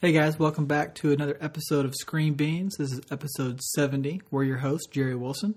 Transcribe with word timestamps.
Hey 0.00 0.12
guys, 0.12 0.38
welcome 0.38 0.64
back 0.66 0.94
to 0.96 1.12
another 1.12 1.36
episode 1.42 1.84
of 1.84 1.94
Screen 1.94 2.32
Beans. 2.34 2.76
This 2.78 2.92
is 2.92 3.00
episode 3.10 3.60
70. 3.60 4.22
We're 4.30 4.44
your 4.44 4.56
host, 4.58 4.88
Jerry 4.90 5.14
Wilson. 5.14 5.54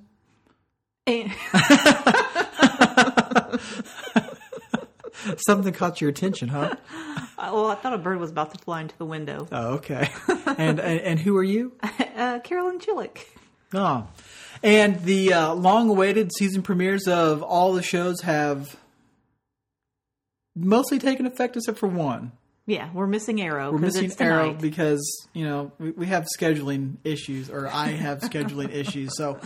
And- 1.08 1.32
Something 5.48 5.74
caught 5.74 6.02
your 6.02 6.10
attention, 6.10 6.50
huh? 6.50 6.76
well, 7.38 7.68
I 7.68 7.76
thought 7.76 7.94
a 7.94 7.98
bird 7.98 8.20
was 8.20 8.32
about 8.32 8.54
to 8.54 8.60
fly 8.60 8.82
into 8.82 8.98
the 8.98 9.06
window. 9.06 9.48
Oh, 9.52 9.76
okay. 9.76 10.10
And 10.58 10.80
and, 10.80 11.00
and 11.00 11.20
who 11.20 11.38
are 11.38 11.44
you? 11.44 11.74
Uh, 12.16 12.40
Carolyn 12.42 12.78
Chillick. 12.78 13.26
Oh. 13.74 14.08
And 14.62 15.02
the 15.02 15.34
uh, 15.34 15.54
long-awaited 15.56 16.32
season 16.32 16.62
premieres 16.62 17.08
of 17.08 17.42
all 17.42 17.74
the 17.74 17.82
shows 17.82 18.22
have 18.22 18.78
mostly 20.56 21.00
taken 21.00 21.26
effect 21.26 21.58
except 21.58 21.80
for 21.80 21.88
one. 21.88 22.34
Yeah, 22.66 22.90
we're 22.94 23.08
missing 23.08 23.42
Arrow. 23.42 23.72
We're 23.72 23.80
missing 23.80 24.06
it's 24.06 24.22
Arrow 24.22 24.54
because 24.54 25.28
you 25.34 25.46
know 25.46 25.72
we, 25.80 25.92
we 25.92 26.06
have 26.08 26.26
scheduling 26.38 26.98
issues, 27.04 27.50
or 27.50 27.68
I 27.68 27.88
have 27.90 28.20
scheduling 28.22 28.72
issues. 28.74 29.18
So 29.18 29.40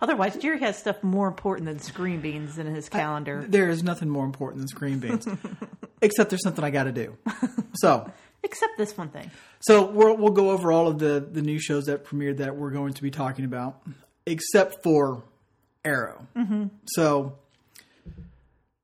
Otherwise, 0.00 0.36
Jerry 0.36 0.60
has 0.60 0.76
stuff 0.76 1.02
more 1.02 1.26
important 1.26 1.66
than 1.66 1.78
screen 1.78 2.20
beans 2.20 2.58
in 2.58 2.66
his 2.66 2.88
calendar. 2.88 3.44
there 3.48 3.68
is 3.68 3.82
nothing 3.82 4.08
more 4.10 4.24
important 4.24 4.60
than 4.60 4.68
screen 4.68 4.98
beans, 4.98 5.26
except 6.02 6.30
there's 6.30 6.42
something 6.42 6.64
I 6.64 6.70
got 6.70 6.84
to 6.84 6.92
do. 6.92 7.16
So. 7.74 8.10
Except 8.42 8.78
this 8.78 8.96
one 8.96 9.08
thing. 9.08 9.30
So 9.60 9.86
we'll, 9.86 10.16
we'll 10.16 10.30
go 10.30 10.50
over 10.50 10.70
all 10.70 10.86
of 10.86 11.00
the, 11.00 11.26
the 11.28 11.42
new 11.42 11.58
shows 11.58 11.86
that 11.86 12.04
premiered 12.04 12.36
that 12.36 12.54
we're 12.54 12.70
going 12.70 12.92
to 12.92 13.02
be 13.02 13.10
talking 13.10 13.44
about, 13.44 13.82
except 14.24 14.84
for 14.84 15.24
Arrow. 15.84 16.28
Mm-hmm. 16.36 16.66
So 16.84 17.38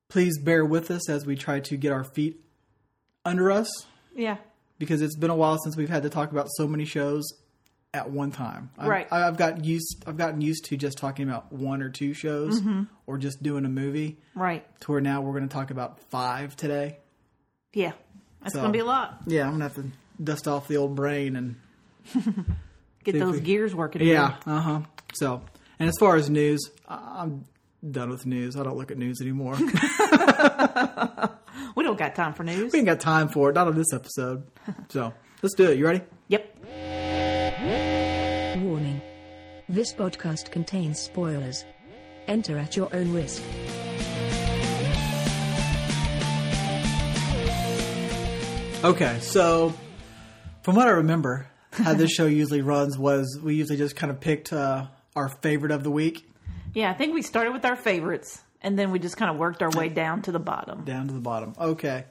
please 0.08 0.38
bear 0.40 0.64
with 0.64 0.90
us 0.90 1.08
as 1.08 1.26
we 1.26 1.36
try 1.36 1.60
to 1.60 1.76
get 1.76 1.92
our 1.92 2.02
feet 2.02 2.40
under 3.24 3.50
us 3.50 3.68
Yeah. 4.14 4.36
because 4.78 5.02
it's 5.02 5.16
been 5.16 5.30
a 5.30 5.36
while 5.36 5.58
since 5.58 5.76
we've 5.76 5.88
had 5.88 6.02
to 6.04 6.10
talk 6.10 6.30
about 6.32 6.48
so 6.56 6.66
many 6.66 6.84
shows 6.84 7.24
at 7.94 8.10
one 8.10 8.30
time. 8.32 8.70
I've, 8.78 8.88
Right. 8.88 9.12
I've 9.12 9.36
got 9.36 9.64
used. 9.64 10.04
I've 10.06 10.16
gotten 10.16 10.40
used 10.40 10.64
to 10.66 10.76
just 10.76 10.96
talking 10.98 11.28
about 11.28 11.52
one 11.52 11.82
or 11.82 11.90
two 11.90 12.14
shows 12.14 12.60
or 13.06 13.18
just 13.18 13.42
doing 13.42 13.64
a 13.64 13.68
movie. 13.68 14.18
Right. 14.34 14.64
To 14.80 14.92
where 14.92 15.00
now 15.00 15.20
we're 15.20 15.32
going 15.38 15.48
to 15.48 15.52
talk 15.54 15.70
about 15.70 16.00
five 16.10 16.56
today. 16.56 16.98
Yeah. 17.74 17.92
That's 18.42 18.54
So- 18.54 18.60
going 18.60 18.72
to 18.72 18.76
be 18.76 18.80
a 18.80 18.84
lot. 18.84 19.22
Yeah, 19.26 19.44
I'm 19.44 19.52
gonna 19.52 19.64
have 19.64 19.74
to 19.76 19.84
dust 20.22 20.48
off 20.48 20.68
the 20.68 20.76
old 20.78 20.94
brain 20.96 21.36
and 21.36 21.56
Get 23.04 23.18
those 23.18 23.34
we- 23.34 23.40
gears 23.40 23.74
working. 23.74 24.02
Yeah, 24.02 24.36
uh 24.46 24.60
huh. 24.60 24.80
So, 25.14 25.42
and 25.78 25.88
as 25.88 25.94
far 25.98 26.16
as 26.16 26.28
news, 26.30 26.60
I'm 26.88 27.44
done 27.88 28.10
with 28.10 28.24
news. 28.26 28.56
I 28.56 28.62
don't 28.62 28.76
look 28.76 28.90
at 28.90 28.98
news 28.98 29.20
anymore. 29.20 29.54
we 31.76 31.84
don't 31.84 31.98
got 31.98 32.14
time 32.14 32.34
for 32.34 32.44
news. 32.44 32.72
We 32.72 32.78
ain't 32.80 32.86
got 32.86 33.00
time 33.00 33.28
for 33.28 33.50
it. 33.50 33.54
Not 33.54 33.66
on 33.68 33.74
this 33.76 33.92
episode. 33.92 34.44
So 34.90 35.12
let's 35.42 35.54
do 35.54 35.70
it. 35.70 35.78
You 35.78 35.86
ready? 35.86 36.02
Yep. 36.28 36.56
Warning. 38.62 39.00
This 39.68 39.92
podcast 39.92 40.50
contains 40.50 40.98
spoilers. 41.00 41.64
Enter 42.28 42.58
at 42.58 42.76
your 42.76 42.94
own 42.94 43.12
risk. 43.12 43.42
Okay. 48.84 49.18
So, 49.20 49.72
from 50.62 50.74
what 50.76 50.88
I 50.88 50.92
remember, 50.92 51.46
how 51.72 51.94
this 51.94 52.10
show 52.10 52.26
usually 52.26 52.62
runs 52.62 52.98
was 52.98 53.38
we 53.42 53.54
usually 53.54 53.78
just 53.78 53.96
kind 53.96 54.10
of 54.10 54.20
picked 54.20 54.52
uh, 54.52 54.86
our 55.16 55.28
favorite 55.28 55.72
of 55.72 55.82
the 55.84 55.90
week 55.90 56.28
Yeah, 56.74 56.90
I 56.90 56.94
think 56.94 57.14
we 57.14 57.22
started 57.22 57.52
with 57.52 57.64
our 57.64 57.76
favorites, 57.76 58.42
and 58.62 58.78
then 58.78 58.90
we 58.90 58.98
just 58.98 59.16
kind 59.16 59.30
of 59.30 59.36
worked 59.36 59.62
our 59.62 59.70
way 59.70 59.88
down 59.88 60.22
to 60.22 60.32
the 60.32 60.38
bottom. 60.38 60.84
down 60.84 61.08
to 61.08 61.14
the 61.14 61.20
bottom. 61.20 61.54
Okay. 61.58 62.04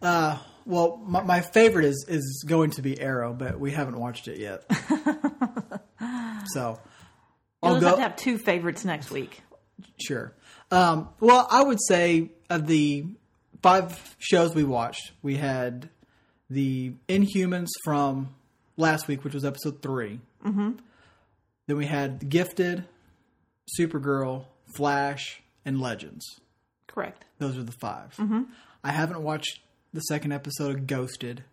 Uh, 0.00 0.38
well, 0.64 0.96
my, 1.04 1.22
my 1.22 1.40
favorite 1.40 1.86
is 1.86 2.04
is 2.08 2.44
going 2.46 2.70
to 2.72 2.82
be 2.82 3.00
Arrow, 3.00 3.32
but 3.32 3.58
we 3.58 3.72
haven't 3.72 3.98
watched 3.98 4.28
it 4.28 4.38
yet. 4.38 4.64
so. 6.52 6.78
You'll 7.62 7.74
I'll 7.74 7.80
go. 7.80 7.86
have 7.88 7.96
to 7.96 8.02
have 8.02 8.16
two 8.16 8.38
favorites 8.38 8.84
next 8.84 9.10
week. 9.10 9.40
Sure. 10.00 10.32
Um, 10.70 11.08
well, 11.18 11.46
I 11.50 11.62
would 11.62 11.78
say 11.88 12.30
of 12.48 12.68
the 12.68 13.04
five 13.62 14.16
shows 14.18 14.54
we 14.54 14.62
watched, 14.62 15.10
we 15.22 15.36
had 15.36 15.88
the 16.50 16.92
Inhumans 17.08 17.68
from 17.82 18.34
last 18.76 19.08
week, 19.08 19.24
which 19.24 19.34
was 19.34 19.44
episode 19.44 19.82
3 19.82 20.20
Mm-hmm. 20.44 20.70
Then 21.66 21.76
we 21.76 21.84
had 21.86 22.28
Gifted, 22.28 22.84
Supergirl, 23.78 24.44
Flash, 24.76 25.42
and 25.68 25.80
Legends. 25.82 26.40
Correct. 26.86 27.26
Those 27.38 27.58
are 27.58 27.62
the 27.62 27.72
5 27.72 28.16
Mm-hmm. 28.16 28.42
I 28.82 28.92
haven't 28.92 29.22
watched 29.22 29.60
the 29.92 30.00
second 30.00 30.32
episode 30.32 30.74
of 30.74 30.86
Ghosted, 30.86 31.44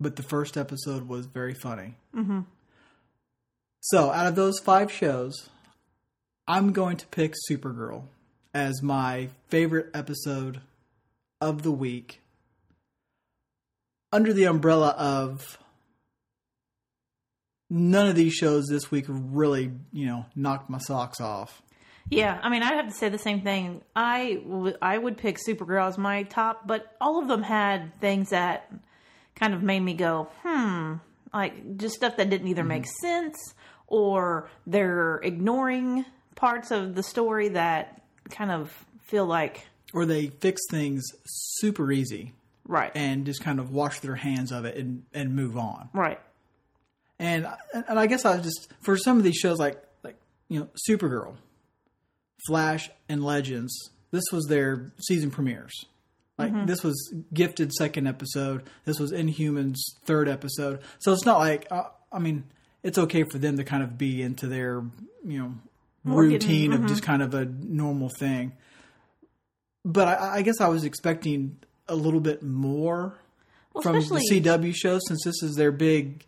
but 0.00 0.16
the 0.16 0.22
first 0.22 0.56
episode 0.56 1.06
was 1.06 1.26
very 1.26 1.54
funny. 1.54 1.94
Mm-hmm. 2.14 2.40
So, 3.80 4.10
out 4.10 4.26
of 4.26 4.34
those 4.34 4.58
five 4.60 4.90
shows, 4.90 5.50
I'm 6.48 6.72
going 6.72 6.96
to 6.96 7.06
pick 7.06 7.34
Supergirl 7.48 8.04
as 8.52 8.82
my 8.82 9.28
favorite 9.48 9.90
episode 9.94 10.62
of 11.40 11.62
the 11.62 11.70
week 11.72 12.22
under 14.10 14.32
the 14.32 14.44
umbrella 14.44 14.94
of 14.96 15.58
none 17.68 18.08
of 18.08 18.16
these 18.16 18.32
shows 18.32 18.66
this 18.66 18.90
week 18.90 19.04
really, 19.08 19.70
you 19.92 20.06
know, 20.06 20.26
knocked 20.34 20.70
my 20.70 20.78
socks 20.78 21.20
off. 21.20 21.62
Yeah, 22.10 22.38
I 22.42 22.48
mean, 22.48 22.62
I'd 22.62 22.74
have 22.74 22.88
to 22.88 22.94
say 22.94 23.08
the 23.08 23.18
same 23.18 23.40
thing. 23.40 23.80
I, 23.96 24.34
w- 24.46 24.76
I 24.82 24.96
would 24.98 25.16
pick 25.16 25.38
Supergirl 25.38 25.88
as 25.88 25.98
my 25.98 26.24
top, 26.24 26.66
but 26.66 26.94
all 27.00 27.20
of 27.20 27.28
them 27.28 27.42
had 27.42 27.98
things 28.00 28.30
that 28.30 28.70
kind 29.34 29.54
of 29.54 29.62
made 29.62 29.80
me 29.80 29.94
go, 29.94 30.28
hmm, 30.42 30.94
like 31.32 31.76
just 31.78 31.94
stuff 31.96 32.16
that 32.18 32.30
didn't 32.30 32.46
either 32.48 32.62
make 32.64 32.86
sense 33.00 33.54
or 33.86 34.48
they're 34.66 35.16
ignoring 35.24 36.04
parts 36.36 36.70
of 36.70 36.94
the 36.94 37.02
story 37.02 37.48
that 37.48 38.02
kind 38.30 38.50
of 38.50 38.70
feel 39.02 39.26
like, 39.26 39.66
Or 39.92 40.06
they 40.06 40.26
fix 40.28 40.60
things 40.70 41.02
super 41.24 41.90
easy 41.90 42.32
right, 42.66 42.92
and 42.94 43.24
just 43.26 43.42
kind 43.42 43.58
of 43.58 43.70
wash 43.70 44.00
their 44.00 44.14
hands 44.16 44.52
of 44.52 44.64
it 44.64 44.76
and, 44.76 45.04
and 45.12 45.34
move 45.34 45.56
on. 45.56 45.88
right, 45.92 46.20
And 47.18 47.46
and 47.72 47.98
I 47.98 48.06
guess 48.06 48.24
I 48.24 48.38
just 48.40 48.68
for 48.80 48.96
some 48.96 49.16
of 49.18 49.24
these 49.24 49.36
shows 49.36 49.58
like 49.58 49.82
like 50.02 50.16
you 50.48 50.60
know 50.60 50.68
Supergirl, 50.88 51.34
Flash, 52.46 52.90
and 53.08 53.24
Legends. 53.24 53.90
This 54.10 54.24
was 54.32 54.46
their 54.46 54.92
season 55.00 55.30
premieres. 55.30 55.72
Like 56.38 56.66
this 56.66 56.82
was 56.82 57.14
Gifted 57.32 57.72
second 57.72 58.06
episode. 58.08 58.64
This 58.84 58.98
was 58.98 59.12
Inhumans 59.12 59.76
third 60.04 60.28
episode. 60.28 60.80
So 60.98 61.12
it's 61.12 61.24
not 61.24 61.38
like 61.38 61.66
uh, 61.70 61.84
I 62.12 62.18
mean 62.18 62.44
it's 62.82 62.98
okay 62.98 63.22
for 63.24 63.38
them 63.38 63.56
to 63.56 63.64
kind 63.64 63.82
of 63.82 63.96
be 63.96 64.20
into 64.20 64.46
their 64.48 64.82
you 65.24 65.38
know 65.38 65.54
We're 66.04 66.28
getting- 66.28 66.48
routine 66.48 66.72
of 66.72 66.86
just 66.86 67.02
kind 67.02 67.22
of 67.22 67.34
a 67.34 67.44
normal 67.44 68.10
thing. 68.18 68.52
But 69.84 70.08
I, 70.08 70.36
I 70.36 70.42
guess 70.42 70.60
I 70.60 70.68
was 70.68 70.84
expecting 70.84 71.56
a 71.88 71.94
little 71.94 72.20
bit 72.20 72.42
more 72.42 73.14
well, 73.72 73.82
from 73.82 73.94
the 73.94 74.00
CW 74.30 74.74
show 74.74 74.98
since 75.06 75.22
this 75.24 75.42
is 75.42 75.56
their 75.56 75.70
big, 75.72 76.24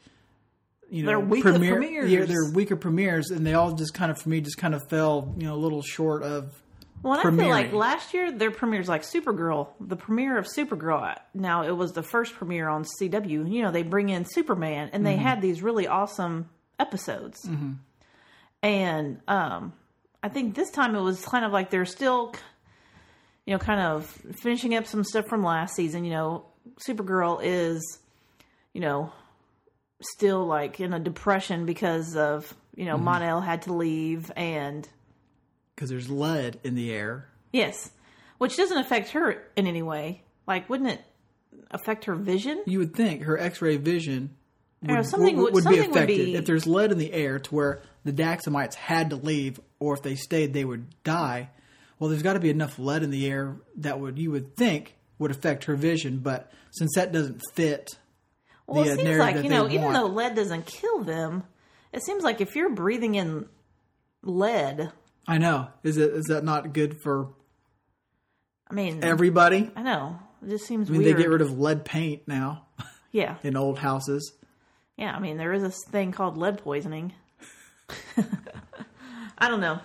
you 0.91 1.03
know, 1.03 1.09
Their 1.27 1.43
premiere, 1.43 1.77
premieres. 1.77 2.11
Yeah, 2.11 2.25
their 2.25 2.51
weaker 2.53 2.77
premieres, 2.77 3.31
and 3.31 3.47
they 3.47 3.55
all 3.55 3.73
just 3.73 3.93
kind 3.95 4.11
of 4.11 4.21
for 4.21 4.29
me 4.29 4.41
just 4.41 4.59
kind 4.59 4.75
of 4.75 4.89
fell, 4.89 5.35
you 5.39 5.47
know, 5.47 5.55
a 5.55 5.57
little 5.57 5.83
short 5.83 6.23
of. 6.23 6.55
Well, 7.03 7.19
and 7.21 7.29
I 7.39 7.43
feel 7.43 7.51
like 7.51 7.73
last 7.73 8.15
year 8.15 8.33
their 8.33 8.51
premieres 8.51 8.89
like 8.89 9.03
Supergirl, 9.03 9.69
the 9.81 9.97
premiere 9.97 10.39
of 10.39 10.47
Supergirl. 10.47 11.17
Now 11.35 11.63
it 11.65 11.71
was 11.77 11.93
the 11.93 12.03
first 12.03 12.35
premiere 12.35 12.69
on 12.69 12.85
CW. 13.01 13.29
You 13.53 13.63
know, 13.63 13.71
they 13.71 13.83
bring 13.83 14.09
in 14.09 14.25
Superman, 14.25 14.91
and 14.93 15.05
they 15.07 15.15
Mm-hmm. 15.15 15.23
had 15.23 15.43
these 15.43 15.63
really 15.63 15.87
awesome 15.87 16.49
episodes. 16.81 17.49
And 18.63 19.21
um, 19.29 19.73
I 20.23 20.29
think 20.29 20.55
this 20.55 20.71
time 20.71 20.95
it 20.97 21.01
was 21.01 21.25
kind 21.25 21.45
of 21.45 21.53
like 21.53 21.71
they're 21.71 21.85
still, 21.85 22.33
you 23.45 23.53
know, 23.55 23.59
kind 23.59 23.81
of 23.81 24.07
finishing 24.41 24.75
up 24.75 24.87
some 24.87 25.05
stuff 25.05 25.27
from 25.29 25.43
last 25.45 25.75
season. 25.77 26.05
You 26.05 26.13
know, 26.13 26.47
Supergirl 26.89 27.41
is, 27.43 27.99
you 28.73 28.81
know, 28.81 29.13
still 30.01 30.45
like 30.47 30.81
in 30.81 30.93
a 30.93 30.99
depression 31.01 31.67
because 31.67 32.17
of 32.17 32.53
you 32.75 32.85
know 32.85 32.97
Mm-hmm. 32.97 33.05
Mon-El 33.05 33.41
had 33.41 33.63
to 33.63 33.73
leave 33.73 34.31
and 34.37 34.89
Because 35.75 35.91
there's 35.91 36.11
lead 36.11 36.59
in 36.65 36.75
the 36.75 36.93
air. 36.93 37.29
Yes, 37.53 37.91
which 38.39 38.57
doesn't 38.57 38.79
affect 38.79 39.11
her 39.11 39.43
in 39.57 39.67
any 39.67 39.83
way. 39.83 40.23
Like, 40.47 40.69
wouldn't 40.69 40.91
it 40.91 41.01
affect 41.71 42.05
her 42.05 42.15
vision? 42.15 42.63
You 42.67 42.79
would 42.81 42.95
think 42.95 43.23
her 43.23 43.39
X-ray 43.39 43.79
vision 43.79 44.31
would, 44.83 44.91
know, 44.95 45.03
something 45.03 45.37
would, 45.37 45.45
would- 45.45 45.55
would 45.55 45.65
be 45.65 45.77
something 45.77 45.91
would 45.91 45.97
affected 45.97 46.17
be- 46.27 46.35
if 46.37 46.45
there's 46.47 46.67
lead 46.67 46.93
in 46.93 46.99
the 46.99 47.13
air 47.13 47.39
to 47.39 47.55
where 47.55 47.83
the 48.05 48.13
Daxamites 48.13 48.75
had 48.75 49.11
to 49.11 49.17
leave, 49.17 49.59
or 49.81 49.95
if 49.95 50.03
they 50.03 50.15
stayed, 50.15 50.53
they 50.53 50.65
would 50.65 50.87
die. 51.03 51.49
Well, 51.99 52.11
there's 52.11 52.23
got 52.23 52.35
to 52.35 52.41
be 52.41 52.51
enough 52.51 52.79
lead 52.79 53.03
in 53.03 53.11
the 53.11 53.27
air 53.27 53.57
that 53.79 53.99
would 53.99 54.19
you 54.19 54.31
would 54.31 54.55
think 54.57 54.95
would 55.19 55.31
affect 55.31 55.65
her 55.65 55.75
vision, 55.77 56.19
but 56.19 56.53
since 56.71 56.93
that 56.95 57.11
doesn't 57.11 57.41
fit 57.55 57.97
Well, 58.67 58.85
the, 58.85 58.93
it 58.93 58.97
seems 58.97 59.19
like 59.19 59.43
you 59.45 59.51
know, 59.51 59.69
even 59.69 59.93
though 59.93 60.07
lead 60.07 60.35
doesn't 60.35 60.67
kill 60.67 61.05
them, 61.05 61.45
it 61.93 62.03
seems 62.03 62.25
like 62.25 62.41
if 62.41 62.57
you're 62.57 62.71
breathing 62.71 63.15
in 63.15 63.47
lead, 64.23 64.93
I 65.29 65.39
know. 65.39 65.69
Is 65.83 65.97
it 65.97 66.11
is 66.13 66.27
that 66.27 66.45
not 66.45 66.73
good 66.73 67.01
for 67.01 67.29
I 68.69 68.75
mean, 68.75 69.05
everybody? 69.05 69.71
I 69.77 69.83
know 69.83 70.19
it 70.45 70.51
just 70.51 70.67
seems 70.67 70.89
I 70.89 70.93
mean, 70.93 71.03
weird. 71.03 71.17
they 71.17 71.23
get 71.23 71.31
rid 71.31 71.43
of 71.43 71.59
lead 71.59 71.85
paint 71.85 72.23
now. 72.27 72.67
Yeah. 73.13 73.37
in 73.43 73.57
old 73.57 73.79
houses. 73.79 74.33
Yeah, 74.97 75.15
I 75.15 75.19
mean, 75.19 75.37
there 75.37 75.53
is 75.53 75.63
this 75.63 75.85
thing 75.85 76.13
called 76.13 76.37
lead 76.37 76.59
poisoning. 76.59 77.13
I 79.39 79.49
don't 79.49 79.61
know. 79.61 79.81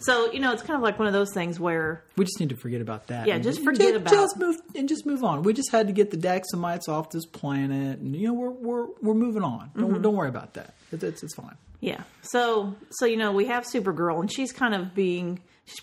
So, 0.00 0.32
you 0.32 0.40
know, 0.40 0.52
it's 0.52 0.62
kind 0.62 0.76
of 0.76 0.82
like 0.82 0.98
one 0.98 1.06
of 1.06 1.12
those 1.14 1.32
things 1.32 1.60
where, 1.60 2.02
We 2.16 2.24
just 2.24 2.40
need 2.40 2.48
to 2.48 2.56
forget 2.56 2.80
about 2.80 3.06
that. 3.08 3.26
Yeah, 3.26 3.34
And 3.34 3.44
just 3.44 3.62
forget 3.62 3.90
ju- 3.90 3.96
about- 3.96 4.10
just 4.12 4.38
move 4.38 4.56
and 4.74 4.88
just 4.88 5.04
move 5.06 5.22
on. 5.22 5.42
We 5.42 5.52
just 5.52 5.70
had 5.70 5.86
to 5.88 5.92
get 5.92 6.10
the 6.10 6.16
Daxamites 6.16 6.88
off 6.88 7.10
this 7.10 7.26
planet, 7.26 7.98
and 7.98 8.16
you 8.16 8.26
know 8.28 8.34
we're 8.34 8.50
we're 8.50 8.86
we're 9.02 9.14
moving 9.14 9.42
on. 9.42 9.70
Don't, 9.76 9.90
Mm-hmm. 9.92 10.02
don't 10.02 10.16
worry 10.16 10.28
about 10.30 10.54
that. 10.54 10.74
It's, 10.90 11.04
it's 11.04 11.22
it's 11.22 11.34
fine. 11.34 11.56
yeah. 11.80 12.02
So, 12.22 12.74
so 12.90 13.06
you 13.06 13.16
know, 13.16 13.32
we 13.32 13.44
have 13.46 13.64
Supergirl, 13.64 14.20
and 14.20 14.32
she's 14.32 14.52
kind 14.52 14.74
of 14.74 14.94
being, 14.94 15.40
she's 15.66 15.80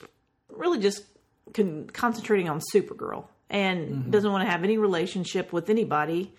really 0.50 0.80
just 0.80 1.04
con- 1.54 1.88
concentrating 1.94 2.50
on 2.50 2.60
Supergirl 2.74 3.26
and 3.50 4.12
doesn't 4.12 4.32
want 4.32 4.44
to 4.46 4.50
have 4.52 4.64
any 4.64 4.78
relationship 4.78 5.54
with 5.54 5.70
anybody. 5.70 6.34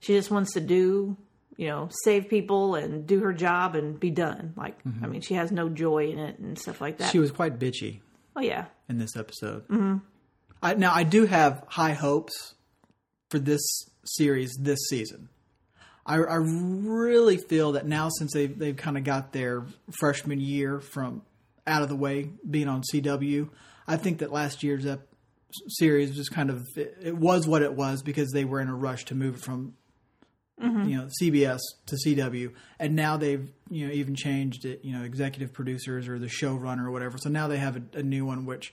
She 0.00 0.14
just 0.14 0.30
wants 0.30 0.52
to 0.54 0.60
do, 0.60 1.16
you 1.56 1.68
know, 1.68 1.88
save 2.02 2.28
people 2.28 2.74
and 2.74 3.06
do 3.06 3.20
her 3.20 3.32
job 3.32 3.74
and 3.74 3.98
be 3.98 4.10
done. 4.10 4.54
Like, 4.56 4.78
I 5.02 5.06
mean, 5.06 5.20
she 5.20 5.34
has 5.34 5.52
no 5.52 5.68
joy 5.68 6.08
in 6.08 6.18
it 6.18 6.38
and 6.38 6.58
stuff 6.58 6.80
like 6.80 6.98
that. 6.98 7.12
She 7.12 7.18
was 7.18 7.30
quite 7.30 7.58
bitchy 7.58 8.00
oh 8.36 8.40
yeah, 8.40 8.66
in 8.88 8.98
this 8.98 9.16
episode. 9.16 9.66
Mm-hmm. 9.68 9.98
I, 10.62 10.74
now 10.74 10.92
I 10.94 11.02
do 11.04 11.26
have 11.26 11.64
high 11.68 11.92
hopes 11.92 12.54
for 13.30 13.38
this 13.38 13.62
series 14.04 14.56
this 14.60 14.78
season. 14.88 15.28
I, 16.06 16.16
I 16.16 16.36
really 16.36 17.38
feel 17.38 17.72
that 17.72 17.86
now 17.86 18.08
since 18.10 18.32
they've 18.32 18.56
they've 18.58 18.76
kind 18.76 18.98
of 18.98 19.04
got 19.04 19.32
their 19.32 19.64
freshman 19.98 20.40
year 20.40 20.80
from 20.80 21.22
out 21.66 21.82
of 21.82 21.88
the 21.88 21.96
way, 21.96 22.30
being 22.48 22.68
on 22.68 22.82
CW, 22.92 23.48
I 23.86 23.96
think 23.96 24.18
that 24.18 24.30
last 24.30 24.62
year's 24.62 24.84
ep- 24.84 25.08
series 25.68 26.14
just 26.14 26.30
kind 26.30 26.50
of 26.50 26.66
it, 26.76 26.96
it 27.00 27.16
was 27.16 27.46
what 27.46 27.62
it 27.62 27.74
was 27.74 28.02
because 28.02 28.32
they 28.32 28.44
were 28.44 28.60
in 28.60 28.68
a 28.68 28.74
rush 28.74 29.04
to 29.06 29.14
move 29.14 29.36
it 29.36 29.40
from 29.40 29.74
you 30.60 30.96
know 30.96 31.08
CBS 31.20 31.60
to 31.86 31.96
CW, 31.96 32.52
and 32.78 32.94
now 32.94 33.16
they've 33.16 33.50
you 33.70 33.86
know 33.86 33.92
even 33.92 34.14
changed 34.14 34.64
it, 34.64 34.84
you 34.84 34.96
know 34.96 35.04
executive 35.04 35.52
producers 35.52 36.08
or 36.08 36.18
the 36.18 36.26
showrunner 36.26 36.86
or 36.86 36.90
whatever. 36.90 37.18
So 37.18 37.28
now 37.28 37.48
they 37.48 37.58
have 37.58 37.76
a, 37.76 37.82
a 37.98 38.02
new 38.02 38.24
one 38.24 38.46
which 38.46 38.72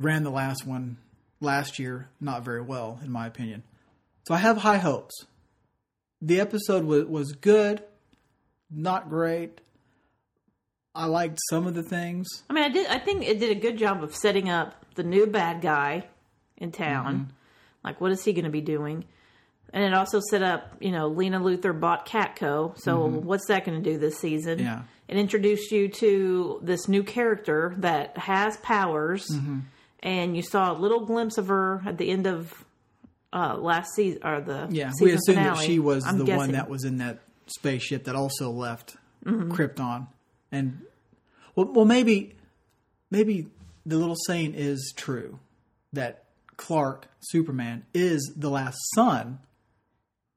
ran 0.00 0.24
the 0.24 0.30
last 0.30 0.66
one 0.66 0.96
last 1.40 1.78
year 1.78 2.08
not 2.20 2.44
very 2.44 2.62
well 2.62 2.98
in 3.04 3.10
my 3.10 3.26
opinion. 3.26 3.62
So 4.26 4.34
I 4.34 4.38
have 4.38 4.58
high 4.58 4.78
hopes. 4.78 5.14
The 6.20 6.40
episode 6.40 6.84
was 6.84 7.04
was 7.04 7.32
good, 7.32 7.82
not 8.70 9.08
great. 9.08 9.60
I 10.94 11.06
liked 11.06 11.38
some 11.50 11.66
of 11.66 11.74
the 11.74 11.82
things. 11.82 12.28
I 12.48 12.52
mean, 12.52 12.64
I 12.64 12.68
did. 12.68 12.86
I 12.86 12.98
think 12.98 13.24
it 13.24 13.40
did 13.40 13.56
a 13.56 13.60
good 13.60 13.76
job 13.78 14.02
of 14.02 14.14
setting 14.14 14.48
up 14.48 14.84
the 14.94 15.02
new 15.02 15.26
bad 15.26 15.60
guy 15.60 16.06
in 16.56 16.70
town. 16.70 17.14
Mm-hmm. 17.14 17.30
Like, 17.82 18.00
what 18.00 18.12
is 18.12 18.24
he 18.24 18.32
going 18.32 18.44
to 18.44 18.50
be 18.50 18.60
doing? 18.60 19.04
And 19.74 19.82
it 19.82 19.92
also 19.92 20.20
set 20.30 20.42
up, 20.42 20.76
you 20.80 20.92
know, 20.92 21.08
Lena 21.08 21.40
Luthor 21.40 21.78
bought 21.78 22.06
Catco. 22.08 22.78
So, 22.78 23.06
what's 23.06 23.48
that 23.48 23.64
going 23.66 23.82
to 23.82 23.90
do 23.90 23.98
this 23.98 24.16
season? 24.18 24.58
Mm-hmm. 24.58 24.66
Yeah. 24.66 24.82
It 25.08 25.16
introduced 25.18 25.70
you 25.72 25.88
to 25.88 26.60
this 26.62 26.88
new 26.88 27.02
character 27.02 27.74
that 27.78 28.16
has 28.16 28.56
powers, 28.58 29.26
Mm-hmm. 29.30 29.58
and 30.00 30.36
you 30.36 30.42
saw 30.42 30.72
a 30.72 30.76
little 30.78 31.04
glimpse 31.04 31.36
of 31.38 31.48
her 31.48 31.82
at 31.84 31.98
the 31.98 32.08
end 32.08 32.26
of 32.28 32.64
uh, 33.32 33.56
last 33.58 33.90
season 33.96 34.20
or 34.24 34.40
the 34.40 34.68
Yeah, 34.70 34.92
we 35.00 35.10
assumed 35.12 35.38
that 35.38 35.58
she 35.58 35.80
was 35.80 36.06
I'm 36.06 36.18
the 36.18 36.24
one 36.24 36.26
guessing. 36.26 36.42
Mm-hmm. 36.42 36.52
that 36.52 36.70
was 36.70 36.84
in 36.84 36.98
that 36.98 37.18
spaceship 37.48 38.04
that 38.04 38.14
also 38.14 38.50
left 38.50 38.96
Krypton, 39.26 40.06
and 40.52 40.82
well, 41.56 41.66
well, 41.72 41.84
maybe, 41.84 42.36
maybe 43.10 43.48
the 43.84 43.96
little 43.96 44.16
saying 44.26 44.54
is 44.54 44.92
true 44.96 45.38
that 45.92 46.24
Clark, 46.56 47.08
Superman, 47.20 47.84
is 47.92 48.32
the 48.36 48.48
last 48.50 48.78
son 48.94 49.40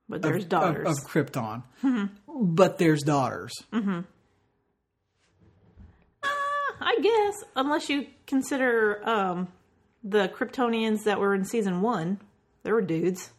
but 0.10 0.22
there's 0.22 0.44
of, 0.44 0.50
daughters. 0.50 0.88
of, 0.88 0.98
of 0.98 1.10
Krypton, 1.10 1.64
but 2.28 2.78
there's 2.78 3.04
daughters. 3.04 3.54
I 6.80 7.00
guess, 7.02 7.44
unless 7.56 7.90
you 7.90 8.08
consider 8.28 9.02
um, 9.08 9.48
the 10.04 10.30
Kryptonians 10.30 11.04
that 11.06 11.20
were 11.20 11.34
in 11.34 11.44
season 11.46 11.82
one, 11.82 12.20
there 12.64 12.74
were 12.74 12.82
dudes 12.82 13.32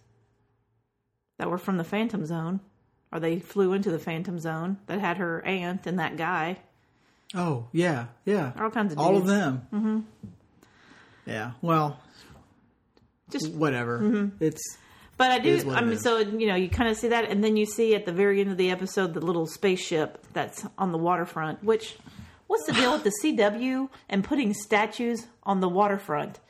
that 1.39 1.49
were 1.49 1.59
from 1.59 1.77
the 1.77 1.85
Phantom 1.85 2.27
Zone, 2.27 2.61
or 3.13 3.21
they 3.21 3.39
flew 3.39 3.73
into 3.73 3.91
the 3.91 3.99
Phantom 3.99 4.39
Zone 4.39 4.79
that 4.87 5.01
had 5.01 5.19
her 5.19 5.45
aunt 5.45 5.87
and 5.87 5.99
that 5.99 6.17
guy. 6.17 6.59
Oh 7.35 7.69
yeah, 7.73 8.07
yeah, 8.25 8.53
All 8.59 8.71
kinds 8.71 8.93
of 8.93 8.99
all 8.99 9.17
of 9.17 9.27
them. 9.27 9.67
Mm-hmm. 9.73 10.01
Yeah, 11.27 11.53
well, 11.61 12.01
Just, 13.31 13.53
whatever. 13.53 14.31
It's 14.41 14.79
but 15.19 15.31
I 15.31 15.39
do. 15.41 15.71
I 15.71 15.83
mean, 15.83 15.93
is. 15.95 16.03
so 16.03 16.19
you 16.19 16.47
know, 16.47 16.55
you 16.55 16.69
kind 16.71 16.89
of 16.89 16.97
see 16.97 17.09
that, 17.09 17.27
and 17.31 17.45
then 17.45 17.57
you 17.57 17.67
see 17.67 17.95
at 17.95 18.07
the 18.07 18.13
very 18.13 18.41
end 18.41 18.51
of 18.51 18.57
the 18.57 18.71
episode 18.71 19.13
the 19.15 19.21
little 19.21 19.47
spaceship 19.47 20.25
that's 20.33 20.65
on 20.79 20.93
the 20.93 20.99
waterfront. 20.99 21.63
Which, 21.63 21.97
what's 22.47 22.65
the 22.67 22.73
deal 22.73 22.93
with 22.93 23.05
the 23.05 23.13
CW 23.23 23.91
and 24.09 24.25
putting 24.25 24.55
statues 24.55 25.27
on 25.43 25.61
the 25.61 25.69
waterfront, 25.69 26.41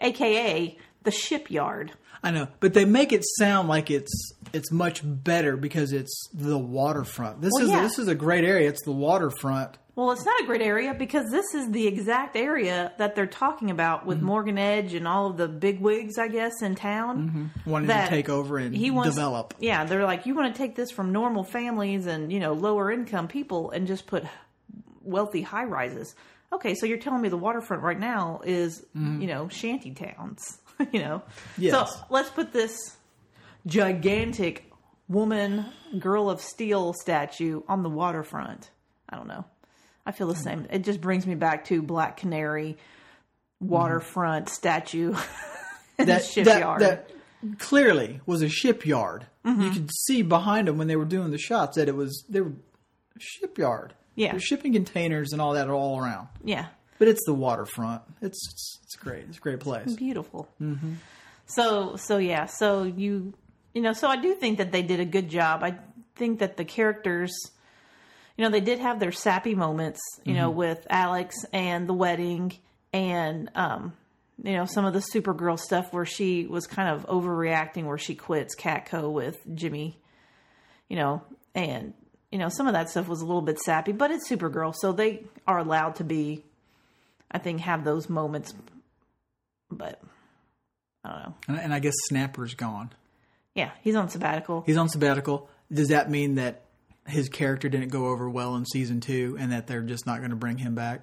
aka 0.00 0.78
the 1.02 1.10
shipyard? 1.10 1.92
I 2.22 2.30
know, 2.32 2.48
but 2.60 2.74
they 2.74 2.84
make 2.84 3.12
it 3.12 3.24
sound 3.38 3.68
like 3.68 3.90
it's 3.90 4.32
it's 4.52 4.72
much 4.72 5.00
better 5.04 5.56
because 5.56 5.92
it's 5.92 6.28
the 6.32 6.58
waterfront. 6.58 7.40
This 7.40 7.52
Well, 7.54 7.64
is 7.64 7.70
yeah. 7.70 7.82
this 7.82 7.98
is 7.98 8.08
a 8.08 8.14
great 8.14 8.44
area. 8.44 8.68
It's 8.68 8.82
the 8.84 8.92
waterfront. 8.92 9.78
Well, 9.98 10.12
it's 10.12 10.24
not 10.24 10.40
a 10.40 10.46
great 10.46 10.62
area 10.62 10.94
because 10.94 11.28
this 11.28 11.54
is 11.54 11.72
the 11.72 11.88
exact 11.88 12.36
area 12.36 12.92
that 12.98 13.16
they're 13.16 13.26
talking 13.26 13.72
about 13.72 14.06
with 14.06 14.18
mm-hmm. 14.18 14.26
Morgan 14.26 14.56
Edge 14.56 14.94
and 14.94 15.08
all 15.08 15.26
of 15.26 15.36
the 15.36 15.48
big 15.48 15.80
wigs, 15.80 16.18
I 16.18 16.28
guess, 16.28 16.62
in 16.62 16.76
town. 16.76 17.18
Mm-hmm. 17.18 17.68
Wanting 17.68 17.88
That 17.88 18.04
to 18.04 18.10
take 18.10 18.28
over 18.28 18.58
and 18.58 18.72
he 18.72 18.92
wants, 18.92 19.12
develop. 19.12 19.54
Yeah, 19.58 19.84
they're 19.86 20.04
like, 20.04 20.24
you 20.24 20.36
want 20.36 20.54
to 20.54 20.56
take 20.56 20.76
this 20.76 20.92
from 20.92 21.10
normal 21.10 21.42
families 21.42 22.06
and 22.06 22.32
you 22.32 22.38
know 22.38 22.52
lower 22.52 22.92
income 22.92 23.26
people 23.26 23.72
and 23.72 23.88
just 23.88 24.06
put 24.06 24.22
wealthy 25.02 25.42
high 25.42 25.64
rises. 25.64 26.14
Okay, 26.52 26.76
so 26.76 26.86
you're 26.86 26.98
telling 26.98 27.20
me 27.20 27.28
the 27.28 27.36
waterfront 27.36 27.82
right 27.82 27.98
now 27.98 28.40
is 28.44 28.86
mm-hmm. 28.96 29.20
you 29.20 29.26
know 29.26 29.48
shanty 29.48 29.90
towns, 29.90 30.60
you 30.92 31.00
know? 31.00 31.24
Yes. 31.56 31.72
So 31.72 32.00
let's 32.08 32.30
put 32.30 32.52
this 32.52 32.78
gigantic 33.66 34.70
woman, 35.08 35.66
girl 35.98 36.30
of 36.30 36.40
steel 36.40 36.92
statue 36.92 37.62
on 37.66 37.82
the 37.82 37.90
waterfront. 37.90 38.70
I 39.08 39.16
don't 39.16 39.26
know. 39.26 39.44
I 40.06 40.12
feel 40.12 40.26
the 40.28 40.34
same. 40.36 40.66
It 40.70 40.84
just 40.84 41.00
brings 41.00 41.26
me 41.26 41.34
back 41.34 41.66
to 41.66 41.82
Black 41.82 42.16
Canary 42.16 42.76
waterfront 43.60 44.48
statue 44.48 45.08
in 45.98 46.06
the 46.06 46.12
That, 46.14 46.24
shipyard. 46.24 46.80
that 46.82 47.08
that 47.42 47.58
clearly 47.58 48.20
was 48.26 48.42
a 48.42 48.48
shipyard. 48.48 49.26
Mm-hmm. 49.44 49.60
You 49.62 49.70
could 49.70 49.90
see 49.92 50.22
behind 50.22 50.68
them 50.68 50.78
when 50.78 50.88
they 50.88 50.96
were 50.96 51.04
doing 51.04 51.30
the 51.30 51.38
shots 51.38 51.76
that 51.76 51.88
it 51.88 51.94
was 51.96 52.24
they 52.28 52.40
were 52.40 52.50
a 53.16 53.20
shipyard. 53.20 53.94
Yeah. 54.14 54.32
There's 54.32 54.44
shipping 54.44 54.72
containers 54.72 55.32
and 55.32 55.40
all 55.40 55.52
that 55.54 55.68
all 55.70 56.00
around. 56.00 56.28
yeah. 56.44 56.66
But 56.98 57.06
it's 57.06 57.24
the 57.26 57.34
waterfront. 57.34 58.02
It's 58.20 58.44
it's, 58.50 58.78
it's 58.82 58.96
great. 58.96 59.24
It's 59.28 59.38
a 59.38 59.40
great 59.40 59.60
place. 59.60 59.94
beautiful. 59.94 60.48
So 61.46 61.94
so 61.96 62.18
yeah, 62.18 62.46
so 62.46 62.82
you 62.82 63.34
you 63.72 63.82
know, 63.82 63.92
so 63.92 64.08
I 64.08 64.16
do 64.16 64.34
think 64.34 64.58
that 64.58 64.72
they 64.72 64.82
did 64.82 64.98
a 64.98 65.04
good 65.04 65.28
job. 65.28 65.62
I 65.62 65.76
think 66.16 66.40
that 66.40 66.56
the 66.56 66.64
characters, 66.64 67.32
you 68.38 68.44
know, 68.44 68.50
they 68.50 68.60
did 68.60 68.78
have 68.78 69.00
their 69.00 69.10
sappy 69.10 69.56
moments, 69.56 70.00
you 70.24 70.32
know, 70.32 70.48
with 70.48 70.86
Alex 70.88 71.44
and 71.52 71.88
the 71.88 71.92
wedding, 71.92 72.52
and 72.92 73.50
um, 73.56 73.94
you 74.44 74.52
know, 74.52 74.64
some 74.64 74.84
of 74.84 74.94
the 74.94 75.00
Supergirl 75.00 75.58
stuff 75.58 75.92
where 75.92 76.06
she 76.06 76.46
was 76.46 76.68
kind 76.68 76.88
of 76.88 77.04
overreacting, 77.06 77.84
where 77.84 77.98
she 77.98 78.14
quits 78.14 78.54
Catco 78.54 79.12
with 79.12 79.36
Jimmy, 79.56 79.98
you 80.88 80.94
know, 80.94 81.24
and 81.52 81.94
you 82.30 82.38
know, 82.38 82.48
some 82.48 82.68
of 82.68 82.74
that 82.74 82.90
stuff 82.90 83.08
was 83.08 83.20
a 83.22 83.26
little 83.26 83.42
bit 83.42 83.58
sappy, 83.58 83.90
but 83.90 84.12
it's 84.12 84.30
Supergirl, 84.30 84.72
so 84.72 84.92
they 84.92 85.24
are 85.44 85.58
allowed 85.58 85.96
to 85.96 86.04
be, 86.04 86.44
I 87.28 87.38
think, 87.38 87.60
have 87.60 87.84
those 87.84 88.08
moments, 88.08 88.54
but. 89.68 90.00
I 91.04 91.10
don't 91.10 91.22
know. 91.22 91.34
And, 91.46 91.58
and 91.58 91.74
I 91.74 91.78
guess 91.78 91.94
Snapper's 92.08 92.54
gone. 92.54 92.90
Yeah, 93.54 93.70
he's 93.82 93.94
on 93.94 94.10
sabbatical. 94.10 94.62
He's 94.66 94.76
on 94.76 94.88
sabbatical. 94.88 95.48
Does 95.72 95.88
that 95.88 96.10
mean 96.10 96.34
that 96.34 96.62
his 97.08 97.28
character 97.28 97.68
didn't 97.68 97.88
go 97.88 98.06
over 98.08 98.28
well 98.28 98.54
in 98.56 98.64
season 98.66 99.00
two, 99.00 99.36
and 99.40 99.52
that 99.52 99.66
they're 99.66 99.82
just 99.82 100.06
not 100.06 100.18
going 100.18 100.30
to 100.30 100.36
bring 100.36 100.58
him 100.58 100.74
back? 100.74 101.00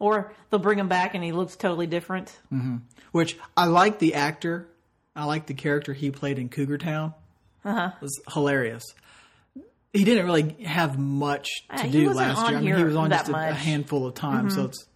Or 0.00 0.32
they'll 0.50 0.60
bring 0.60 0.78
him 0.78 0.88
back 0.88 1.14
and 1.16 1.24
he 1.24 1.32
looks 1.32 1.56
totally 1.56 1.86
different. 1.88 2.36
Which 3.12 3.36
I 3.56 3.66
like 3.66 3.98
the 3.98 4.14
actor. 4.14 4.68
I 5.16 5.24
like 5.24 5.46
the 5.46 5.54
character 5.54 5.92
he 5.92 6.10
played 6.12 6.38
in 6.38 6.48
Cougar 6.48 6.78
Town. 6.78 7.14
Uh-huh. 7.64 7.90
It 7.96 8.00
was 8.02 8.20
hilarious. 8.32 8.84
He 9.92 10.04
didn't 10.04 10.26
really 10.26 10.62
have 10.64 10.98
much 10.98 11.48
to 11.76 11.82
Uh, 11.84 11.86
do 11.88 12.10
last 12.12 12.48
year. 12.48 12.58
I 12.58 12.60
mean, 12.60 12.76
he 12.76 12.84
was 12.84 12.94
on 12.94 13.10
just 13.10 13.28
a, 13.28 13.32
a. 13.32 13.34
Mm-hmm. 13.34 13.54
handful 13.54 14.06
of 14.06 14.14
times, 14.14 14.54
so 14.54 14.66
it's 14.66 14.86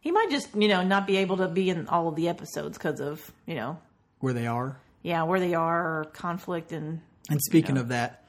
He 0.00 0.12
might 0.12 0.28
just, 0.30 0.54
you 0.54 0.68
know, 0.68 0.82
not 0.84 1.06
be 1.08 1.16
able 1.16 1.38
to 1.38 1.48
be 1.48 1.70
in 1.70 1.88
all 1.88 2.06
of 2.06 2.14
the 2.14 2.28
episodes 2.28 2.78
because 2.78 3.00
of, 3.00 3.32
you 3.46 3.56
know, 3.56 3.78
where 4.20 4.32
they 4.32 4.46
are. 4.46 4.78
yeah, 5.02 5.24
where 5.24 5.40
they 5.40 5.54
are 5.54 6.00
or 6.00 6.04
conflict 6.12 6.70
and 6.72 7.00
And 7.28 7.40
speaking 7.42 7.76
of 7.76 7.88
that, 7.88 8.24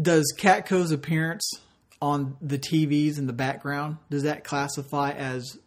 does 0.00 0.32
Catco's 0.36 0.92
appearance 0.92 1.50
on 2.00 2.36
the 2.40 2.58
TVs 2.58 3.18
in 3.18 3.26
the 3.26 3.32
background 3.32 3.96
does 4.10 4.22
that 4.22 4.44
classify 4.44 5.10
as 5.12 5.58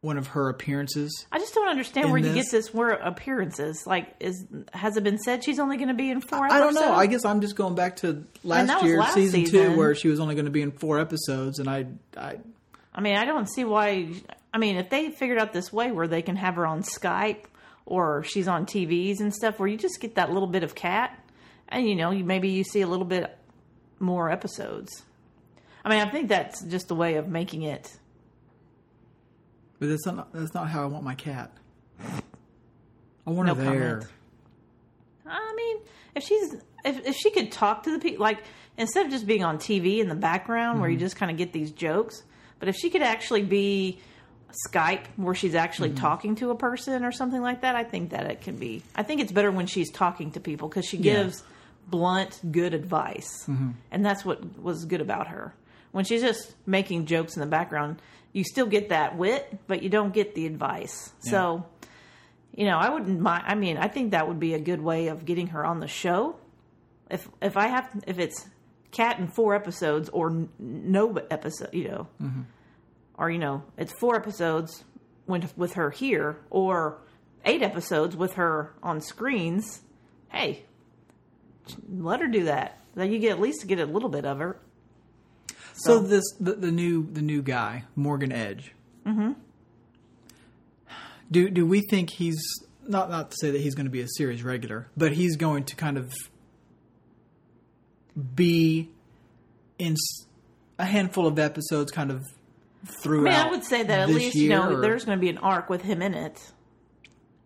one 0.00 0.18
of 0.18 0.28
her 0.28 0.48
appearances. 0.48 1.26
I 1.32 1.38
just 1.38 1.52
don't 1.52 1.68
understand 1.68 2.10
where 2.10 2.18
you 2.18 2.32
this- 2.32 2.44
get 2.44 2.50
this 2.50 2.72
where 2.72 2.90
appearances. 2.90 3.84
Like, 3.86 4.14
is 4.20 4.46
has 4.72 4.96
it 4.96 5.04
been 5.04 5.18
said 5.18 5.42
she's 5.42 5.58
only 5.58 5.76
going 5.76 5.88
to 5.88 5.94
be 5.94 6.10
in 6.10 6.20
four? 6.20 6.50
I 6.50 6.60
don't 6.60 6.74
know. 6.74 6.94
I 6.94 7.06
guess 7.06 7.24
I'm 7.24 7.40
just 7.40 7.56
going 7.56 7.74
back 7.74 7.96
to 7.96 8.24
last 8.44 8.84
year, 8.84 8.98
last 8.98 9.14
season, 9.14 9.44
two, 9.44 9.76
where 9.76 9.94
she 9.94 10.08
was 10.08 10.20
only 10.20 10.34
going 10.34 10.44
to 10.44 10.50
be 10.50 10.62
in 10.62 10.70
four 10.70 11.00
episodes, 11.00 11.58
and 11.58 11.68
I, 11.68 11.86
I 12.16 12.36
I 12.94 13.00
mean, 13.00 13.16
I 13.16 13.24
don't 13.24 13.48
see 13.48 13.64
why. 13.64 14.08
I 14.54 14.58
mean, 14.58 14.76
if 14.76 14.88
they 14.88 15.10
figured 15.10 15.38
out 15.38 15.52
this 15.52 15.72
way 15.72 15.90
where 15.92 16.08
they 16.08 16.22
can 16.22 16.36
have 16.36 16.54
her 16.54 16.66
on 16.66 16.82
Skype 16.82 17.44
or 17.84 18.22
she's 18.24 18.48
on 18.48 18.64
TVs 18.64 19.20
and 19.20 19.34
stuff, 19.34 19.58
where 19.58 19.68
you 19.68 19.76
just 19.76 20.00
get 20.00 20.14
that 20.14 20.32
little 20.32 20.48
bit 20.48 20.62
of 20.62 20.74
cat, 20.74 21.18
and 21.68 21.86
you 21.88 21.96
know, 21.96 22.10
you 22.10 22.24
maybe 22.24 22.50
you 22.50 22.64
see 22.64 22.80
a 22.80 22.86
little 22.86 23.04
bit 23.04 23.36
more 23.98 24.30
episodes. 24.30 25.02
I 25.84 25.90
mean, 25.90 26.00
I 26.00 26.10
think 26.10 26.28
that's 26.28 26.62
just 26.62 26.90
a 26.90 26.94
way 26.94 27.14
of 27.16 27.28
making 27.28 27.62
it. 27.62 27.96
but 29.78 29.88
that's 29.88 30.06
not 30.06 30.32
that's 30.32 30.54
not 30.54 30.68
how 30.68 30.82
I 30.82 30.86
want 30.86 31.04
my 31.04 31.14
cat. 31.14 31.52
I 33.26 33.30
want 33.30 33.46
No 33.46 33.54
her 33.54 33.62
there. 33.62 33.90
comment. 33.90 34.08
I 35.26 35.54
mean, 35.56 35.78
if 36.14 36.22
she's 36.22 36.54
if 36.84 37.06
if 37.06 37.16
she 37.16 37.30
could 37.30 37.52
talk 37.52 37.84
to 37.84 37.90
the 37.92 37.98
people, 37.98 38.22
like 38.22 38.42
instead 38.76 39.06
of 39.06 39.12
just 39.12 39.26
being 39.26 39.44
on 39.44 39.58
TV 39.58 39.98
in 39.98 40.08
the 40.08 40.14
background 40.14 40.80
where 40.80 40.88
you 40.88 40.96
mm-hmm. 40.96 41.04
just 41.04 41.16
kind 41.16 41.30
of 41.30 41.36
get 41.36 41.52
these 41.52 41.70
jokes, 41.70 42.22
but 42.58 42.68
if 42.68 42.76
she 42.76 42.90
could 42.90 43.02
actually 43.02 43.42
be 43.42 44.00
Skype 44.68 45.06
where 45.16 45.34
she's 45.34 45.54
actually 45.54 45.90
mm-hmm. 45.90 45.98
talking 45.98 46.34
to 46.36 46.50
a 46.50 46.56
person 46.56 47.04
or 47.04 47.12
something 47.12 47.42
like 47.42 47.62
that, 47.62 47.76
I 47.76 47.84
think 47.84 48.10
that 48.10 48.26
it 48.26 48.40
can 48.40 48.56
be. 48.56 48.82
I 48.94 49.02
think 49.02 49.20
it's 49.20 49.32
better 49.32 49.50
when 49.50 49.66
she's 49.66 49.90
talking 49.90 50.30
to 50.32 50.40
people 50.40 50.68
because 50.68 50.86
she 50.86 50.96
Yeah. 50.98 51.30
Blunt, 51.88 52.40
good 52.50 52.74
advice, 52.74 53.44
mm-hmm. 53.46 53.70
and 53.90 54.04
that's 54.04 54.24
what 54.24 54.58
was 54.60 54.84
good 54.84 55.00
about 55.00 55.28
her. 55.28 55.54
When 55.92 56.04
she's 56.04 56.22
just 56.22 56.54
making 56.66 57.06
jokes 57.06 57.36
in 57.36 57.40
the 57.40 57.46
background, 57.46 58.02
you 58.32 58.44
still 58.44 58.66
get 58.66 58.90
that 58.90 59.16
wit, 59.16 59.58
but 59.66 59.82
you 59.82 59.88
don't 59.88 60.12
get 60.12 60.34
the 60.34 60.46
advice. 60.46 61.12
So 61.20 61.64
you 62.56 62.64
know, 62.64 62.78
I 62.78 62.88
wouldn't 62.88 63.20
mind. 63.20 63.44
I 63.46 63.54
mean, 63.54 63.76
I 63.76 63.86
think 63.86 64.10
that 64.12 64.26
would 64.26 64.40
be 64.40 64.54
a 64.54 64.58
good 64.58 64.80
way 64.80 65.08
of 65.08 65.24
getting 65.26 65.48
her 65.48 65.64
on 65.64 65.78
the 65.78 65.86
show. 65.86 66.36
If 67.10 67.28
if 67.40 67.56
I 67.56 67.66
have 67.68 67.88
if 68.06 68.18
it's 68.18 68.46
cat 68.90 69.18
in 69.18 69.28
four 69.28 69.54
episodes 69.54 70.08
or 70.08 70.30
n- 70.30 70.48
no 70.58 71.14
episode, 71.30 71.72
you 71.74 71.88
know, 71.88 72.08
mm-hmm. 72.20 72.42
or 73.18 73.30
you 73.30 73.38
know, 73.38 73.62
it's 73.76 73.92
four 74.00 74.16
episodes 74.16 74.84
with 75.26 75.56
with 75.56 75.74
her 75.74 75.90
here 75.90 76.38
or 76.48 76.98
eight 77.44 77.62
episodes 77.62 78.16
with 78.16 78.34
her 78.34 78.72
on 78.82 79.02
screens. 79.02 79.82
Hey, 80.30 80.64
let 81.88 82.20
her 82.20 82.26
do 82.28 82.44
that. 82.44 82.80
Then 82.94 83.12
you 83.12 83.18
get 83.18 83.32
at 83.32 83.40
least 83.40 83.66
get 83.66 83.78
a 83.78 83.86
little 83.86 84.08
bit 84.08 84.24
of 84.24 84.38
her. 84.38 84.58
So 85.74 85.98
this 85.98 86.24
the, 86.40 86.54
the 86.54 86.72
new 86.72 87.06
the 87.12 87.20
new 87.22 87.42
guy 87.42 87.84
Morgan 87.94 88.32
Edge. 88.32 88.72
Mm-hmm. 89.06 89.32
Do 91.30 91.50
do 91.50 91.66
we 91.66 91.82
think 91.90 92.10
he's 92.10 92.42
not 92.86 93.10
not 93.10 93.30
to 93.30 93.36
say 93.40 93.50
that 93.50 93.60
he's 93.60 93.74
going 93.74 93.86
to 93.86 93.90
be 93.90 94.00
a 94.00 94.08
series 94.08 94.42
regular, 94.42 94.88
but 94.96 95.12
he's 95.12 95.36
going 95.36 95.64
to 95.64 95.76
kind 95.76 95.98
of 95.98 96.12
be 98.34 98.88
in 99.78 99.96
a 100.78 100.84
handful 100.84 101.26
of 101.26 101.38
episodes, 101.38 101.92
kind 101.92 102.10
of 102.10 102.22
I 102.86 102.90
throughout. 103.02 103.24
mean, 103.24 103.34
I 103.34 103.50
would 103.50 103.64
say 103.64 103.82
that 103.82 104.00
at 104.00 104.08
least 104.08 104.34
you 104.36 104.48
know 104.48 104.74
or- 104.76 104.80
there's 104.80 105.04
going 105.04 105.18
to 105.18 105.20
be 105.20 105.28
an 105.28 105.38
arc 105.38 105.68
with 105.68 105.82
him 105.82 106.00
in 106.02 106.14
it, 106.14 106.40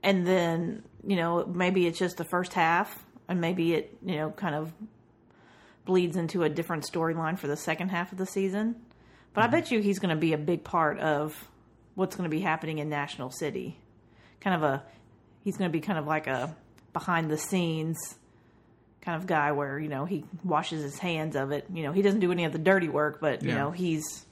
and 0.03 0.27
then 0.27 0.83
you 1.07 1.17
know 1.17 1.45
maybe 1.47 1.87
it's 1.87 1.99
just 1.99 2.17
the 2.17 2.25
first 2.25 2.53
half, 2.53 3.05
and 3.31 3.41
maybe 3.41 3.75
it 3.75 3.97
you 4.05 4.17
know 4.17 4.31
kind 4.31 4.55
of 4.55 4.73
bleeds 5.87 6.17
into 6.17 6.43
a 6.43 6.49
different 6.49 6.85
storyline 6.85 7.39
for 7.39 7.47
the 7.47 7.57
second 7.57 7.89
half 7.89 8.13
of 8.13 8.19
the 8.19 8.27
season. 8.27 8.77
But 9.33 9.43
I 9.43 9.45
mm-hmm. 9.47 9.57
bet 9.57 9.71
you 9.71 9.81
he's 9.81 9.99
going 10.01 10.15
to 10.15 10.21
be 10.21 10.35
a 10.35 10.39
big 10.39 10.65
part 10.65 10.99
of 10.99 11.49
what's 11.95 12.17
going 12.17 12.29
to 12.29 12.37
be 12.37 12.41
happening 12.41 12.79
in 12.79 12.89
National 12.89 13.31
City. 13.31 13.79
Kind 14.41 14.57
of 14.57 14.63
a 14.63 14.83
he's 15.45 15.57
going 15.57 15.71
to 15.71 15.73
be 15.73 15.81
kind 15.81 15.99
of 15.99 16.07
like 16.07 16.27
a 16.27 16.55
behind 16.93 17.31
the 17.31 17.39
scenes 17.39 18.17
kind 19.01 19.17
of 19.17 19.27
guy 19.27 19.53
where 19.53 19.79
you 19.79 19.89
know 19.89 20.05
he 20.05 20.25
washes 20.45 20.83
his 20.83 20.99
hands 20.99 21.37
of 21.37 21.53
it. 21.53 21.67
You 21.73 21.85
know 21.85 21.93
he 21.93 22.03
doesn't 22.03 22.21
do 22.21 22.33
any 22.33 22.45
of 22.45 22.53
the 22.53 22.59
dirty 22.59 22.89
work, 22.89 23.21
but 23.21 23.43
you 23.43 23.55
know 23.55 23.71
he's 23.71 24.27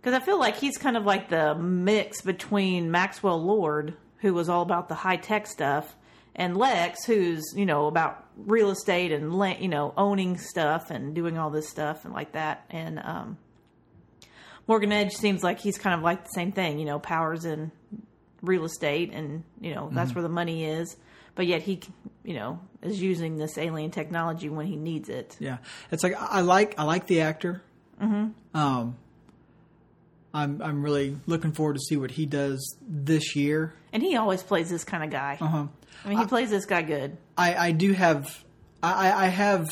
because 0.00 0.14
I 0.14 0.24
feel 0.24 0.38
like 0.38 0.56
he's 0.56 0.78
kind 0.78 0.96
of 0.96 1.04
like 1.04 1.28
the 1.28 1.54
mix 1.54 2.22
between 2.22 2.90
Maxwell 2.90 3.42
Lord, 3.42 3.94
who 4.18 4.32
was 4.32 4.48
all 4.48 4.62
about 4.62 4.88
the 4.88 4.94
high 4.94 5.16
tech 5.16 5.46
stuff, 5.46 5.94
and 6.38 6.56
Lex, 6.56 7.04
who's 7.04 7.52
you 7.54 7.66
know 7.66 7.88
about 7.88 8.24
real 8.36 8.70
estate 8.70 9.12
and 9.12 9.32
you 9.60 9.68
know 9.68 9.92
owning 9.96 10.38
stuff 10.38 10.90
and 10.90 11.14
doing 11.14 11.36
all 11.36 11.50
this 11.50 11.68
stuff 11.68 12.04
and 12.04 12.14
like 12.14 12.32
that. 12.32 12.64
And 12.70 13.00
um, 13.00 13.38
Morgan 14.66 14.92
Edge 14.92 15.12
seems 15.12 15.42
like 15.42 15.58
he's 15.58 15.76
kind 15.76 15.94
of 15.94 16.02
like 16.02 16.22
the 16.24 16.30
same 16.30 16.52
thing, 16.52 16.78
you 16.78 16.86
know, 16.86 17.00
powers 17.00 17.44
in 17.44 17.72
real 18.40 18.64
estate, 18.64 19.12
and 19.12 19.42
you 19.60 19.74
know 19.74 19.90
that's 19.92 20.14
where 20.14 20.22
the 20.22 20.28
money 20.28 20.64
is. 20.64 20.96
But 21.34 21.46
yet 21.46 21.62
he, 21.62 21.80
you 22.24 22.34
know, 22.34 22.60
is 22.82 23.02
using 23.02 23.36
this 23.36 23.58
alien 23.58 23.90
technology 23.90 24.48
when 24.48 24.66
he 24.66 24.76
needs 24.76 25.08
it. 25.08 25.36
Yeah, 25.40 25.58
it's 25.90 26.04
like 26.04 26.14
I 26.14 26.26
I 26.26 26.40
like 26.40 26.78
I 26.78 26.84
like 26.84 27.08
the 27.08 27.22
actor. 27.22 27.62
Mm-hmm. 28.00 28.56
Um, 28.56 28.96
I'm 30.34 30.60
I'm 30.62 30.82
really 30.82 31.16
looking 31.26 31.52
forward 31.52 31.74
to 31.74 31.80
see 31.80 31.96
what 31.96 32.10
he 32.12 32.26
does 32.26 32.76
this 32.86 33.34
year. 33.34 33.74
And 33.92 34.02
he 34.02 34.16
always 34.16 34.42
plays 34.42 34.68
this 34.68 34.84
kind 34.84 35.02
of 35.02 35.10
guy. 35.10 35.38
Uh-huh. 35.40 35.66
I 36.04 36.08
mean, 36.08 36.18
he 36.18 36.26
plays 36.26 36.50
this 36.50 36.66
guy 36.66 36.82
good. 36.82 37.16
I, 37.36 37.54
I 37.54 37.72
do 37.72 37.92
have 37.92 38.44
I, 38.82 39.10
I 39.10 39.26
have 39.28 39.68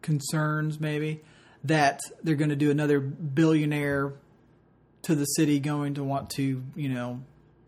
concerns 0.00 0.80
maybe 0.80 1.20
that 1.64 2.00
they're 2.22 2.34
going 2.36 2.50
to 2.50 2.56
do 2.56 2.70
another 2.70 2.98
billionaire 3.00 4.14
to 5.02 5.14
the 5.14 5.24
city 5.24 5.60
going 5.60 5.94
to 5.94 6.04
want 6.04 6.30
to 6.30 6.62
you 6.74 6.88
know 6.88 7.22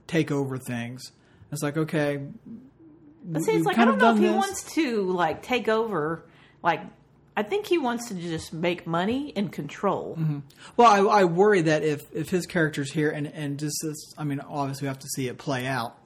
take 0.06 0.30
over 0.30 0.58
things. 0.58 1.12
It's 1.52 1.62
like 1.62 1.76
okay, 1.76 2.20
But 3.24 3.42
see, 3.42 3.52
it's 3.52 3.66
like 3.66 3.78
I 3.78 3.84
don't 3.84 3.98
know 3.98 4.10
if 4.10 4.14
done 4.16 4.22
he 4.22 4.28
this. 4.28 4.36
wants 4.36 4.74
to 4.74 5.02
like 5.02 5.42
take 5.42 5.68
over. 5.68 6.24
Like, 6.62 6.80
I 7.36 7.42
think 7.42 7.66
he 7.66 7.78
wants 7.78 8.08
to 8.08 8.14
just 8.14 8.52
make 8.52 8.86
money 8.86 9.32
and 9.34 9.50
control. 9.50 10.16
Mm-hmm. 10.18 10.38
Well, 10.76 10.88
I, 10.88 11.20
I 11.20 11.24
worry 11.24 11.62
that 11.62 11.82
if 11.82 12.02
if 12.12 12.30
his 12.30 12.46
character's 12.46 12.92
here 12.92 13.10
and 13.10 13.26
and 13.26 13.58
just 13.58 13.76
this, 13.82 14.14
I 14.16 14.24
mean, 14.24 14.40
obviously 14.40 14.86
we 14.86 14.88
have 14.88 15.00
to 15.00 15.08
see 15.08 15.28
it 15.28 15.38
play 15.38 15.66
out, 15.66 15.96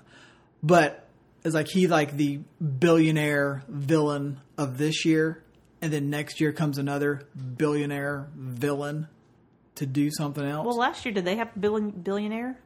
but 0.62 1.06
it's 1.44 1.54
like 1.54 1.68
he 1.68 1.87
like 1.87 2.16
the 2.16 2.40
billionaire 2.78 3.62
villain 3.68 4.40
of 4.56 4.78
this 4.78 5.04
year, 5.04 5.44
and 5.82 5.92
then 5.92 6.11
next 6.11 6.40
year 6.40 6.52
comes 6.52 6.78
another 6.78 7.28
billionaire 7.56 8.28
villain 8.35 9.08
to 9.76 9.87
do 9.87 10.11
something 10.11 10.44
else. 10.44 10.66
Well, 10.66 10.76
last 10.76 11.04
year 11.04 11.12
did 11.12 11.25
they 11.25 11.37
have 11.37 11.50
a 11.54 11.58
billion, 11.58 11.90
billionaire? 11.90 12.58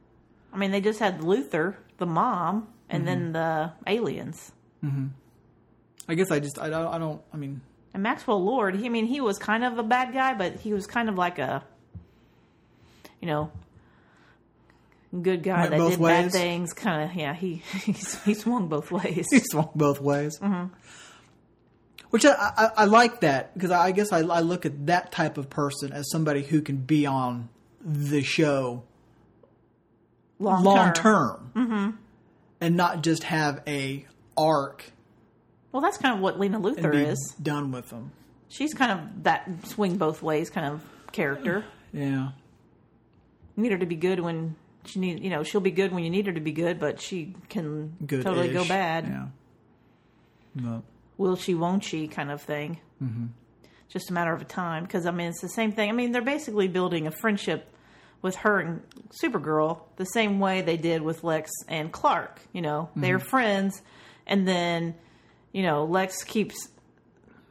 I 0.53 0.57
mean, 0.57 0.71
they 0.71 0.81
just 0.81 0.99
had 0.99 1.21
Luthor, 1.21 1.77
the 1.99 2.07
mom, 2.07 2.69
and 2.89 3.09
then 3.09 3.33
the 3.33 3.73
aliens. 3.87 4.53
I 6.09 6.15
guess 6.15 6.31
I 6.31 6.41
just 6.41 6.59
I 6.59 6.69
don't 6.69 6.87
I 6.87 6.99
don't 6.99 7.23
I 7.33 7.37
mean 7.37 7.61
And 7.95 8.03
Maxwell 8.03 8.43
Lord, 8.43 8.77
he, 8.77 8.87
I 8.87 8.89
mean, 8.89 9.07
he 9.07 9.21
was 9.21 9.39
kind 9.39 9.65
of 9.65 9.79
a 9.79 9.83
bad 9.83 10.13
guy, 10.15 10.35
but 10.35 10.61
he 10.61 10.73
was 10.73 10.87
kind 10.87 11.09
of 11.09 11.17
like 11.17 11.39
a, 11.39 11.63
you 13.21 13.29
know, 13.29 13.53
good 15.21 15.43
guy 15.43 15.69
Went 15.69 15.71
that 15.73 15.91
did 15.91 16.01
bad 16.01 16.33
things. 16.33 16.73
Kind 16.73 17.11
of, 17.11 17.17
yeah. 17.17 17.35
He 17.35 17.57
he's, 17.85 18.23
he 18.25 18.35
swung 18.35 18.69
both 18.69 18.91
ways. 18.91 19.27
he 19.31 19.41
swung 19.41 19.71
both 19.75 20.01
ways. 20.01 20.39
Mm-hmm. 20.39 20.73
Which 22.11 22.27
I, 22.27 22.33
I, 22.33 22.71
I 22.77 22.85
like 22.85 23.21
that 23.21 23.55
because 23.55 23.71
I 23.71 23.91
guess 23.93 24.13
I, 24.13 24.19
I 24.19 24.41
look 24.41 24.67
at 24.67 24.87
that 24.87 25.13
type 25.13 25.39
of 25.39 25.49
person 25.49 25.93
as 25.93 26.11
somebody 26.11 26.43
who 26.43 26.61
can 26.61 26.77
be 26.77 27.07
on 27.07 27.49
the 27.83 28.23
show 28.23 28.85
Long, 30.39 30.63
long 30.63 30.93
term. 30.93 30.95
term, 30.95 31.53
mm-hmm. 31.55 31.91
and 32.61 32.77
not 32.77 33.03
just 33.03 33.23
have 33.25 33.63
a 33.67 34.07
arc 34.37 34.93
Well, 35.73 35.81
that's 35.83 35.97
kind 35.99 36.15
of 36.15 36.21
what 36.21 36.39
Lena 36.39 36.57
and 36.57 36.65
Luther 36.65 36.93
is. 36.93 37.35
done 37.43 37.73
with 37.73 37.89
them. 37.91 38.13
She's 38.49 38.75
kind 38.75 38.93
of 38.93 39.23
that 39.25 39.49
swing 39.67 39.97
both 39.97 40.23
ways 40.23 40.51
kind 40.51 40.67
of 40.67 40.85
character. 41.13 41.65
Yeah, 41.93 42.31
You 43.57 43.63
need 43.63 43.73
her 43.73 43.79
to 43.79 43.87
be 43.87 43.97
good 43.97 44.21
when 44.21 44.57
she 44.85 44.99
need, 44.99 45.23
you 45.23 45.31
know, 45.31 45.43
she'll 45.43 45.61
be 45.61 45.71
good 45.71 45.93
when 45.93 46.05
you 46.05 46.11
need 46.11 46.27
her 46.27 46.33
to 46.33 46.41
be 46.41 46.53
good, 46.53 46.79
but 46.79 47.01
she 47.01 47.35
can 47.49 47.97
good. 48.07 48.23
totally 48.23 48.51
go 48.53 48.65
bad. 48.67 49.07
Yeah. 49.07 49.27
But, 50.55 50.83
Will 51.19 51.37
she, 51.37 51.55
won't 51.55 51.85
she, 51.85 52.09
kind 52.09 52.31
of 52.31 52.41
thing. 52.43 52.81
Mm-hmm. 53.03 53.27
Just 53.89 54.11
a 54.11 54.13
matter 54.13 54.33
of 54.33 54.47
time. 54.49 54.85
Because 54.85 55.07
I 55.07 55.11
mean, 55.11 55.29
it's 55.29 55.41
the 55.41 55.49
same 55.49 55.73
thing. 55.73 55.89
I 55.89 55.93
mean, 55.93 56.13
they're 56.13 56.23
basically 56.23 56.69
building 56.69 57.07
a 57.07 57.11
friendship 57.11 57.69
with 58.23 58.37
her 58.37 58.59
and 58.59 58.83
Supergirl 59.23 59.81
the 59.97 60.05
same 60.07 60.41
way 60.41 60.63
they 60.63 60.77
did 60.77 61.03
with 61.03 61.25
Lex 61.25 61.51
and 61.69 61.93
Clark. 61.93 62.41
You 62.53 62.63
know, 62.63 62.89
they're 62.97 63.19
friends, 63.19 63.83
and 64.27 64.47
then 64.49 64.95
you 65.53 65.63
know 65.63 65.85
Lex 65.85 66.25
keeps. 66.25 66.69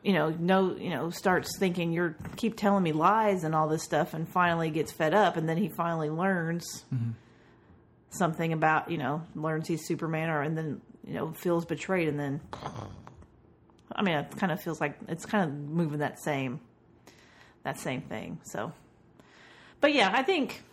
You 0.03 0.13
know, 0.13 0.31
no, 0.31 0.75
you 0.75 0.89
know, 0.89 1.11
starts 1.11 1.59
thinking 1.59 1.91
you're 1.91 2.15
keep 2.35 2.57
telling 2.57 2.81
me 2.81 2.91
lies 2.91 3.43
and 3.43 3.53
all 3.53 3.67
this 3.67 3.83
stuff, 3.83 4.15
and 4.15 4.27
finally 4.27 4.71
gets 4.71 4.91
fed 4.91 5.13
up, 5.13 5.37
and 5.37 5.47
then 5.47 5.57
he 5.57 5.69
finally 5.69 6.09
learns 6.09 6.85
mm-hmm. 6.91 7.11
something 8.09 8.51
about 8.51 8.89
you 8.89 8.97
know 8.97 9.21
learns 9.35 9.67
he's 9.67 9.85
Superman, 9.85 10.31
or 10.31 10.41
and 10.41 10.57
then 10.57 10.81
you 11.05 11.13
know 11.13 11.33
feels 11.33 11.65
betrayed, 11.65 12.07
and 12.07 12.19
then 12.19 12.41
I 13.95 14.01
mean, 14.01 14.15
it 14.15 14.35
kind 14.37 14.51
of 14.51 14.61
feels 14.61 14.81
like 14.81 14.97
it's 15.07 15.25
kind 15.25 15.43
of 15.43 15.55
moving 15.55 15.99
that 15.99 16.19
same 16.19 16.59
that 17.63 17.77
same 17.77 18.01
thing. 18.01 18.39
So, 18.43 18.71
but 19.79 19.93
yeah, 19.93 20.11
I 20.13 20.23
think 20.23 20.63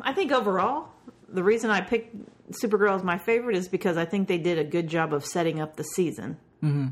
I 0.00 0.12
think 0.12 0.32
overall, 0.32 0.88
the 1.28 1.42
reason 1.42 1.70
I 1.70 1.80
picked 1.80 2.16
Supergirl 2.50 2.96
as 2.96 3.02
my 3.02 3.18
favorite 3.18 3.56
is 3.56 3.68
because 3.68 3.96
I 3.96 4.04
think 4.04 4.28
they 4.28 4.38
did 4.38 4.58
a 4.58 4.64
good 4.64 4.88
job 4.88 5.12
of 5.12 5.24
setting 5.24 5.60
up 5.60 5.76
the 5.76 5.84
season. 5.84 6.38
Mm-hmm. 6.64 6.86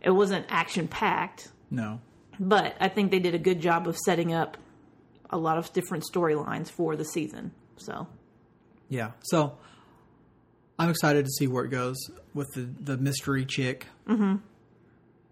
It 0.00 0.10
wasn't 0.10 0.46
action 0.48 0.88
packed, 0.88 1.48
No. 1.70 2.00
but 2.38 2.76
I 2.80 2.88
think 2.88 3.10
they 3.10 3.18
did 3.18 3.34
a 3.34 3.38
good 3.38 3.60
job 3.60 3.86
of 3.88 3.96
setting 3.96 4.32
up 4.32 4.56
a 5.30 5.38
lot 5.38 5.58
of 5.58 5.72
different 5.72 6.04
storylines 6.12 6.70
for 6.70 6.96
the 6.96 7.04
season. 7.04 7.52
So, 7.76 8.06
Yeah. 8.88 9.12
So 9.22 9.56
I'm 10.78 10.90
excited 10.90 11.24
to 11.24 11.30
see 11.30 11.46
where 11.46 11.64
it 11.64 11.70
goes 11.70 11.96
with 12.34 12.52
the, 12.54 12.62
the 12.80 12.96
mystery 12.96 13.44
chick 13.44 13.86
mm-hmm. 14.08 14.36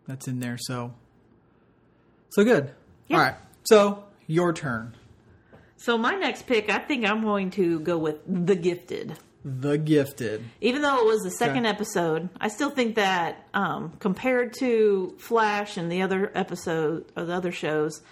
that's 0.06 0.26
in 0.28 0.40
there. 0.40 0.56
So, 0.58 0.94
so 2.30 2.44
good. 2.44 2.72
Yeah. 3.08 3.16
All 3.16 3.22
right. 3.22 3.34
So 3.64 4.04
your 4.26 4.52
turn. 4.52 4.94
so 5.76 5.98
my 5.98 6.14
next 6.14 6.46
pick, 6.46 6.70
I 6.70 6.78
think 6.78 7.04
I'm 7.04 7.22
going 7.22 7.50
to 7.52 7.80
go 7.80 7.98
with 7.98 8.20
The 8.26 8.54
Gifted. 8.56 9.18
The 9.44 9.76
Gifted. 9.76 10.44
Even 10.60 10.82
though 10.82 10.98
it 11.00 11.06
was 11.06 11.22
the 11.22 11.30
second 11.30 11.66
Okay. 11.66 11.74
episode, 11.74 12.28
I 12.40 12.48
still 12.48 12.70
think 12.70 12.94
that 12.96 13.46
um, 13.54 13.92
compared 13.98 14.52
to 14.60 15.14
Flash 15.18 15.76
and 15.76 15.90
the 15.90 16.02
other 16.02 16.30
episode 16.34 17.06
or 17.16 17.24
the 17.24 17.32
other 17.34 17.50
shows, 17.52 18.02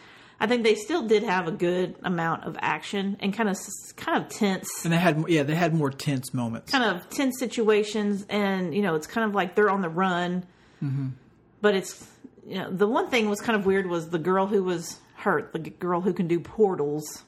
I 0.41 0.47
think 0.47 0.65
they 0.65 0.75
still 0.75 1.07
did 1.07 1.23
have 1.23 1.47
a 1.47 1.53
good 1.53 1.95
amount 2.03 2.45
of 2.45 2.57
action 2.61 3.17
and 3.21 3.33
kind 3.33 3.49
of 3.49 3.57
kind 3.97 4.25
of 4.25 4.31
tense, 4.31 4.69
And 4.85 4.93
they 4.93 4.97
had 4.99 5.25
yeah 5.29 5.43
they 5.43 5.55
had 5.55 5.75
more 5.75 5.91
tense 5.91 6.33
moments. 6.35 6.73
kind 6.73 6.85
of 6.97 7.09
tense 7.11 7.39
situations, 7.39 8.25
and 8.29 8.75
you 8.75 8.81
know 8.83 8.95
it's 8.95 9.07
kind 9.07 9.29
of 9.29 9.35
like 9.35 9.55
they're 9.55 9.71
on 9.71 9.83
the 9.83 9.91
run, 9.91 10.45
but 11.61 11.75
it's 11.75 12.07
you 12.47 12.57
know 12.57 12.71
the 12.73 12.89
one 12.89 13.09
thing 13.11 13.29
was 13.29 13.41
kind 13.41 13.55
of 13.59 13.67
weird 13.67 13.87
was 13.87 14.09
the 14.09 14.19
girl 14.19 14.47
who 14.47 14.65
was 14.65 14.99
hurt, 15.17 15.53
the 15.53 15.59
g- 15.59 15.71
girl 15.79 16.01
who 16.01 16.13
can 16.15 16.27
do 16.27 16.41
portals. 16.41 17.23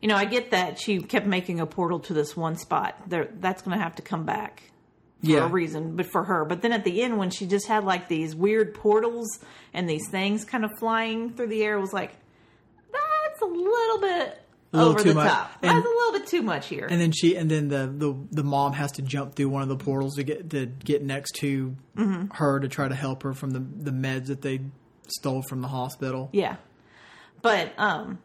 You 0.00 0.08
know, 0.08 0.16
I 0.16 0.24
get 0.26 0.52
that 0.52 0.78
she 0.80 1.00
kept 1.00 1.26
making 1.26 1.60
a 1.60 1.66
portal 1.66 1.98
to 2.00 2.14
this 2.14 2.36
one 2.36 2.56
spot. 2.56 2.94
There, 3.08 3.28
that's 3.40 3.62
going 3.62 3.76
to 3.76 3.82
have 3.82 3.96
to 3.96 4.02
come 4.02 4.24
back 4.24 4.62
for 5.20 5.26
Yeah. 5.30 5.44
a 5.46 5.48
reason, 5.48 5.96
but 5.96 6.06
for 6.06 6.22
her. 6.24 6.44
But 6.44 6.62
then 6.62 6.72
at 6.72 6.84
the 6.84 7.02
end, 7.02 7.18
when 7.18 7.30
she 7.30 7.46
just 7.46 7.66
had 7.66 7.84
like 7.84 8.06
these 8.08 8.36
weird 8.36 8.74
portals 8.74 9.40
and 9.74 9.88
these 9.88 10.08
things 10.08 10.44
kind 10.44 10.64
of 10.64 10.70
flying 10.78 11.32
through 11.34 11.48
the 11.48 11.62
air, 11.64 11.76
it 11.76 11.80
was 11.80 11.92
like 11.92 12.12
that's 12.92 13.42
a 13.42 13.46
little 13.46 13.98
bit 14.00 14.40
A 14.72 14.76
little 14.76 14.92
over 14.92 15.02
too 15.02 15.08
the 15.10 15.14
much. 15.16 15.30
top. 15.32 15.50
And- 15.62 15.70
that's 15.76 15.86
a 15.86 15.88
little 15.88 16.12
bit 16.12 16.26
too 16.28 16.42
much 16.42 16.68
here. 16.68 16.86
And 16.88 17.00
then 17.00 17.10
she 17.12 17.36
and 17.36 17.50
then 17.50 17.66
the, 17.68 17.92
the 17.92 18.14
the 18.30 18.44
mom 18.44 18.74
has 18.74 18.92
to 18.92 19.02
jump 19.02 19.34
through 19.34 19.48
one 19.48 19.62
of 19.62 19.68
the 19.68 19.76
portals 19.76 20.14
to 20.14 20.22
get 20.22 20.50
to 20.50 20.66
get 20.66 21.02
next 21.02 21.32
to 21.40 21.74
Mm-hmm. 21.96 22.34
her 22.36 22.60
to 22.60 22.68
try 22.68 22.86
to 22.86 22.94
help 22.94 23.24
her 23.24 23.34
from 23.34 23.50
the 23.50 23.58
the 23.58 23.90
meds 23.90 24.26
that 24.26 24.42
they 24.42 24.60
stole 25.08 25.42
from 25.42 25.60
the 25.60 25.68
hospital. 25.68 26.28
Yeah. 26.32 26.56
But 27.42 27.72
um 27.78 28.18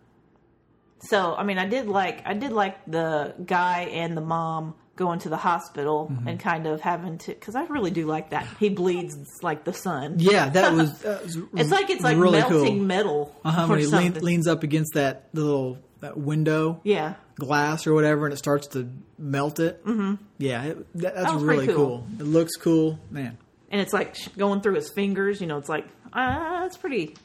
so 1.10 1.36
I 1.36 1.44
mean 1.44 1.58
I 1.58 1.68
did 1.68 1.88
like 1.88 2.22
I 2.26 2.34
did 2.34 2.52
like 2.52 2.84
the 2.86 3.34
guy 3.46 3.82
and 3.92 4.16
the 4.18 4.22
mom 4.22 4.76
going 4.96 5.20
to 5.20 5.30
the 5.30 5.38
hospital 5.38 6.10
Mm-hmm. 6.12 6.28
and 6.28 6.40
kind 6.40 6.68
of 6.68 6.82
having 6.82 7.18
to 7.20 7.34
cuz 7.36 7.56
I 7.56 7.64
really 7.66 7.92
do 7.92 8.06
like 8.06 8.30
that. 8.32 8.46
He 8.60 8.70
bleeds 8.70 9.18
like 9.42 9.64
the 9.64 9.74
sun. 9.74 10.16
Yeah, 10.20 10.50
that 10.50 10.74
was, 10.74 11.00
that 11.02 11.24
was 11.24 11.38
It's 11.56 11.72
like 11.72 11.90
it's 11.90 12.04
like 12.04 12.18
really 12.18 12.40
melting 12.40 12.66
cool. 12.78 12.86
metal 12.86 13.36
Uh-huh, 13.44 13.68
when 13.68 13.80
he 13.80 13.86
lean, 13.88 14.14
leans 14.16 14.48
up 14.48 14.64
against 14.64 14.94
that 14.94 15.30
little 15.34 15.78
that 16.02 16.18
window 16.18 16.82
yeah. 16.84 17.14
glass 17.38 17.88
or 17.88 17.94
whatever, 17.94 18.26
and 18.26 18.34
it 18.34 18.38
starts 18.38 18.68
to 18.68 18.90
melt 19.18 19.60
it. 19.62 19.84
Mm-hmm. 19.86 20.16
Yeah, 20.38 20.64
it, 20.64 20.94
that, 20.96 21.16
that's 21.16 21.32
That 21.32 21.40
really 21.40 21.68
cool. 21.68 21.76
cool. 21.76 22.08
It 22.20 22.24
looks 22.26 22.56
cool, 22.58 23.00
man. 23.10 23.38
And 23.72 23.80
it's 23.82 23.94
like 23.94 24.16
going 24.38 24.60
through 24.62 24.76
his 24.76 24.92
fingers, 24.92 25.40
you 25.42 25.48
know, 25.48 25.58
it's 25.58 25.70
like 25.70 25.88
ah, 26.14 26.66
it's 26.66 26.76
pretty 26.78 27.16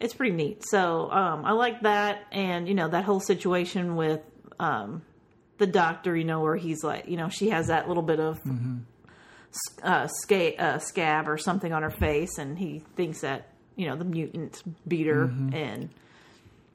it's 0.00 0.14
pretty 0.14 0.34
neat. 0.34 0.64
So, 0.66 1.10
um 1.10 1.44
I 1.44 1.52
like 1.52 1.82
that 1.82 2.22
and 2.32 2.66
you 2.68 2.74
know 2.74 2.88
that 2.88 3.04
whole 3.04 3.20
situation 3.20 3.96
with 3.96 4.20
um 4.58 5.02
the 5.58 5.66
doctor, 5.66 6.16
you 6.16 6.24
know, 6.24 6.40
where 6.40 6.56
he's 6.56 6.82
like, 6.82 7.06
you 7.08 7.16
know, 7.18 7.28
she 7.28 7.50
has 7.50 7.66
that 7.66 7.86
little 7.86 8.02
bit 8.02 8.18
of 8.18 8.40
s- 9.52 9.82
uh, 9.82 10.06
sca- 10.06 10.56
uh, 10.58 10.78
scab 10.78 11.28
or 11.28 11.36
something 11.36 11.72
on 11.72 11.82
her 11.82 11.90
face, 11.90 12.38
and 12.38 12.58
he 12.58 12.82
thinks 12.96 13.20
that 13.20 13.48
you 13.76 13.86
know 13.86 13.96
the 13.96 14.04
mutant 14.04 14.62
beat 14.88 15.06
her, 15.06 15.24
and 15.24 15.90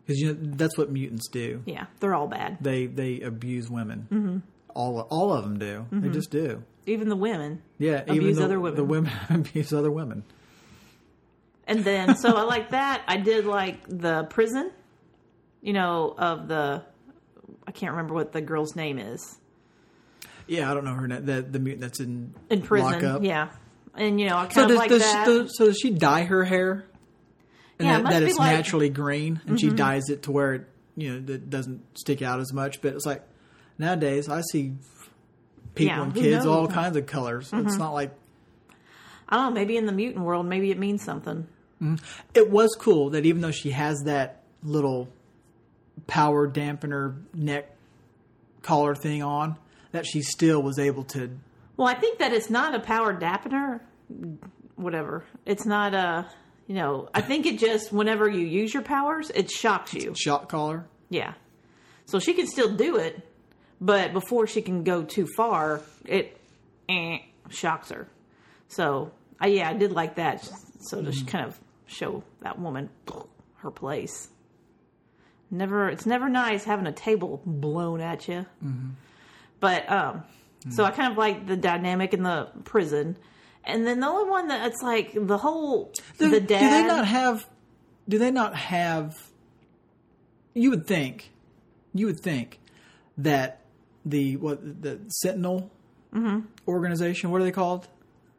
Because 0.06 0.20
you 0.20 0.34
know 0.34 0.38
that's 0.56 0.78
what 0.78 0.92
mutants 0.92 1.28
do. 1.30 1.64
yeah, 1.66 1.86
they're 2.00 2.14
all 2.14 2.28
bad. 2.28 2.58
They 2.62 2.86
they 2.86 3.22
abuse 3.22 3.70
women. 3.70 4.08
Mm-hmm. 4.12 4.38
All 4.76 5.00
all 5.10 5.34
of 5.34 5.44
them 5.46 5.58
do. 5.58 5.86
They 5.92 6.10
just 6.10 6.30
do. 6.32 6.62
Even 6.86 7.10
the 7.10 7.16
women. 7.16 7.64
Yeah, 7.80 8.04
even 8.04 8.18
Abuse 8.18 8.38
the, 8.38 8.44
other 8.46 8.60
women. 8.60 8.76
The 8.78 8.84
women 8.84 9.12
abuse 9.30 9.74
other 9.74 9.90
women. 9.92 10.24
And 11.68 11.84
then, 11.84 12.16
so 12.16 12.36
I 12.36 12.44
like 12.44 12.70
that. 12.72 13.02
I 13.08 13.18
did 13.18 13.46
like 13.46 13.80
the 13.88 14.24
prison, 14.26 14.72
you 15.62 15.74
know, 15.74 16.14
of 16.18 16.48
the. 16.48 16.84
I 17.68 17.72
can't 17.72 17.92
remember 17.94 18.14
what 18.14 18.32
the 18.32 18.42
girl's 18.42 18.76
name 18.76 19.00
is 19.00 19.38
Yeah, 20.48 20.70
I 20.70 20.76
don't 20.76 20.86
know 20.86 20.94
her 20.94 21.08
name. 21.08 21.26
The 21.26 21.42
the 21.42 21.58
mutant 21.60 21.82
that's 21.82 22.00
in 22.00 22.34
in 22.50 22.62
prison. 22.62 22.92
lockup. 22.92 23.24
Yeah, 23.24 23.50
and 23.96 24.20
you 24.22 24.28
know, 24.30 24.38
I 24.38 24.42
kind 24.46 24.54
So 24.54 24.62
of 24.64 24.68
does, 24.70 24.78
like 24.78 24.90
does 24.90 25.02
that. 25.02 25.26
Does, 25.26 25.58
so 25.58 25.66
does 25.66 25.78
she 25.80 25.90
dye 25.92 26.24
her 26.26 26.44
hair? 26.44 26.86
And 27.80 27.88
Yeah, 27.88 28.02
that, 28.02 28.10
that 28.12 28.24
it's 28.24 28.38
like- 28.38 28.50
Mm-hmm. 28.50 28.56
naturally 28.58 28.90
green, 28.90 29.42
and 29.48 29.60
she 29.60 29.70
dyes 29.70 30.10
it 30.10 30.24
to 30.24 30.32
where 30.32 30.54
it 30.54 30.68
you 30.96 31.12
know 31.20 31.34
it 31.34 31.50
doesn't 31.50 31.98
stick 31.98 32.22
out 32.22 32.40
as 32.40 32.54
much. 32.54 32.82
But 32.82 32.94
it's 32.94 33.06
like 33.06 33.24
nowadays 33.80 34.30
I 34.30 34.42
see 34.52 34.74
people 35.74 35.96
Yeah, 35.98 36.04
and 36.04 36.14
kids 36.14 36.46
all? 36.46 36.66
Mm-hmm. 36.68 36.74
kinds 36.76 36.96
of 36.98 37.08
colors. 37.08 37.50
It's 37.52 37.78
not 37.78 37.94
like 37.94 38.12
I 39.28 39.38
don't 39.38 39.46
know. 39.56 39.60
Maybe 39.60 39.76
in 39.78 39.88
the 39.88 39.92
mutant 39.92 40.24
world, 40.24 40.46
maybe 40.46 40.70
it 40.70 40.78
means 40.78 41.02
something. 41.04 41.48
It 42.34 42.50
was 42.50 42.76
cool 42.80 43.12
that 43.12 43.26
even 43.26 43.42
though 43.42 43.52
she 43.52 43.72
has 43.72 44.04
that 44.06 44.44
little 44.64 45.10
power 46.08 46.48
dampener 46.50 47.22
neck 47.34 47.70
collar 48.62 48.96
thing 48.96 49.22
on, 49.22 49.58
that 49.92 50.06
she 50.06 50.22
still 50.22 50.62
was 50.62 50.80
able 50.80 51.04
to 51.04 51.30
Well, 51.78 51.88
I 51.88 51.94
think 51.94 52.20
that 52.20 52.34
it's 52.34 52.50
not 52.50 52.76
a 52.76 52.80
power 52.80 53.14
dampener. 53.14 53.82
Whatever. 54.76 55.26
It's 55.46 55.66
not 55.66 55.94
a. 55.94 56.28
You 56.68 56.76
know, 56.76 57.10
I 57.14 57.22
think 57.22 57.46
it 57.46 57.60
just 57.60 57.94
whenever 57.94 58.28
you 58.28 58.46
use 58.46 58.74
your 58.74 58.82
powers, 58.84 59.30
it 59.30 59.52
shocks 59.52 59.94
you. 59.94 60.14
shock 60.18 60.50
collar. 60.50 60.88
Yeah. 61.10 61.34
So 62.06 62.20
she 62.20 62.34
can 62.34 62.48
still 62.48 62.76
do 62.76 62.98
it, 62.98 63.22
but 63.80 64.14
before 64.14 64.48
she 64.48 64.62
can 64.62 64.84
go 64.84 65.04
too 65.04 65.28
far, 65.38 65.82
it 66.06 66.40
eh, 66.90 67.18
shocks 67.50 67.90
her. 67.90 68.08
So, 68.68 69.12
I 69.40 69.48
yeah, 69.48 69.70
I 69.70 69.74
did 69.74 69.92
like 69.92 70.16
that. 70.16 70.50
So 70.82 71.04
to 71.04 71.26
kind 71.26 71.48
of 71.48 71.60
show 71.86 72.24
that 72.42 72.60
woman 72.60 72.90
her 73.58 73.72
place. 73.72 74.30
Never, 75.52 75.90
it's 75.90 76.06
never 76.06 76.28
nice 76.28 76.64
having 76.64 76.88
a 76.88 76.92
table 76.92 77.42
blown 77.46 78.02
at 78.02 78.28
you. 78.28 78.46
But 79.60 79.90
um, 79.92 80.24
so 80.72 80.84
I 80.84 80.92
kind 80.92 81.12
of 81.12 81.18
like 81.18 81.48
the 81.48 81.56
dynamic 81.58 82.14
in 82.14 82.24
the 82.24 82.50
prison. 82.64 83.18
And 83.64 83.86
then 83.88 84.00
the 84.00 84.08
only 84.08 84.30
one 84.30 84.48
that 84.50 84.68
it's 84.72 84.82
like 84.82 85.12
the 85.16 85.38
whole 85.38 85.92
Do, 86.18 86.30
the 86.30 86.40
do 86.40 86.46
they 86.58 86.84
not 86.84 87.06
have? 87.08 87.48
Do 88.08 88.18
they 88.20 88.32
not 88.32 88.56
have? 88.56 89.16
You 90.54 90.70
would 90.72 90.86
think, 90.88 91.32
you 91.94 92.06
would 92.06 92.20
think 92.20 92.60
that 93.18 93.62
the 94.06 94.38
what 94.38 94.82
the 94.82 95.00
Sentinel 95.08 95.72
Mm-hmm. 96.14 96.46
organization. 96.68 97.30
What 97.30 97.42
are 97.42 97.44
they 97.44 97.52
called? 97.52 97.90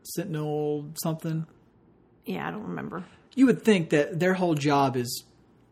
Sentinel 0.03 0.89
something. 0.95 1.47
yeah, 2.25 2.49
I 2.49 2.51
don't 2.51 2.63
remember. 2.69 3.05
You 3.37 3.47
would 3.47 3.63
think 3.63 3.91
that 3.91 4.19
their 4.19 4.35
whole 4.35 4.55
job 4.55 4.97
is 4.97 5.23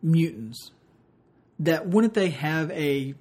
mutants. 0.03 0.71
That 1.59 1.89
wouldn't 1.89 2.15
they 2.15 2.31
have 2.31 2.71
a 2.71 3.15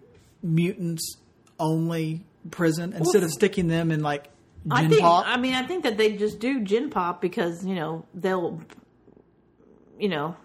mutants 0.43 1.17
only 1.59 2.23
prison 2.51 2.93
instead 2.93 3.23
of 3.23 3.31
sticking 3.31 3.67
them 3.67 3.89
in 3.91 4.01
like 4.01 4.29
I 4.69 4.81
gen 4.81 4.89
think. 4.91 5.01
pop? 5.01 5.25
I 5.27 5.37
mean, 5.37 5.53
I 5.55 5.63
think 5.65 5.83
that 5.83 5.97
they 5.97 6.15
just 6.17 6.39
do 6.39 6.59
gen 6.61 6.89
pop 6.89 7.21
because 7.21 7.65
you 7.65 7.73
know 7.75 8.05
they'll, 8.13 8.59
you 9.99 10.09
know, 10.09 10.35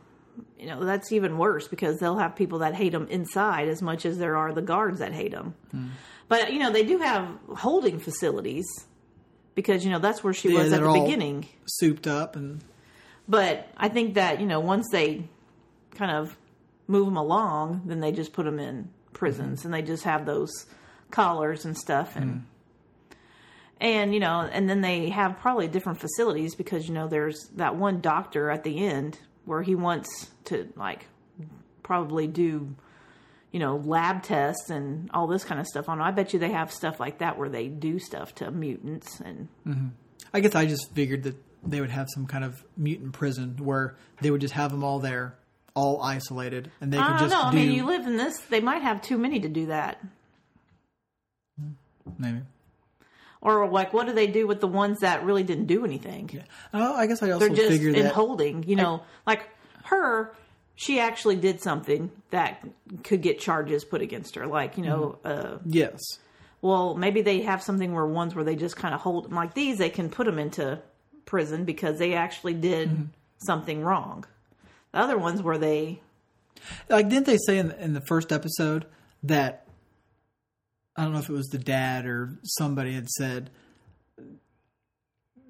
you 0.58 0.66
know 0.66 0.84
that's 0.84 1.10
even 1.12 1.38
worse 1.38 1.66
because 1.66 1.98
they'll 1.98 2.18
have 2.18 2.36
people 2.36 2.60
that 2.60 2.74
hate 2.74 2.92
them 2.92 3.08
inside 3.08 3.68
as 3.68 3.82
much 3.82 4.06
as 4.06 4.18
there 4.18 4.36
are 4.36 4.52
the 4.52 4.62
guards 4.62 5.00
that 5.00 5.12
hate 5.12 5.32
them. 5.32 5.54
Hmm. 5.72 5.86
But 6.28 6.52
you 6.52 6.58
know 6.60 6.70
they 6.70 6.84
do 6.84 6.98
have 6.98 7.26
holding 7.56 7.98
facilities 7.98 8.66
because 9.54 9.84
you 9.84 9.90
know 9.90 9.98
that's 9.98 10.22
where 10.22 10.34
she 10.34 10.52
Yeah, 10.52 10.62
was 10.62 10.72
at 10.72 10.82
the 10.82 10.92
beginning. 10.92 11.46
souped 11.66 12.06
up 12.06 12.36
and 12.36 12.62
But 13.28 13.68
I 13.76 13.88
think 13.88 14.14
that 14.14 14.40
you 14.40 14.46
know 14.46 14.60
once 14.60 14.86
they 14.90 15.28
kind 15.92 16.10
of 16.10 16.36
move 16.86 17.06
them 17.06 17.16
along, 17.16 17.82
then 17.84 18.00
they 18.00 18.12
just 18.12 18.32
put 18.32 18.44
them 18.44 18.58
in 18.58 18.88
prisons 19.12 19.60
mm-hmm. 19.60 19.68
and 19.68 19.74
they 19.74 19.82
just 19.82 20.04
have 20.04 20.24
those 20.24 20.66
collars 21.10 21.64
and 21.64 21.76
stuff 21.76 22.16
and 22.16 22.30
mm-hmm. 22.30 23.14
and 23.80 24.14
you 24.14 24.20
know 24.20 24.40
and 24.52 24.68
then 24.68 24.80
they 24.82 25.08
have 25.08 25.38
probably 25.38 25.66
different 25.66 25.98
facilities 25.98 26.54
because 26.54 26.86
you 26.86 26.94
know 26.94 27.08
there's 27.08 27.48
that 27.56 27.76
one 27.76 28.00
doctor 28.00 28.50
at 28.50 28.62
the 28.62 28.84
end 28.84 29.18
where 29.46 29.62
he 29.62 29.74
wants 29.74 30.30
to 30.44 30.70
like 30.76 31.06
probably 31.82 32.26
do 32.26 32.74
you 33.50 33.58
know 33.58 33.76
lab 33.76 34.22
tests 34.22 34.68
and 34.70 35.10
all 35.12 35.26
this 35.26 35.44
kind 35.44 35.60
of 35.60 35.66
stuff 35.66 35.88
on. 35.88 36.00
I 36.00 36.10
bet 36.10 36.32
you 36.32 36.38
they 36.38 36.52
have 36.52 36.70
stuff 36.72 37.00
like 37.00 37.18
that 37.18 37.38
where 37.38 37.48
they 37.48 37.68
do 37.68 37.98
stuff 37.98 38.34
to 38.36 38.50
mutants 38.50 39.20
and 39.20 39.48
mm-hmm. 39.66 39.88
I 40.32 40.40
guess 40.40 40.54
I 40.54 40.66
just 40.66 40.92
figured 40.92 41.22
that 41.24 41.36
they 41.66 41.80
would 41.80 41.90
have 41.90 42.08
some 42.12 42.26
kind 42.26 42.44
of 42.44 42.64
mutant 42.76 43.12
prison 43.12 43.56
where 43.58 43.96
they 44.20 44.30
would 44.30 44.40
just 44.40 44.54
have 44.54 44.70
them 44.70 44.84
all 44.84 44.98
there 45.00 45.34
all 45.74 46.02
isolated, 46.02 46.70
and 46.80 46.92
they 46.92 46.98
I 46.98 47.02
could 47.02 47.08
don't 47.10 47.18
just 47.28 47.30
know. 47.32 47.42
I 47.42 47.50
do 47.52 47.56
mean, 47.56 47.72
you 47.72 47.86
live 47.86 48.06
in 48.06 48.16
this. 48.16 48.38
They 48.40 48.60
might 48.60 48.82
have 48.82 49.00
too 49.00 49.16
many 49.18 49.38
to 49.40 49.48
do 49.48 49.66
that. 49.66 50.02
maybe. 52.18 52.40
Or 53.40 53.68
like, 53.68 53.92
what 53.92 54.06
do 54.08 54.12
they 54.12 54.26
do 54.26 54.46
with 54.48 54.60
the 54.60 54.66
ones 54.66 55.00
that 55.00 55.24
really 55.24 55.44
didn't 55.44 55.66
do 55.66 55.84
anything? 55.84 56.42
Oh, 56.74 56.94
I 56.96 57.06
guess 57.06 57.22
I 57.22 57.30
also 57.30 57.46
They're 57.46 57.56
just 57.56 57.68
figure 57.68 57.90
in 57.90 58.02
that 58.02 58.12
holding. 58.14 58.64
You 58.64 58.74
know, 58.74 59.02
like 59.26 59.48
her, 59.84 60.34
she 60.74 60.98
actually 60.98 61.36
did 61.36 61.60
something 61.60 62.10
that 62.30 62.66
could 63.04 63.22
get 63.22 63.38
charges 63.38 63.84
put 63.84 64.02
against 64.02 64.34
her. 64.34 64.46
Like, 64.46 64.76
you 64.76 64.84
know, 64.84 65.18
Mm-hmm. 65.24 65.54
uh, 65.54 65.58
yes, 65.66 66.00
well, 66.60 66.96
maybe 66.96 67.22
they 67.22 67.42
have 67.42 67.62
something 67.62 67.92
where 67.92 68.04
ones 68.06 68.34
where 68.34 68.44
they 68.44 68.56
just 68.56 68.76
kind 68.76 68.92
of 68.92 69.00
hold 69.00 69.26
them 69.26 69.34
like 69.36 69.54
these. 69.54 69.78
They 69.78 69.90
can 69.90 70.10
put 70.10 70.26
them 70.26 70.40
into 70.40 70.80
prison 71.28 71.64
because 71.64 71.98
they 71.98 72.14
actually 72.14 72.54
did 72.54 72.88
Mm-hmm. 72.88 73.02
something 73.38 73.82
wrong. 73.82 74.24
The 74.92 74.98
other 75.00 75.18
ones 75.18 75.42
were 75.42 75.58
they 75.58 76.00
like 76.88 77.08
didn't 77.08 77.26
they 77.26 77.36
say 77.36 77.58
in 77.58 77.70
in 77.72 77.92
the 77.92 78.00
first 78.00 78.32
episode 78.32 78.86
that 79.22 79.66
I 80.96 81.04
don't 81.04 81.12
know 81.12 81.18
if 81.20 81.28
it 81.28 81.32
was 81.32 81.46
the 81.48 81.58
dad 81.58 82.06
or 82.06 82.30
somebody 82.42 82.94
had 82.94 83.08
said 83.08 83.50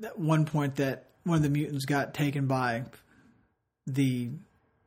at 0.05 0.19
one 0.19 0.45
point 0.45 0.77
that 0.77 1.05
one 1.25 1.37
of 1.37 1.43
the 1.43 1.49
mutants 1.51 1.85
got 1.85 2.15
taken 2.15 2.47
by 2.47 2.85
the 3.87 4.31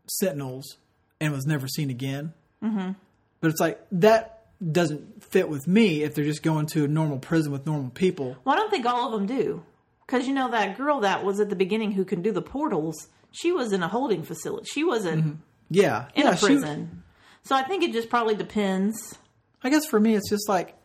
Sentinels 0.07 0.77
and 1.19 1.33
was 1.33 1.45
never 1.45 1.67
seen 1.67 1.89
again. 1.89 2.33
Mm-hmm. 2.63 2.91
But 3.39 3.51
it's 3.51 3.59
like 3.59 3.79
that 3.93 4.43
doesn't 4.71 5.23
fit 5.23 5.49
with 5.49 5.67
me 5.67 6.03
if 6.03 6.13
they're 6.13 6.25
just 6.25 6.43
going 6.43 6.67
to 6.67 6.83
a 6.83 6.87
normal 6.87 7.17
prison 7.17 7.51
with 7.51 7.65
normal 7.65 7.89
people. 7.89 8.37
Well, 8.45 8.53
I 8.55 8.57
don't 8.59 8.69
think 8.69 8.85
all 8.85 9.07
of 9.07 9.13
them 9.13 9.25
do. 9.25 9.63
Because, 10.11 10.27
you 10.27 10.33
know, 10.33 10.51
that 10.51 10.77
girl 10.77 10.99
that 10.99 11.23
was 11.23 11.39
at 11.39 11.49
the 11.49 11.55
beginning 11.55 11.93
who 11.93 12.03
can 12.03 12.21
do 12.21 12.33
the 12.33 12.41
portals, 12.41 13.07
she 13.31 13.53
was 13.53 13.71
in 13.71 13.81
a 13.81 13.87
holding 13.87 14.23
facility. 14.23 14.65
She 14.69 14.83
wasn't 14.83 15.23
mm-hmm. 15.23 15.35
Yeah, 15.69 16.07
in 16.15 16.25
yeah. 16.25 16.31
a 16.31 16.37
she- 16.37 16.47
prison. 16.47 17.03
so 17.43 17.55
I 17.55 17.63
think 17.63 17.83
it 17.83 17.93
just 17.93 18.09
probably 18.09 18.35
depends. 18.35 19.17
I 19.63 19.69
guess 19.69 19.85
for 19.85 20.01
me, 20.01 20.15
it's 20.15 20.29
just 20.29 20.49
like 20.49 20.75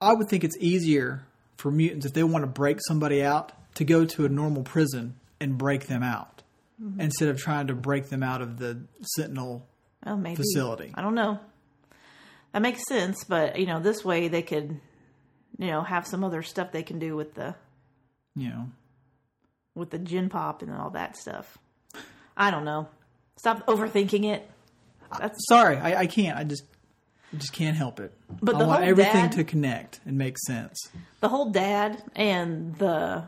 I 0.00 0.14
would 0.14 0.28
think 0.28 0.44
it's 0.44 0.56
easier 0.60 1.26
for 1.58 1.70
mutants 1.70 2.06
if 2.06 2.14
they 2.14 2.22
want 2.22 2.42
to 2.42 2.46
break 2.46 2.78
somebody 2.88 3.22
out 3.22 3.52
to 3.74 3.84
go 3.84 4.06
to 4.06 4.24
a 4.24 4.30
normal 4.30 4.62
prison 4.62 5.16
and 5.38 5.58
break 5.58 5.88
them 5.88 6.02
out 6.02 6.42
mm-hmm. 6.82 7.00
instead 7.00 7.28
of 7.28 7.38
trying 7.38 7.66
to 7.66 7.74
break 7.74 8.08
them 8.08 8.22
out 8.22 8.40
of 8.40 8.58
the 8.58 8.80
Sentinel. 9.14 9.66
Well, 10.06 10.16
maybe. 10.16 10.36
Facility. 10.36 10.92
I 10.94 11.02
don't 11.02 11.14
know. 11.14 11.38
That 12.52 12.62
makes 12.62 12.86
sense, 12.88 13.24
but, 13.24 13.58
you 13.58 13.66
know, 13.66 13.78
this 13.78 14.04
way 14.04 14.28
they 14.28 14.42
could, 14.42 14.80
you 15.62 15.70
know, 15.70 15.82
have 15.82 16.06
some 16.06 16.24
other 16.24 16.42
stuff 16.42 16.72
they 16.72 16.82
can 16.82 16.98
do 16.98 17.14
with 17.16 17.34
the 17.34 17.54
You 18.34 18.48
know, 18.48 18.70
with 19.74 19.90
the 19.90 19.98
gen 19.98 20.28
pop 20.28 20.62
and 20.62 20.72
all 20.72 20.90
that 20.90 21.16
stuff. 21.16 21.56
I 22.36 22.50
don't 22.50 22.64
know. 22.64 22.88
Stop 23.36 23.64
overthinking 23.66 24.24
it. 24.24 24.50
That's 25.18 25.38
sorry, 25.48 25.76
I, 25.76 26.00
I 26.00 26.06
can't. 26.06 26.36
I 26.38 26.44
just, 26.44 26.64
I 27.32 27.36
just 27.36 27.52
can't 27.52 27.76
help 27.76 28.00
it. 28.00 28.12
But 28.42 28.54
I 28.56 28.58
the 28.58 28.66
want 28.66 28.80
whole 28.80 28.90
everything 28.90 29.12
dad- 29.28 29.32
to 29.32 29.44
connect 29.44 30.00
and 30.06 30.16
make 30.18 30.36
sense. 30.38 30.78
the 31.20 31.28
whole 31.28 31.50
dad 31.50 32.02
and 32.16 32.74
the 32.76 33.24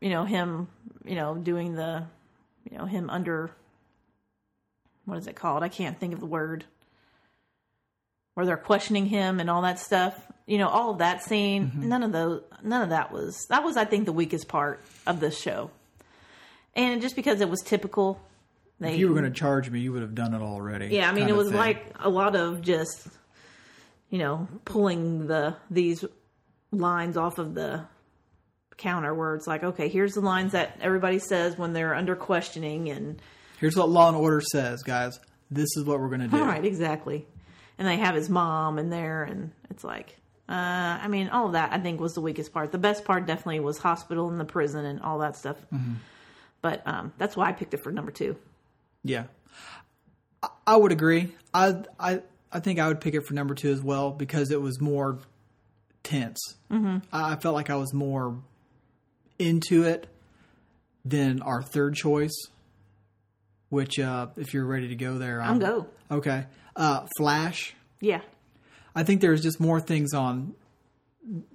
you 0.00 0.10
know 0.10 0.24
him 0.24 0.68
you 1.04 1.14
know 1.14 1.34
doing 1.36 1.74
the 1.74 2.04
you 2.70 2.76
know 2.76 2.84
him 2.86 3.08
under 3.10 3.50
what 5.06 5.16
is 5.18 5.26
it 5.26 5.34
called 5.34 5.62
i 5.62 5.68
can't 5.68 5.98
think 5.98 6.12
of 6.12 6.20
the 6.20 6.26
word 6.26 6.64
where 8.34 8.44
they're 8.46 8.56
questioning 8.56 9.06
him 9.06 9.40
and 9.40 9.48
all 9.50 9.62
that 9.62 9.78
stuff 9.80 10.14
you 10.48 10.58
know 10.58 10.68
all 10.68 10.90
of 10.90 10.98
that 10.98 11.22
scene 11.22 11.68
mm-hmm. 11.68 11.88
none 11.88 12.02
of 12.02 12.10
those 12.10 12.42
none 12.64 12.82
of 12.82 12.88
that 12.88 13.12
was 13.12 13.46
that 13.48 13.62
was 13.62 13.76
i 13.76 13.84
think 13.84 14.04
the 14.06 14.12
weakest 14.12 14.48
part 14.48 14.82
of 15.06 15.20
this 15.20 15.40
show 15.40 15.70
and 16.74 17.00
just 17.00 17.14
because 17.14 17.40
it 17.40 17.48
was 17.48 17.60
typical 17.62 18.20
they 18.80 18.94
If 18.94 19.00
you 19.00 19.08
were 19.08 19.14
going 19.14 19.32
to 19.32 19.36
charge 19.36 19.70
me, 19.70 19.80
you 19.80 19.92
would 19.92 20.02
have 20.02 20.14
done 20.14 20.34
it 20.34 20.42
already. 20.42 20.88
yeah, 20.88 21.08
I 21.08 21.12
mean, 21.12 21.28
it 21.28 21.36
was 21.36 21.48
thing. 21.48 21.56
like 21.56 21.94
a 21.98 22.08
lot 22.08 22.36
of 22.36 22.62
just, 22.62 23.08
you 24.08 24.18
know, 24.18 24.46
pulling 24.64 25.26
the 25.26 25.56
these 25.70 26.04
lines 26.70 27.16
off 27.16 27.38
of 27.38 27.54
the 27.54 27.84
counter 28.76 29.12
where 29.12 29.34
it's 29.34 29.48
like, 29.48 29.64
okay, 29.64 29.88
here's 29.88 30.14
the 30.14 30.20
lines 30.20 30.52
that 30.52 30.78
everybody 30.80 31.18
says 31.18 31.58
when 31.58 31.72
they're 31.72 31.94
under 31.94 32.14
questioning, 32.14 32.88
and 32.88 33.20
here's 33.58 33.76
what 33.76 33.88
Law 33.88 34.08
and 34.08 34.16
Order 34.16 34.40
says, 34.40 34.82
guys. 34.82 35.18
This 35.50 35.76
is 35.76 35.84
what 35.84 35.98
we're 35.98 36.08
going 36.08 36.20
to 36.20 36.28
do. 36.28 36.36
all 36.36 36.44
right, 36.44 36.64
exactly. 36.64 37.26
And 37.78 37.88
they 37.88 37.96
have 37.96 38.14
his 38.14 38.28
mom 38.28 38.78
in 38.78 38.90
there, 38.90 39.24
and 39.24 39.50
it's 39.70 39.82
like, 39.82 40.17
uh, 40.48 40.98
I 41.02 41.08
mean, 41.08 41.28
all 41.28 41.46
of 41.46 41.52
that 41.52 41.72
I 41.72 41.78
think 41.78 42.00
was 42.00 42.14
the 42.14 42.20
weakest 42.20 42.52
part. 42.52 42.72
The 42.72 42.78
best 42.78 43.04
part 43.04 43.26
definitely 43.26 43.60
was 43.60 43.78
hospital 43.78 44.28
and 44.30 44.40
the 44.40 44.44
prison 44.44 44.84
and 44.86 45.00
all 45.00 45.18
that 45.18 45.36
stuff. 45.36 45.56
But 46.62 46.82
um, 46.86 47.12
that's 47.18 47.36
why 47.36 47.48
I 47.48 47.52
picked 47.52 47.74
it 47.74 47.82
for 47.82 47.92
number 47.92 48.10
two. 48.10 48.36
Yeah, 49.04 49.24
I, 50.42 50.48
I 50.66 50.76
would 50.76 50.92
agree. 50.92 51.34
I 51.52 51.84
I 52.00 52.22
I 52.50 52.60
think 52.60 52.78
I 52.78 52.88
would 52.88 53.00
pick 53.00 53.14
it 53.14 53.26
for 53.26 53.34
number 53.34 53.54
two 53.54 53.70
as 53.70 53.82
well 53.82 54.10
because 54.10 54.50
it 54.50 54.60
was 54.60 54.80
more 54.80 55.18
tense. 56.02 56.38
Mm-hmm. 56.70 56.98
I, 57.12 57.32
I 57.32 57.36
felt 57.36 57.54
like 57.54 57.70
I 57.70 57.76
was 57.76 57.92
more 57.92 58.38
into 59.38 59.84
it 59.84 60.06
than 61.04 61.42
our 61.42 61.62
third 61.62 61.94
choice. 61.94 62.34
Which, 63.70 63.98
uh, 63.98 64.28
if 64.38 64.54
you're 64.54 64.64
ready 64.64 64.88
to 64.88 64.94
go 64.94 65.18
there, 65.18 65.42
I'm 65.42 65.58
go. 65.58 65.86
Okay, 66.10 66.46
uh, 66.74 67.06
Flash. 67.18 67.74
Yeah. 68.00 68.22
I 68.98 69.04
think 69.04 69.20
there's 69.20 69.42
just 69.42 69.60
more 69.60 69.80
things 69.80 70.12
on 70.12 70.54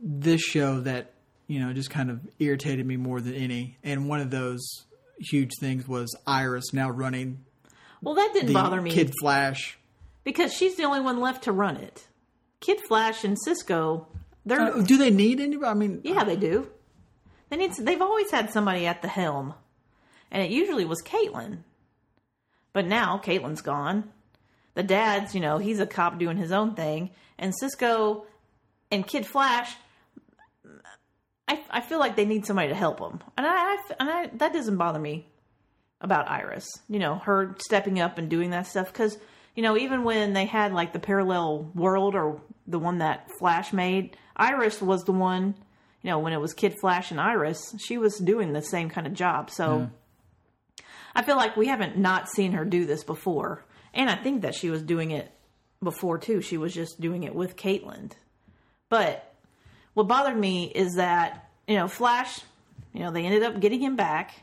this 0.01 0.41
show 0.41 0.79
that 0.81 1.11
you 1.47 1.59
know 1.59 1.73
just 1.73 1.89
kind 1.89 2.09
of 2.09 2.21
irritated 2.39 2.85
me 2.85 2.95
more 2.97 3.19
than 3.19 3.33
any, 3.33 3.77
and 3.83 4.07
one 4.07 4.21
of 4.21 4.29
those 4.31 4.61
huge 5.19 5.51
things 5.59 5.87
was 5.87 6.15
Iris 6.25 6.73
now 6.73 6.89
running 6.89 7.43
Well, 8.01 8.15
that 8.15 8.31
didn't 8.33 8.47
the 8.47 8.53
bother 8.53 8.81
me. 8.81 8.91
Kid 8.91 9.11
Flash. 9.19 9.77
because 10.23 10.53
she's 10.53 10.75
the 10.75 10.83
only 10.83 11.01
one 11.01 11.19
left 11.19 11.43
to 11.43 11.51
run 11.51 11.77
it. 11.77 12.07
Kid 12.61 12.79
Flash 12.87 13.25
and 13.25 13.37
Cisco, 13.37 14.07
they're 14.45 14.61
Uh, 14.61 14.81
do 14.81 14.97
they 14.97 15.11
need 15.11 15.39
anybody? 15.41 15.69
I 15.69 15.73
mean, 15.73 15.99
yeah, 16.03 16.23
they 16.23 16.37
do. 16.37 16.69
They 17.49 17.57
need. 17.57 17.73
They've 17.73 18.01
always 18.01 18.31
had 18.31 18.51
somebody 18.53 18.85
at 18.87 19.01
the 19.01 19.09
helm, 19.09 19.53
and 20.31 20.41
it 20.41 20.49
usually 20.49 20.85
was 20.85 21.01
Caitlin. 21.03 21.59
But 22.71 22.85
now 22.87 23.19
Caitlin's 23.23 23.61
gone. 23.61 24.11
The 24.75 24.83
dad's, 24.83 25.35
you 25.35 25.41
know, 25.41 25.57
he's 25.57 25.79
a 25.79 25.85
cop 25.85 26.17
doing 26.17 26.37
his 26.37 26.51
own 26.51 26.75
thing, 26.75 27.11
and 27.37 27.53
Cisco 27.55 28.25
and 28.91 29.05
Kid 29.05 29.25
Flash. 29.25 29.75
I, 31.47 31.63
I 31.69 31.81
feel 31.81 31.99
like 31.99 32.15
they 32.15 32.25
need 32.25 32.45
somebody 32.45 32.69
to 32.69 32.75
help 32.75 32.99
them, 32.99 33.21
and 33.37 33.45
I, 33.45 33.51
I 33.51 33.77
and 33.99 34.09
I 34.09 34.27
that 34.37 34.53
doesn't 34.53 34.77
bother 34.77 34.99
me 34.99 35.27
about 36.01 36.29
Iris. 36.29 36.67
You 36.89 36.99
know, 36.99 37.15
her 37.19 37.55
stepping 37.59 37.99
up 37.99 38.17
and 38.17 38.29
doing 38.29 38.51
that 38.51 38.67
stuff 38.67 38.91
because 38.91 39.17
you 39.55 39.63
know 39.63 39.77
even 39.77 40.03
when 40.03 40.33
they 40.33 40.45
had 40.45 40.73
like 40.73 40.93
the 40.93 40.99
parallel 40.99 41.71
world 41.75 42.15
or 42.15 42.41
the 42.67 42.79
one 42.79 42.99
that 42.99 43.29
Flash 43.39 43.73
made, 43.73 44.17
Iris 44.35 44.81
was 44.81 45.03
the 45.03 45.11
one. 45.11 45.55
You 46.01 46.09
know, 46.09 46.19
when 46.19 46.33
it 46.33 46.41
was 46.41 46.53
Kid 46.53 46.75
Flash 46.81 47.11
and 47.11 47.19
Iris, 47.19 47.75
she 47.79 47.97
was 47.97 48.17
doing 48.17 48.51
the 48.51 48.61
same 48.61 48.89
kind 48.89 49.07
of 49.07 49.13
job. 49.13 49.49
So 49.49 49.63
mm. 49.79 49.89
I 51.15 51.23
feel 51.23 51.37
like 51.37 51.55
we 51.55 51.67
haven't 51.67 51.97
not 51.97 52.27
seen 52.29 52.51
her 52.53 52.65
do 52.65 52.85
this 52.85 53.03
before, 53.03 53.63
and 53.93 54.09
I 54.09 54.15
think 54.15 54.41
that 54.41 54.55
she 54.55 54.69
was 54.69 54.81
doing 54.81 55.11
it 55.11 55.31
before 55.81 56.17
too. 56.17 56.41
She 56.41 56.57
was 56.57 56.73
just 56.73 56.99
doing 56.99 57.23
it 57.23 57.35
with 57.35 57.55
Caitlin. 57.55 58.11
But 58.89 59.33
what 59.93 60.07
bothered 60.07 60.37
me 60.37 60.65
is 60.65 60.95
that 60.95 61.49
you 61.67 61.75
know 61.75 61.87
Flash, 61.87 62.39
you 62.93 63.01
know 63.01 63.11
they 63.11 63.25
ended 63.25 63.43
up 63.43 63.59
getting 63.59 63.81
him 63.81 63.95
back, 63.95 64.33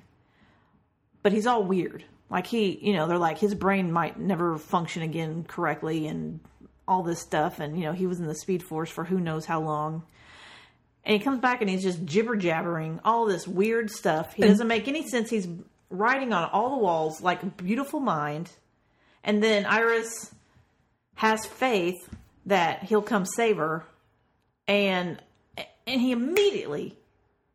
but 1.23 1.33
he's 1.33 1.47
all 1.47 1.65
weird. 1.65 2.05
Like 2.31 2.47
he, 2.47 2.79
you 2.81 2.93
know, 2.93 3.09
they're 3.09 3.19
like 3.19 3.39
his 3.39 3.55
brain 3.55 3.91
might 3.91 4.19
never 4.19 4.57
function 4.57 5.03
again 5.03 5.45
correctly, 5.45 6.07
and 6.07 6.41
all 6.87 7.03
this 7.03 7.21
stuff. 7.21 7.61
And 7.61 7.79
you 7.79 7.85
know 7.85 7.93
he 7.93 8.07
was 8.07 8.21
in 8.21 8.27
the 8.27 8.35
Speed 8.35 8.63
Force 8.63 8.91
for 8.91 9.05
who 9.05 9.21
knows 9.21 9.47
how 9.47 9.61
long. 9.61 10.03
And 11.03 11.15
he 11.15 11.25
comes 11.25 11.41
back 11.41 11.63
and 11.63 11.71
he's 11.71 11.83
just 11.83 12.05
jibber 12.05 12.37
jabbering 12.37 13.01
all 13.05 13.25
this 13.25 13.49
weird 13.49 13.91
stuff. 13.91 14.35
He 14.35 14.43
doesn't 14.43 14.69
make 14.69 14.87
any 14.87 15.09
sense. 15.09 15.31
He's 15.31 15.49
writing 15.89 16.35
on 16.35 16.51
all 16.51 16.71
the 16.77 16.85
walls 16.85 17.23
like 17.23 17.43
a 17.43 17.47
beautiful 17.47 18.01
mind. 18.01 18.51
And 19.25 19.43
then 19.43 19.67
Iris 19.67 20.33
has 21.17 21.45
faith 21.47 21.97
that 22.47 22.83
he'll 22.85 23.03
come 23.03 23.25
save 23.27 23.59
her 23.59 23.85
and 24.67 25.21
and 25.87 26.01
he 26.01 26.13
immediately 26.13 26.97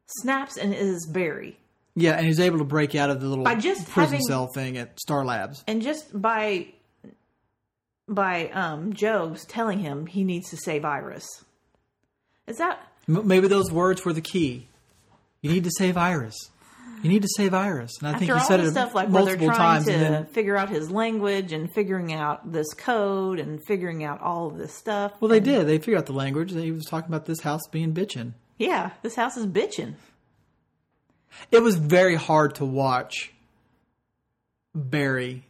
snaps 0.08 0.58
and 0.58 0.73
is 0.73 1.08
Barry. 1.12 1.58
yeah, 1.95 2.12
and 2.13 2.25
he's 2.25 2.39
able 2.39 2.60
to 2.60 2.63
break 2.65 2.93
out 2.95 3.10
of 3.10 3.19
the 3.21 3.28
little 3.28 3.43
By 3.43 3.56
just 3.56 3.88
prison 3.89 4.13
having- 4.13 4.21
cell 4.28 4.47
thing 4.54 4.78
at 4.78 4.99
Star 4.99 5.25
Labs. 5.25 5.63
And 5.67 5.82
just 5.82 6.19
by 6.21 6.67
by 8.08 8.49
um 8.49 8.93
Joe's 8.93 9.45
telling 9.45 9.80
him 9.80 10.06
he 10.06 10.23
needs 10.23 10.49
to 10.51 10.58
save 10.58 10.86
Iris. 10.86 11.25
Is 12.47 12.58
that 12.58 12.80
maybe 13.08 13.47
those 13.47 13.71
words 13.71 14.06
were 14.06 14.13
the 14.13 14.21
key. 14.21 14.67
You 15.41 15.51
need 15.51 15.63
to 15.63 15.71
save 15.78 15.97
Iris. 15.97 16.36
You 17.06 17.12
need 17.12 17.22
to 17.22 17.30
save 17.38 17.54
Iris, 17.54 17.91
and 18.00 18.08
I 18.08 18.18
think 18.18 18.32
after 18.32 18.34
he 18.36 18.39
all 18.41 18.48
said 18.48 18.60
it 18.62 18.72
stuff 18.72 18.96
like 18.96 19.10
multiple 19.10 19.48
times. 19.50 19.86
to 19.86 19.94
And 19.94 20.02
then, 20.15 20.26
figure 20.26 20.58
out 20.58 20.70
his 20.70 20.89
language 20.89 21.52
and 21.54 21.72
figuring 21.72 22.13
out 22.13 22.52
this 22.52 22.74
code 22.74 23.39
and 23.39 23.63
figuring 23.65 24.04
out 24.04 24.22
all 24.22 24.48
of 24.48 24.58
this 24.58 24.74
stuff? 24.74 25.13
well, 25.20 25.30
they 25.30 25.38
And- 25.38 25.46
did. 25.46 25.68
They 25.68 25.78
figured 25.78 26.00
out 26.00 26.06
the 26.08 26.13
language. 26.13 26.52
He 26.52 26.72
was 26.72 26.86
talking 26.86 27.08
about 27.10 27.26
this 27.26 27.41
house 27.41 27.62
being 27.72 27.94
bitching. 27.94 28.34
Yeah, 28.58 28.91
this 29.04 29.15
house 29.15 29.38
is 29.38 29.46
bitching. 29.46 29.94
It 31.52 31.62
was 31.62 31.76
very 31.76 32.15
hard 32.15 32.56
to 32.56 32.65
watch 32.65 33.32
Barry 34.74 35.46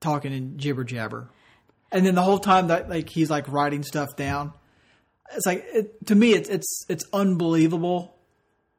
talking 0.00 0.32
in 0.32 0.58
jibber 0.58 0.84
jabber, 0.84 1.28
and 1.90 2.04
then 2.06 2.14
the 2.14 2.22
whole 2.22 2.38
time 2.38 2.68
that 2.68 2.88
like 2.88 3.08
he's 3.08 3.30
like 3.30 3.48
writing 3.48 3.82
stuff 3.82 4.08
down. 4.16 4.52
It's 5.34 5.46
like 5.46 5.64
it, 5.72 6.06
to 6.06 6.14
me, 6.14 6.32
it's 6.32 6.48
it's 6.48 6.84
it's 6.88 7.04
unbelievable 7.12 8.16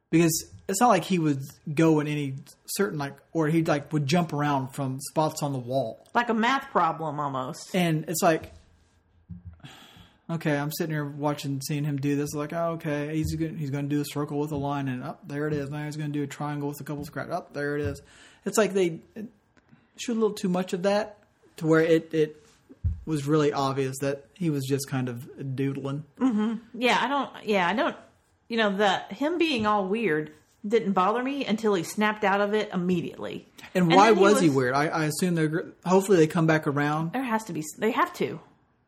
because 0.10 0.46
it's 0.74 0.82
not 0.82 0.90
like 0.90 1.04
he 1.06 1.20
would 1.20 1.40
go 1.74 2.00
in 2.00 2.08
any 2.08 2.34
certain 2.66 2.98
like 3.00 3.14
or 3.32 3.48
he 3.48 3.64
like 3.64 3.94
would 3.94 4.06
jump 4.08 4.34
around 4.34 4.70
from 4.70 5.00
spots 5.00 5.42
on 5.44 5.54
the 5.54 5.60
wall, 5.60 6.06
Like 6.14 6.30
a 6.30 6.34
math 6.34 6.70
problem 6.72 7.20
almost. 7.20 7.74
and 7.76 8.06
it's 8.08 8.22
like. 8.22 8.52
Okay, 10.30 10.56
I'm 10.58 10.72
sitting 10.72 10.96
here 10.96 11.04
watching, 11.06 11.60
seeing 11.62 11.84
him 11.84 11.98
do 11.98 12.16
this. 12.16 12.34
Like, 12.34 12.54
oh, 12.54 12.72
okay, 12.76 13.14
he's 13.16 13.36
going 13.36 13.58
he's 13.58 13.70
going 13.70 13.90
to 13.90 13.96
do 13.96 14.02
a 14.02 14.06
circle 14.06 14.40
with 14.40 14.52
a 14.52 14.56
line, 14.56 14.88
and 14.88 15.04
up 15.04 15.28
there 15.28 15.48
it 15.48 15.54
is. 15.54 15.70
Now 15.70 15.84
he's 15.84 15.98
going 15.98 16.12
to 16.12 16.18
do 16.18 16.24
a 16.24 16.28
triangle 16.28 16.70
with 16.70 16.80
a 16.80 16.84
couple 16.86 17.04
scratch. 17.04 17.30
Up 17.30 17.54
there 17.54 17.76
it 17.78 17.82
is. 17.82 18.02
It's 18.46 18.58
like 18.58 18.74
they 18.74 19.00
it 19.16 19.26
showed 19.98 20.14
a 20.14 20.20
little 20.20 20.32
too 20.32 20.48
much 20.50 20.72
of 20.72 20.84
that 20.84 21.18
to 21.58 21.68
where 21.68 21.82
it 21.82 22.14
it 22.14 22.46
was 23.06 23.28
really 23.28 23.52
obvious 23.52 23.98
that 24.00 24.26
he 24.34 24.50
was 24.50 24.66
just 24.66 24.90
kind 24.90 25.10
of 25.10 25.56
doodling. 25.58 26.06
Mm-hmm. 26.18 26.82
Yeah, 26.82 26.98
I 27.02 27.08
don't. 27.10 27.30
Yeah, 27.46 27.68
I 27.68 27.74
don't. 27.74 27.96
You 28.48 28.58
know, 28.58 28.76
the 28.76 29.00
him 29.14 29.38
being 29.38 29.66
all 29.68 29.86
weird 29.88 30.32
didn't 30.67 30.93
bother 30.93 31.21
me 31.23 31.45
until 31.45 31.73
he 31.73 31.84
snapped 31.84 32.23
out 32.23 32.39
of 32.41 32.54
it 32.54 32.69
immediately. 32.73 33.47
And 33.76 33.89
why 33.93 34.12
then 34.13 34.21
was, 34.21 34.39
he 34.39 34.49
weird? 34.49 34.73
I, 34.73 34.88
I 34.88 35.06
assume 35.06 35.36
they're 35.36 35.65
hopefully 35.86 36.17
they 36.17 36.28
come 36.28 36.47
back 36.47 36.67
around 36.67 37.12
There 37.13 37.23
has 37.23 37.43
to 37.45 37.54
be. 37.54 37.63
They 37.78 37.91
have 37.91 38.13
to. 38.13 38.39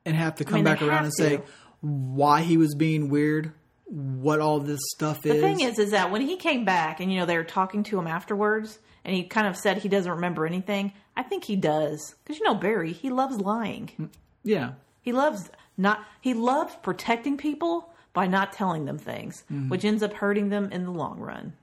and 0.06 0.16
have 0.16 0.36
to 0.36 0.46
come 0.46 0.56
mean, 0.56 0.64
back 0.64 0.82
around 0.82 1.06
and 1.06 1.14
say 1.14 1.42
why 1.82 2.42
he 2.42 2.58
was 2.58 2.76
being 2.76 3.10
weird, 3.10 3.52
what 3.86 4.40
all 4.40 4.60
this 4.60 4.80
stuff 4.96 5.22
The 5.22 5.30
is. 5.30 5.36
The 5.36 5.42
thing 5.42 5.60
is, 5.62 5.80
is 5.80 5.92
that 5.92 6.12
when 6.12 6.22
he 6.22 6.38
came 6.38 6.66
back 6.66 7.00
and 7.00 7.12
you 7.12 7.20
know 7.20 7.26
they 7.26 7.38
were 7.38 7.44
talking 7.44 7.84
to 7.84 8.00
him 8.00 8.08
afterwards, 8.08 8.80
and 9.04 9.16
he 9.16 9.24
kind 9.24 9.46
of 9.48 9.56
said 9.58 9.78
he 9.80 9.90
doesn't 9.90 10.12
remember 10.12 10.46
anything. 10.46 10.94
I 11.18 11.24
think 11.24 11.44
he 11.44 11.56
does 11.56 12.16
because 12.24 12.40
you 12.40 12.46
know 12.46 12.56
Barry, 12.56 12.92
he 12.94 13.10
loves 13.10 13.40
lying. 13.40 14.10
yeah, 14.44 14.74
He 15.02 15.12
loves 15.12 15.50
not. 15.78 16.04
He 16.22 16.34
loves 16.34 16.74
protecting 16.82 17.38
people 17.38 17.90
by 18.14 18.28
not 18.28 18.54
telling 18.54 18.86
them 18.86 18.98
things, 18.98 19.44
Mm-hmm. 19.52 19.70
which 19.70 19.84
ends 19.84 20.02
up 20.04 20.14
hurting 20.14 20.50
them 20.50 20.72
in 20.72 20.86
the 20.86 20.92
long 20.92 21.20
run. 21.20 21.54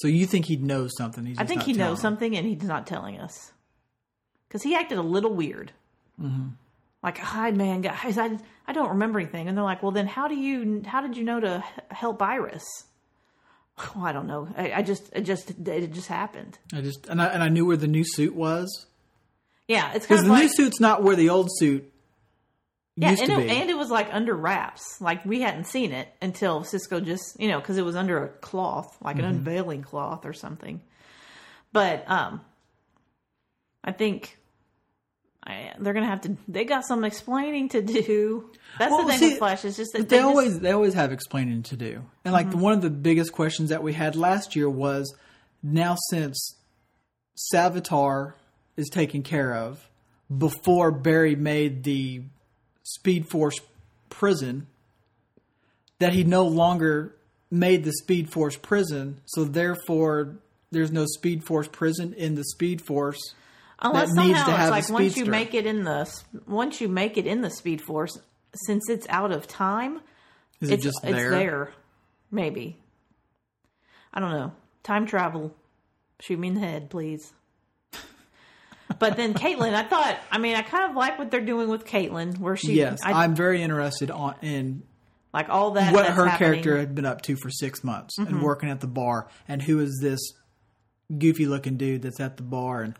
So 0.00 0.08
you 0.08 0.24
think 0.24 0.46
he 0.46 0.56
knows 0.56 0.92
something? 0.96 1.26
He's 1.26 1.38
I 1.38 1.44
think 1.44 1.62
he 1.62 1.74
knows 1.74 1.98
them. 1.98 2.12
something 2.12 2.34
and 2.34 2.46
he's 2.46 2.62
not 2.62 2.86
telling 2.86 3.18
us 3.18 3.52
because 4.48 4.62
he 4.62 4.74
acted 4.74 4.96
a 4.96 5.02
little 5.02 5.34
weird. 5.34 5.72
Mm-hmm. 6.18 6.48
Like, 7.02 7.18
hi, 7.18 7.50
man, 7.50 7.82
guys, 7.82 8.16
I 8.16 8.38
I 8.66 8.72
don't 8.72 8.88
remember 8.88 9.20
anything, 9.20 9.46
and 9.46 9.56
they're 9.58 9.64
like, 9.64 9.82
well, 9.82 9.92
then 9.92 10.06
how 10.06 10.26
do 10.26 10.34
you 10.34 10.82
how 10.86 11.02
did 11.02 11.18
you 11.18 11.24
know 11.24 11.38
to 11.40 11.62
help 11.90 12.22
Iris? 12.22 12.64
Well, 13.94 14.04
I 14.04 14.12
don't 14.12 14.26
know. 14.26 14.46
I, 14.58 14.72
I 14.72 14.82
just 14.82 15.10
it 15.14 15.22
just 15.22 15.52
it 15.66 15.92
just 15.92 16.08
happened. 16.08 16.58
I 16.70 16.82
just 16.82 17.06
and 17.06 17.20
I 17.20 17.26
and 17.28 17.42
I 17.42 17.48
knew 17.48 17.64
where 17.64 17.78
the 17.78 17.86
new 17.86 18.04
suit 18.04 18.34
was 18.34 18.86
Yeah, 19.68 19.92
it's 19.94 20.06
because 20.06 20.22
the 20.22 20.30
of 20.30 20.38
new 20.38 20.48
suit's 20.48 20.80
not 20.80 21.02
where 21.02 21.16
the 21.16 21.30
old 21.30 21.48
suit 21.56 21.90
yeah, 23.00 23.10
and 23.10 23.20
it, 23.32 23.50
and 23.50 23.70
it 23.70 23.76
was 23.76 23.90
like 23.90 24.08
under 24.12 24.34
wraps. 24.34 25.00
Like 25.00 25.24
we 25.24 25.40
hadn't 25.40 25.64
seen 25.64 25.92
it 25.92 26.08
until 26.22 26.64
Cisco 26.64 27.00
just 27.00 27.40
you 27.40 27.48
know 27.48 27.58
because 27.60 27.78
it 27.78 27.84
was 27.84 27.96
under 27.96 28.22
a 28.24 28.28
cloth, 28.28 28.96
like 29.02 29.16
Mm-hmm. 29.16 29.24
an 29.24 29.30
unveiling 29.36 29.82
cloth 29.82 30.24
or 30.26 30.32
something. 30.32 30.80
But 31.72 32.04
um, 32.10 32.40
I 33.84 33.92
think. 33.92 34.36
I, 35.42 35.72
they're 35.78 35.94
gonna 35.94 36.06
have 36.06 36.20
to. 36.22 36.36
They 36.48 36.64
got 36.66 36.84
some 36.84 37.02
explaining 37.02 37.70
to 37.70 37.80
do. 37.80 38.50
That's 38.78 38.90
Well, 38.90 39.04
the 39.06 39.12
thing 39.12 39.18
see, 39.18 39.28
with 39.30 39.38
Flash. 39.38 39.64
It's 39.64 39.76
just 39.78 39.92
that 39.94 40.06
they 40.10 40.18
just- 40.18 40.26
always 40.26 40.60
they 40.60 40.70
always 40.72 40.92
have 40.92 41.12
explaining 41.12 41.62
to 41.64 41.76
do. 41.76 42.04
And 42.26 42.34
like 42.34 42.48
Mm-hmm. 42.48 42.60
one 42.60 42.72
of 42.74 42.82
the 42.82 42.90
biggest 42.90 43.32
questions 43.32 43.70
that 43.70 43.82
we 43.82 43.94
had 43.94 44.16
last 44.16 44.54
year 44.54 44.68
was 44.68 45.14
now 45.62 45.96
since 46.10 46.56
Savitar 47.54 48.34
is 48.76 48.88
taken 48.90 49.22
care 49.22 49.54
of 49.54 49.88
before 50.36 50.90
Barry 50.90 51.34
made 51.36 51.84
the 51.84 52.22
Speed 52.94 53.28
Force 53.28 53.60
prison 54.08 54.66
that 55.98 56.12
he 56.12 56.24
no 56.24 56.44
longer 56.46 57.14
made 57.50 57.84
the 57.84 57.92
Speed 57.92 58.30
Force 58.32 58.56
prison, 58.56 59.20
so 59.26 59.44
therefore 59.44 60.36
there's 60.70 60.90
no 60.92 61.04
Speed 61.06 61.44
Force 61.44 61.68
prison 61.68 62.12
in 62.14 62.34
the 62.34 62.44
Speed 62.44 62.80
Force. 62.80 63.34
unless 63.80 64.08
that 64.14 64.22
needs 64.22 64.38
somehow 64.38 64.46
to 64.46 64.56
have 64.56 64.74
it's 64.78 64.90
like 64.90 65.00
once 65.00 65.16
you 65.16 65.24
make 65.26 65.54
it 65.54 65.66
in 65.66 65.84
the 65.84 66.22
once 66.46 66.80
you 66.80 66.88
make 66.88 67.16
it 67.16 67.26
in 67.26 67.40
the 67.42 67.50
Speed 67.50 67.80
Force, 67.80 68.18
since 68.66 68.88
it's 68.88 69.06
out 69.08 69.32
of 69.32 69.46
time, 69.46 70.00
Is 70.60 70.70
it's 70.70 70.82
it 70.84 70.86
just 70.88 71.00
it's 71.04 71.12
there? 71.12 71.30
there. 71.30 71.72
Maybe. 72.30 72.76
I 74.12 74.20
don't 74.20 74.32
know. 74.32 74.52
Time 74.82 75.06
travel. 75.06 75.54
Shoot 76.20 76.38
me 76.38 76.48
in 76.48 76.54
the 76.54 76.60
head, 76.60 76.90
please. 76.90 77.32
But 78.98 79.16
then 79.16 79.34
Caitlin, 79.34 79.74
I 79.74 79.82
thought. 79.84 80.18
I 80.30 80.38
mean, 80.38 80.56
I 80.56 80.62
kind 80.62 80.90
of 80.90 80.96
like 80.96 81.18
what 81.18 81.30
they're 81.30 81.40
doing 81.40 81.68
with 81.68 81.84
Caitlin, 81.86 82.38
where 82.38 82.56
she. 82.56 82.74
Yes, 82.74 82.98
I, 83.04 83.24
I'm 83.24 83.34
very 83.34 83.62
interested 83.62 84.10
on 84.10 84.34
in 84.42 84.82
like 85.32 85.48
all 85.48 85.72
that. 85.72 85.92
what 85.92 86.06
her 86.06 86.26
happening. 86.26 86.38
character 86.54 86.76
had 86.78 86.94
been 86.94 87.06
up 87.06 87.22
to 87.22 87.36
for 87.36 87.50
six 87.50 87.84
months 87.84 88.18
Mm-hmm. 88.18 88.34
and 88.34 88.42
working 88.42 88.68
at 88.70 88.80
the 88.80 88.86
bar, 88.86 89.28
and 89.48 89.62
who 89.62 89.78
is 89.80 89.98
this 90.02 90.20
goofy 91.16 91.46
looking 91.46 91.76
dude 91.76 92.02
that's 92.02 92.20
at 92.20 92.36
the 92.36 92.42
bar 92.42 92.82
and 92.82 92.94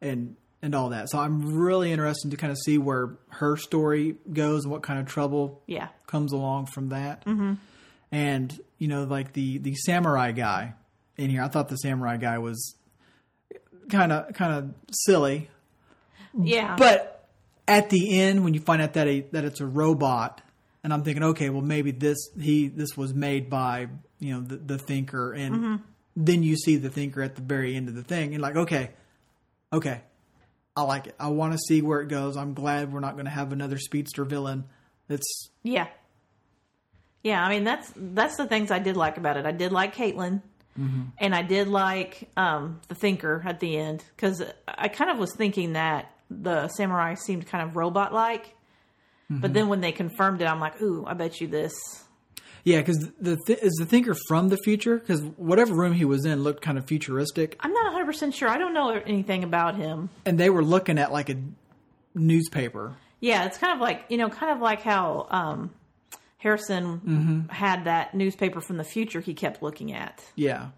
and 0.00 0.36
and 0.62 0.74
all 0.74 0.88
that. 0.90 1.10
So 1.10 1.18
I'm 1.18 1.54
really 1.58 1.92
interested 1.92 2.30
to 2.30 2.36
kind 2.38 2.50
of 2.50 2.58
see 2.58 2.78
where 2.78 3.18
her 3.28 3.56
story 3.58 4.16
goes 4.32 4.64
and 4.64 4.72
what 4.72 4.82
kind 4.82 4.98
of 4.98 5.06
trouble 5.06 5.62
Yeah. 5.66 5.88
comes 6.06 6.32
along 6.32 6.66
from 6.66 6.88
that. 6.88 7.24
Mm-hmm. 7.26 7.54
And 8.12 8.60
you 8.78 8.88
know, 8.88 9.04
like 9.04 9.32
the 9.34 9.58
the 9.58 9.74
samurai 9.74 10.32
guy 10.32 10.74
in 11.16 11.30
here, 11.30 11.42
I 11.42 11.48
thought 11.48 11.68
the 11.68 11.76
samurai 11.76 12.16
guy 12.16 12.38
was 12.38 12.74
kind 13.90 14.12
of 14.12 14.32
kind 14.34 14.52
of 14.52 14.74
silly, 14.90 15.48
Yeah. 16.38 16.76
but 16.76 17.28
at 17.66 17.90
the 17.90 18.20
end, 18.20 18.44
when 18.44 18.54
you 18.54 18.60
find 18.60 18.82
out 18.82 18.92
that 18.94 19.06
a, 19.08 19.20
that 19.32 19.44
it's 19.44 19.60
a 19.60 19.66
robot, 19.66 20.40
and 20.82 20.92
I'm 20.92 21.02
thinking, 21.02 21.22
okay, 21.22 21.50
well 21.50 21.62
maybe 21.62 21.90
this 21.90 22.18
he 22.40 22.68
this 22.68 22.96
was 22.96 23.14
made 23.14 23.48
by 23.48 23.88
you 24.20 24.34
know 24.34 24.40
the, 24.40 24.56
the 24.56 24.78
thinker, 24.78 25.32
and 25.32 25.54
Mm-hmm. 25.54 25.76
then 26.16 26.42
you 26.42 26.56
see 26.56 26.76
the 26.76 26.90
thinker 26.90 27.22
at 27.22 27.36
the 27.36 27.42
very 27.42 27.74
end 27.76 27.88
of 27.88 27.94
the 27.94 28.02
thing, 28.04 28.34
and 28.34 28.42
like, 28.42 28.56
okay, 28.56 28.90
okay, 29.72 30.02
I 30.76 30.82
like 30.82 31.06
it. 31.08 31.14
I 31.18 31.28
want 31.28 31.52
to 31.52 31.58
see 31.58 31.82
where 31.82 32.00
it 32.00 32.08
goes. 32.08 32.36
I'm 32.36 32.54
glad 32.54 32.92
we're 32.92 33.00
not 33.00 33.14
going 33.14 33.26
to 33.26 33.30
have 33.30 33.52
another 33.52 33.78
speedster 33.78 34.24
villain. 34.24 34.64
That's 35.08 35.50
Yeah. 35.62 35.86
Yeah, 37.22 37.42
I 37.42 37.48
mean 37.48 37.64
that's 37.64 37.90
that's 37.96 38.36
the 38.36 38.46
things 38.46 38.70
I 38.70 38.78
did 38.78 38.96
like 38.98 39.16
about 39.16 39.36
it. 39.38 39.46
I 39.46 39.52
did 39.52 39.72
like 39.72 39.94
Caitlin, 39.94 40.42
and 40.76 41.34
I 41.34 41.42
did 41.42 41.68
like 41.68 42.28
um, 42.36 42.80
the 42.88 42.94
Thinker 42.94 43.42
at 43.46 43.60
the 43.60 43.76
end 43.76 44.04
because 44.16 44.42
I 44.66 44.88
kind 44.88 45.10
of 45.10 45.18
was 45.18 45.32
thinking 45.36 45.74
that 45.74 46.10
the 46.30 46.68
samurai 46.68 47.14
seemed 47.14 47.46
kind 47.46 47.68
of 47.68 47.76
robot 47.76 48.12
like, 48.12 48.54
but 49.30 49.52
then 49.54 49.68
when 49.68 49.80
they 49.80 49.92
confirmed 49.92 50.42
it, 50.42 50.46
I'm 50.46 50.60
like, 50.60 50.80
ooh, 50.82 51.04
I 51.06 51.14
bet 51.14 51.40
you 51.40 51.46
this. 51.48 51.74
yeah, 52.64 52.78
because 52.78 53.10
the 53.20 53.36
th- 53.46 53.58
is 53.60 53.72
the 53.78 53.86
thinker 53.86 54.14
from 54.28 54.48
the 54.48 54.56
future 54.58 54.98
because 54.98 55.22
whatever 55.36 55.74
room 55.74 55.92
he 55.92 56.04
was 56.04 56.24
in 56.24 56.42
looked 56.42 56.62
kind 56.62 56.78
of 56.78 56.86
futuristic, 56.86 57.56
I'm 57.60 57.72
not 57.72 57.84
100 57.86 58.06
percent 58.06 58.34
sure. 58.34 58.48
I 58.48 58.58
don't 58.58 58.74
know 58.74 58.90
anything 58.90 59.44
about 59.44 59.76
him. 59.76 60.08
and 60.24 60.38
they 60.38 60.50
were 60.50 60.64
looking 60.64 60.98
at 60.98 61.12
like 61.12 61.28
a 61.30 61.36
newspaper. 62.14 62.96
Yeah, 63.20 63.44
it's 63.46 63.58
kind 63.58 63.72
of 63.74 63.80
like 63.80 64.04
you 64.08 64.16
know, 64.18 64.28
kind 64.28 64.52
of 64.52 64.60
like 64.60 64.82
how 64.82 65.26
um, 65.30 65.70
Harrison 66.44 67.48
had 67.48 67.84
that 67.84 68.14
newspaper 68.14 68.60
from 68.60 68.76
the 68.76 68.84
future 68.84 69.22
he 69.22 69.32
kept 69.32 69.62
looking 69.62 69.94
at. 69.94 70.22
Yeah, 70.36 70.68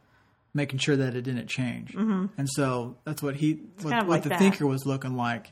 making 0.54 0.78
sure 0.78 0.94
that 0.94 1.16
it 1.16 1.22
didn't 1.22 1.48
change. 1.48 1.92
Mm-hmm. 1.92 2.26
And 2.38 2.48
so 2.48 2.96
that's 3.02 3.20
what 3.20 3.34
he, 3.34 3.62
what, 3.82 3.90
kind 3.90 4.02
of 4.02 4.06
what 4.06 4.14
like 4.14 4.22
the 4.22 4.28
that. 4.28 4.38
thinker 4.38 4.64
was 4.64 4.86
looking 4.86 5.16
like. 5.16 5.50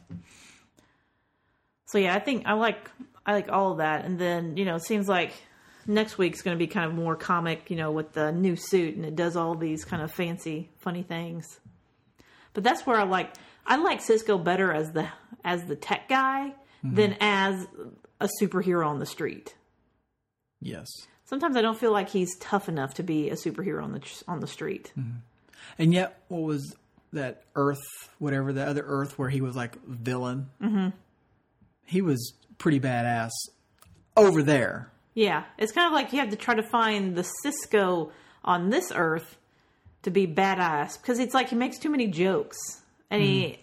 So 1.86 1.98
yeah, 1.98 2.14
I 2.14 2.20
think 2.20 2.46
I 2.46 2.52
like 2.52 2.88
I 3.26 3.32
like 3.32 3.48
all 3.50 3.72
of 3.72 3.78
that, 3.78 4.04
and 4.04 4.16
then 4.16 4.56
you 4.56 4.64
know, 4.64 4.76
it 4.76 4.84
seems 4.84 5.08
like 5.08 5.32
next 5.84 6.16
week's 6.16 6.42
going 6.42 6.56
to 6.56 6.58
be 6.58 6.68
kind 6.68 6.86
of 6.86 6.94
more 6.94 7.16
comic, 7.16 7.68
you 7.68 7.76
know, 7.76 7.90
with 7.90 8.12
the 8.12 8.30
new 8.30 8.54
suit, 8.54 8.94
and 8.94 9.04
it 9.04 9.16
does 9.16 9.34
all 9.34 9.56
these 9.56 9.84
kind 9.84 10.00
of 10.00 10.12
fancy, 10.12 10.70
funny 10.78 11.02
things. 11.02 11.58
But 12.52 12.62
that's 12.62 12.86
where 12.86 13.00
I 13.00 13.02
like 13.02 13.34
I 13.66 13.78
like 13.78 14.00
Cisco 14.00 14.38
better 14.38 14.72
as 14.72 14.92
the 14.92 15.08
as 15.42 15.64
the 15.64 15.74
tech 15.74 16.08
guy 16.08 16.54
than 16.84 17.16
as 17.18 17.66
a 18.20 18.28
superhero 18.40 18.86
on 18.86 19.00
the 19.00 19.06
street. 19.06 19.56
Yes. 20.64 20.88
Sometimes 21.26 21.56
I 21.56 21.62
don't 21.62 21.78
feel 21.78 21.92
like 21.92 22.08
he's 22.08 22.36
tough 22.38 22.68
enough 22.68 22.94
to 22.94 23.02
be 23.02 23.30
a 23.30 23.34
superhero 23.34 23.82
on 23.82 23.92
the 23.92 24.22
on 24.26 24.40
the 24.40 24.46
street. 24.46 24.92
And 25.78 25.94
yet, 25.94 26.20
what 26.28 26.42
was 26.42 26.74
that 27.12 27.44
Earth, 27.54 27.82
whatever 28.18 28.52
the 28.52 28.66
other 28.66 28.84
Earth 28.86 29.18
where 29.18 29.28
he 29.28 29.40
was 29.40 29.54
like 29.54 29.82
villain? 29.86 30.50
Mm-hmm. 30.60 30.88
He 31.84 32.02
was 32.02 32.34
pretty 32.58 32.80
badass 32.80 33.30
over 34.16 34.42
there. 34.42 34.90
Yeah, 35.14 35.44
it's 35.58 35.72
kind 35.72 35.86
of 35.86 35.92
like 35.92 36.12
you 36.12 36.18
have 36.18 36.30
to 36.30 36.36
try 36.36 36.54
to 36.54 36.62
find 36.62 37.14
the 37.14 37.24
Cisco 37.42 38.10
on 38.44 38.70
this 38.70 38.90
Earth 38.94 39.38
to 40.02 40.10
be 40.10 40.26
badass 40.26 41.00
because 41.00 41.18
it's 41.18 41.34
like 41.34 41.48
he 41.48 41.56
makes 41.56 41.78
too 41.78 41.88
many 41.90 42.08
jokes, 42.08 42.58
and 43.10 43.22
he, 43.22 43.58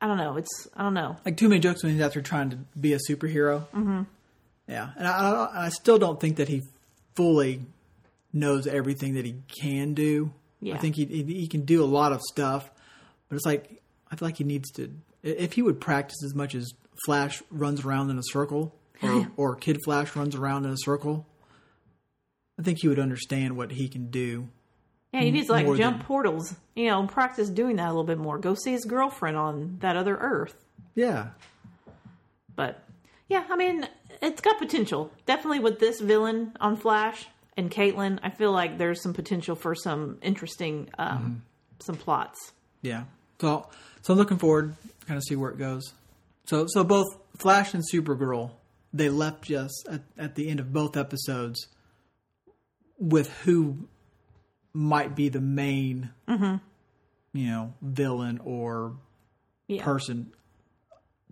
I 0.00 0.06
don't 0.06 0.18
know, 0.18 0.36
it's 0.36 0.68
I 0.76 0.82
don't 0.82 0.94
know. 0.94 1.16
Like 1.24 1.36
too 1.36 1.48
many 1.48 1.60
jokes 1.60 1.82
when 1.82 1.92
he's 1.92 2.00
out 2.02 2.12
there 2.12 2.22
trying 2.22 2.50
to 2.50 2.56
be 2.78 2.92
a 2.92 2.98
superhero. 3.08 3.66
Mm-hmm. 3.74 4.02
Yeah, 4.72 4.90
and 4.96 5.06
I, 5.06 5.12
I, 5.12 5.66
I 5.66 5.68
still 5.68 5.98
don't 5.98 6.18
think 6.20 6.36
that 6.36 6.48
he 6.48 6.62
fully 7.14 7.60
knows 8.32 8.66
everything 8.66 9.14
that 9.14 9.24
he 9.24 9.36
can 9.60 9.92
do. 9.94 10.32
Yeah. 10.60 10.74
I 10.74 10.78
think 10.78 10.96
he, 10.96 11.04
he 11.04 11.22
he 11.22 11.46
can 11.46 11.64
do 11.64 11.84
a 11.84 11.86
lot 11.86 12.12
of 12.12 12.20
stuff, 12.22 12.70
but 13.28 13.36
it's 13.36 13.44
like 13.44 13.82
I 14.10 14.16
feel 14.16 14.28
like 14.28 14.38
he 14.38 14.44
needs 14.44 14.70
to. 14.72 14.90
If 15.22 15.52
he 15.52 15.62
would 15.62 15.80
practice 15.80 16.22
as 16.24 16.34
much 16.34 16.54
as 16.54 16.72
Flash 17.06 17.42
runs 17.50 17.84
around 17.84 18.10
in 18.10 18.18
a 18.18 18.22
circle, 18.24 18.74
or, 19.02 19.28
or 19.36 19.56
Kid 19.56 19.78
Flash 19.84 20.16
runs 20.16 20.34
around 20.34 20.64
in 20.64 20.70
a 20.70 20.76
circle, 20.78 21.26
I 22.58 22.62
think 22.62 22.78
he 22.80 22.88
would 22.88 22.98
understand 22.98 23.56
what 23.56 23.72
he 23.72 23.88
can 23.88 24.10
do. 24.10 24.48
Yeah, 25.12 25.20
he 25.20 25.30
needs 25.30 25.48
to 25.48 25.52
like 25.52 25.66
jump 25.76 25.98
than- 25.98 26.06
portals, 26.06 26.54
you 26.74 26.86
know, 26.86 27.00
and 27.00 27.08
practice 27.08 27.50
doing 27.50 27.76
that 27.76 27.86
a 27.86 27.88
little 27.88 28.04
bit 28.04 28.18
more. 28.18 28.38
Go 28.38 28.54
see 28.54 28.72
his 28.72 28.84
girlfriend 28.86 29.36
on 29.36 29.76
that 29.80 29.96
other 29.96 30.16
Earth. 30.16 30.54
Yeah, 30.94 31.28
But 32.56 32.81
yeah, 33.32 33.44
I 33.50 33.56
mean, 33.56 33.88
it's 34.20 34.40
got 34.42 34.58
potential. 34.58 35.10
Definitely 35.26 35.60
with 35.60 35.78
this 35.80 36.00
villain 36.00 36.52
on 36.60 36.76
Flash 36.76 37.26
and 37.56 37.70
Caitlin, 37.70 38.18
I 38.22 38.30
feel 38.30 38.52
like 38.52 38.76
there's 38.78 39.02
some 39.02 39.14
potential 39.14 39.56
for 39.56 39.74
some 39.74 40.18
interesting, 40.22 40.88
um, 40.98 41.42
some 41.80 41.96
plots. 41.96 42.52
yeah. 42.82 43.04
So, 43.40 43.68
so 44.02 44.12
I'm 44.12 44.18
looking 44.18 44.38
forward, 44.38 44.76
kind 45.08 45.16
of 45.18 45.24
see 45.24 45.34
where 45.34 45.50
it 45.50 45.58
goes. 45.58 45.94
So, 46.46 46.66
so 46.68 46.84
both 46.84 47.06
Flash 47.38 47.74
and 47.74 47.82
Supergirl, 47.92 48.52
they 48.92 49.08
left 49.08 49.50
us 49.50 49.88
at, 49.88 50.02
at 50.16 50.34
the 50.36 50.48
end 50.48 50.60
of 50.60 50.72
both 50.72 50.96
episodes 50.96 51.66
with 52.98 53.32
who 53.40 53.88
might 54.72 55.16
be 55.16 55.28
the 55.28 55.40
main, 55.40 56.10
you 56.28 56.60
know, 57.50 57.74
villain 57.82 58.40
or 58.44 58.94
Yeah. 59.66 59.82
person 59.84 60.32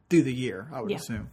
through 0.08 0.22
the 0.22 0.34
year. 0.34 0.68
I 0.72 0.80
would 0.80 0.90
Yeah. 0.90 0.96
assume. 0.96 1.30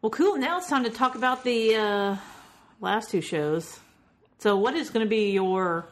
Well, 0.00 0.10
cool. 0.10 0.36
Now 0.36 0.58
it's 0.58 0.68
time 0.68 0.84
to 0.84 0.90
talk 0.90 1.16
about 1.16 1.42
the 1.42 1.74
uh, 1.74 2.16
last 2.80 3.10
two 3.10 3.20
shows. 3.20 3.80
So, 4.38 4.56
what 4.56 4.74
is 4.74 4.90
going 4.90 5.04
to 5.04 5.10
be 5.10 5.32
your 5.32 5.86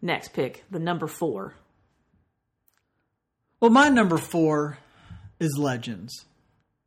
next 0.00 0.28
pick? 0.32 0.64
The 0.70 0.78
number 0.78 1.08
four. 1.08 1.54
Well, 3.60 3.70
my 3.70 3.88
number 3.88 4.16
four 4.16 4.78
is 5.40 5.56
Legends, 5.58 6.24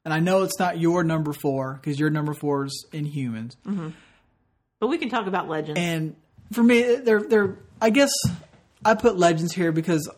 and 0.06 0.14
I 0.14 0.20
know 0.22 0.44
it's 0.44 0.58
not 0.58 0.80
your 0.80 1.04
number 1.04 1.34
four 1.34 1.74
because 1.82 2.00
your 2.00 2.10
number 2.10 2.34
four 2.34 2.66
is 2.66 2.86
Inhumans. 2.94 3.56
But 4.80 4.88
we 4.88 4.98
can 4.98 5.10
talk 5.10 5.28
about 5.28 5.50
Legends. 5.50 5.80
And 5.80 6.16
for 6.54 6.64
me, 6.64 6.96
they're 6.96 7.24
they're. 7.24 7.58
I 7.82 7.90
guess 7.90 8.12
I 8.86 8.96
put 8.96 9.18
Legends 9.18 9.54
here 9.54 9.74
because 9.74 10.10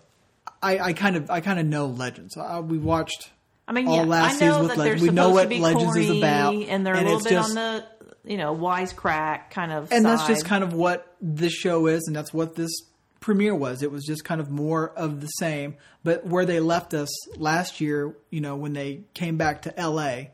I, 0.61 0.77
I 0.79 0.93
kind 0.93 1.15
of 1.15 1.31
I 1.31 1.41
kind 1.41 1.59
of 1.59 1.65
know 1.65 1.87
Legends. 1.87 2.37
Uh, 2.37 2.61
we 2.63 2.77
watched 2.77 3.31
I 3.67 3.73
mean, 3.73 3.89
yeah, 3.89 4.01
I 4.01 4.37
know 4.39 4.67
that 4.67 4.77
they're 4.77 4.95
We 4.95 5.09
know 5.09 5.23
supposed 5.29 5.33
what 5.33 5.43
to 5.43 5.49
be 5.49 5.59
Legends 5.59 5.95
is 5.97 6.05
corny, 6.07 6.17
about, 6.19 6.53
and 6.55 6.85
they're 6.85 6.95
and 6.95 7.05
a 7.07 7.09
little 7.09 7.23
bit 7.23 7.29
just- 7.31 7.49
on 7.49 7.55
the 7.55 7.85
you 8.23 8.37
know 8.37 8.55
wisecrack 8.55 9.49
kind 9.51 9.71
of. 9.71 9.91
and 9.91 10.05
that's 10.05 10.27
just 10.27 10.45
kind 10.45 10.63
of 10.63 10.73
what 10.73 11.15
this 11.21 11.53
show 11.53 11.87
is, 11.87 12.03
and 12.07 12.15
that's 12.15 12.33
what 12.33 12.55
this 12.55 12.71
premiere 13.19 13.55
was. 13.55 13.81
It 13.83 13.91
was 13.91 14.05
just 14.05 14.23
kind 14.23 14.39
of 14.39 14.49
more 14.49 14.89
of 14.91 15.21
the 15.21 15.27
same. 15.27 15.75
But 16.03 16.25
where 16.25 16.45
they 16.45 16.59
left 16.59 16.93
us 16.93 17.09
last 17.37 17.81
year, 17.81 18.15
you 18.29 18.39
know, 18.41 18.55
when 18.55 18.73
they 18.73 19.01
came 19.13 19.37
back 19.37 19.63
to 19.63 19.77
L.A. 19.79 20.31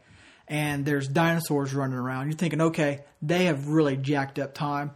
and 0.48 0.86
there's 0.86 1.08
dinosaurs 1.08 1.74
running 1.74 1.98
around, 1.98 2.28
you're 2.28 2.38
thinking, 2.38 2.62
okay, 2.62 3.04
they 3.22 3.46
have 3.46 3.67
really 3.69 3.96
jacked 3.98 4.38
up 4.38 4.54
time. 4.54 4.91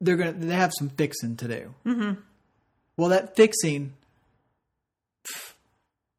They're 0.00 0.16
gonna 0.16 0.32
they 0.32 0.54
have 0.54 0.72
some 0.78 0.90
fixing 0.90 1.36
to 1.36 1.48
do. 1.48 1.74
Mm-hmm. 1.86 2.20
Well, 2.96 3.08
that 3.10 3.36
fixing 3.36 3.94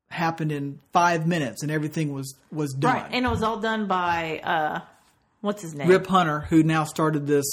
happened 0.10 0.52
in 0.52 0.80
five 0.92 1.28
minutes, 1.28 1.62
and 1.64 1.72
everything 1.72 2.14
was 2.14 2.36
was 2.52 2.74
done. 2.74 2.96
right, 2.96 3.12
and 3.12 3.26
it 3.26 3.30
was 3.30 3.44
all 3.44 3.60
done 3.60 3.88
by 3.88 4.40
uh, 4.44 4.80
what's 5.42 5.62
his 5.62 5.74
name? 5.76 5.88
Rip 5.88 6.08
Hunter, 6.08 6.42
who 6.42 6.64
now 6.64 6.84
started 6.84 7.28
this 7.28 7.46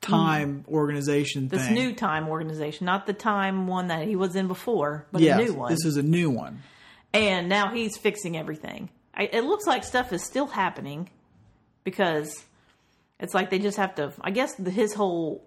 time 0.00 0.64
organization 0.68 1.48
this 1.48 1.64
thing. 1.64 1.74
new 1.74 1.92
time 1.92 2.28
organization, 2.28 2.84
not 2.84 3.06
the 3.06 3.12
time 3.12 3.66
one 3.66 3.88
that 3.88 4.06
he 4.06 4.14
was 4.14 4.36
in 4.36 4.46
before, 4.46 5.06
but 5.10 5.20
yes, 5.20 5.40
a 5.40 5.44
new 5.44 5.54
one. 5.54 5.70
this 5.70 5.84
is 5.84 5.96
a 5.96 6.02
new 6.02 6.30
one. 6.30 6.62
and 7.12 7.48
now 7.48 7.72
he's 7.72 7.96
fixing 7.96 8.36
everything. 8.36 8.88
I, 9.14 9.24
it 9.32 9.44
looks 9.44 9.66
like 9.66 9.82
stuff 9.82 10.12
is 10.12 10.22
still 10.22 10.46
happening 10.46 11.08
because 11.82 12.44
it's 13.18 13.34
like 13.34 13.50
they 13.50 13.58
just 13.58 13.78
have 13.78 13.94
to. 13.96 14.12
I 14.20 14.30
guess 14.30 14.54
the, 14.54 14.70
his 14.70 14.94
whole 14.94 15.42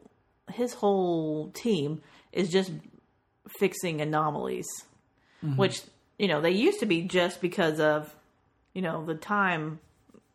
his 0.52 0.74
whole 0.74 1.52
team 1.52 2.02
is 2.34 2.50
just 2.50 2.72
fixing 3.60 4.02
anomalies, 4.02 4.68
which 5.56 5.82
you 6.20 6.28
know 6.28 6.42
they 6.42 6.52
used 6.52 6.82
to 6.82 6.86
be 6.86 7.02
just 7.02 7.42
because 7.42 7.80
of 7.80 8.14
you 8.76 8.84
know 8.84 9.04
the 9.04 9.16
time, 9.16 9.80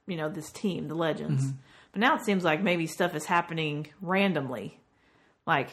you 0.09 0.16
know 0.16 0.29
this 0.29 0.51
team, 0.51 0.88
the 0.88 0.94
legends. 0.97 1.44
Mm-hmm. 1.44 1.57
But 1.92 2.01
now 2.01 2.16
it 2.16 2.25
seems 2.25 2.42
like 2.42 2.61
maybe 2.61 2.88
stuff 2.88 3.14
is 3.14 3.25
happening 3.25 3.87
randomly, 4.03 4.81
like 5.47 5.68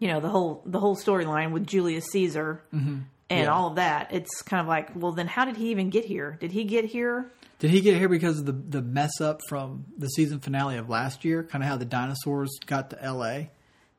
you 0.00 0.08
know 0.08 0.18
the 0.18 0.28
whole 0.28 0.62
the 0.66 0.80
whole 0.80 0.96
storyline 0.96 1.52
with 1.52 1.66
Julius 1.66 2.06
Caesar 2.06 2.60
mm-hmm. 2.74 2.98
and 3.30 3.40
Yeah. 3.44 3.46
all 3.46 3.68
of 3.68 3.76
that. 3.76 4.12
It's 4.12 4.42
kind 4.42 4.60
of 4.60 4.66
like, 4.66 4.90
well, 4.96 5.12
then 5.12 5.28
how 5.28 5.44
did 5.44 5.56
he 5.56 5.70
even 5.70 5.90
get 5.90 6.04
here? 6.04 6.36
Did 6.40 6.50
he 6.50 6.64
get 6.64 6.86
here? 6.86 7.30
Did 7.60 7.70
he 7.70 7.80
get 7.80 7.96
here 7.96 8.08
because 8.08 8.40
of 8.40 8.46
the 8.46 8.52
the 8.52 8.82
mess 8.82 9.20
up 9.20 9.40
from 9.48 9.84
the 9.96 10.08
season 10.08 10.40
finale 10.40 10.76
of 10.78 10.88
last 10.88 11.24
year? 11.24 11.44
Kind 11.44 11.62
of 11.62 11.68
how 11.70 11.76
the 11.76 11.84
dinosaurs 11.84 12.50
got 12.66 12.90
to 12.90 13.00
L.A. 13.00 13.50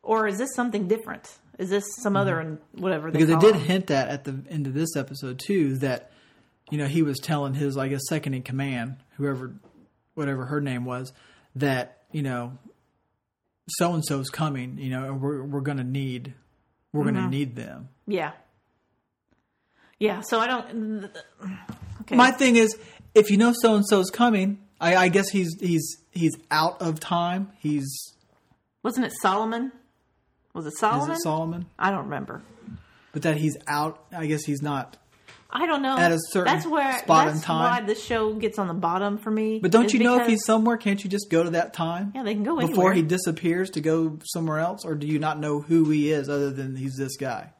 Or 0.02 0.28
is 0.28 0.38
this 0.38 0.54
something 0.54 0.90
different? 0.90 1.38
Is 1.60 1.70
this 1.70 1.84
some 2.02 2.16
other 2.18 2.40
and 2.40 2.58
whatever 2.74 3.12
they 3.12 3.20
Because 3.20 3.34
they 3.36 3.52
did 3.52 3.56
hint 3.62 3.88
that 3.88 4.10
at 4.10 4.24
the 4.24 4.44
end 4.50 4.66
of 4.68 4.74
this 4.74 4.96
episode 4.96 5.40
too 5.40 5.78
that 5.78 6.12
you 6.72 6.78
know 6.78 6.88
he 6.88 7.04
was 7.04 7.20
telling 7.20 7.54
his 7.54 7.78
I 7.78 7.88
guess 7.90 8.02
second 8.10 8.34
in 8.34 8.42
command, 8.42 8.98
whoever, 9.18 9.54
whatever 10.16 10.46
her 10.48 10.60
name 10.62 10.86
was, 10.86 11.14
that 11.56 12.04
you 12.12 12.24
know 12.24 12.58
so 13.70 13.94
and 13.94 14.04
so's 14.04 14.30
coming. 14.30 14.78
You 14.80 14.90
know, 14.90 15.04
and 15.06 15.22
we're 15.22 15.44
we're 15.44 15.62
gonna 15.62 15.84
need 15.84 16.34
we're 16.92 17.04
Mm-hmm. 17.06 17.16
gonna 17.16 17.30
need 17.30 17.56
them. 17.56 17.90
Yeah. 18.08 18.32
Yeah, 20.00 20.22
so 20.22 20.40
I 20.40 20.48
don't. 20.48 21.10
Okay. 22.02 22.16
My 22.16 22.32
thing 22.32 22.56
is, 22.58 22.78
if 23.16 23.30
you 23.32 23.38
know 23.38 23.54
so 23.56 23.76
and 23.76 23.86
so's 23.88 24.10
coming, 24.10 24.60
I, 24.82 24.96
I 24.96 25.08
guess 25.08 25.30
he's 25.30 25.56
he's 25.62 25.98
he's 26.12 26.36
out 26.52 26.82
of 26.82 27.00
time. 27.00 27.52
He's 27.60 27.86
Wasn't 28.84 29.06
it 29.06 29.14
Solomon? 29.22 29.72
Was 30.54 30.66
it 30.66 30.70
is 30.70 30.80
Solomon? 30.80 31.16
it 31.16 31.22
Solomon? 31.22 31.66
I 31.78 31.92
don't 31.92 32.06
remember. 32.06 32.42
But 33.12 33.24
that 33.24 33.38
he's 33.38 33.58
out. 33.68 34.04
I 34.16 34.26
guess 34.26 34.44
he's 34.44 34.62
not. 34.62 34.98
I 35.56 35.68
don't 35.68 35.84
know. 35.84 35.96
At 35.98 36.12
a 36.12 36.20
certain 36.32 36.52
that's 36.52 36.66
where 36.66 36.98
spot 36.98 37.28
in 37.28 37.36
that's 37.36 37.46
time. 37.46 37.84
why 37.84 37.86
the 37.86 37.94
show 37.94 38.34
gets 38.34 38.58
on 38.58 38.68
the 38.68 38.74
bottom 38.74 39.20
for 39.20 39.30
me. 39.30 39.60
But 39.60 39.72
don't 39.72 39.94
you 39.94 40.00
know 40.00 40.20
if 40.20 40.28
he's 40.28 40.44
somewhere? 40.46 40.78
Can't 40.78 41.04
you 41.04 41.10
just 41.10 41.30
go 41.30 41.44
to 41.44 41.52
that 41.52 41.74
time? 41.74 42.12
Yeah, 42.16 42.24
they 42.24 42.34
can 42.34 42.44
go 42.44 42.56
before 42.56 42.70
anywhere. 42.70 42.94
he 42.94 43.02
disappears 43.04 43.70
to 43.72 43.82
go 43.82 44.18
somewhere 44.26 44.58
else, 44.60 44.84
or 44.84 44.96
do 44.96 45.06
you 45.06 45.20
not 45.20 45.40
know 45.40 45.62
who 45.62 45.92
he 45.92 46.12
is 46.12 46.28
other 46.28 46.50
than 46.50 46.76
he's 46.76 46.96
this 46.96 47.18
guy? 47.18 47.52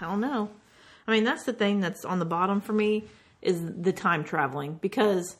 I 0.00 0.04
don't 0.04 0.20
know. 0.20 0.50
I 1.08 1.12
mean, 1.12 1.24
that's 1.24 1.44
the 1.44 1.54
thing 1.54 1.80
that's 1.80 2.04
on 2.04 2.18
the 2.18 2.26
bottom 2.26 2.60
for 2.60 2.74
me 2.74 3.04
is 3.40 3.58
the 3.62 3.92
time 3.92 4.24
traveling 4.24 4.74
because 4.74 5.36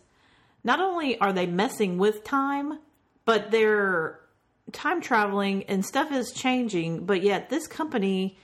not 0.63 0.81
only 0.81 1.19
are 1.19 1.35
they 1.35 1.47
messing 1.47 1.99
with 1.99 2.25
time, 2.25 2.79
but 3.27 3.51
they're 3.51 4.21
time 4.73 5.01
traveling 5.01 5.65
and 5.65 5.85
stuff 5.85 6.11
is 6.13 6.33
changing, 6.33 7.07
but 7.07 7.23
yet 7.23 7.49
this 7.49 7.67
company 7.67 8.39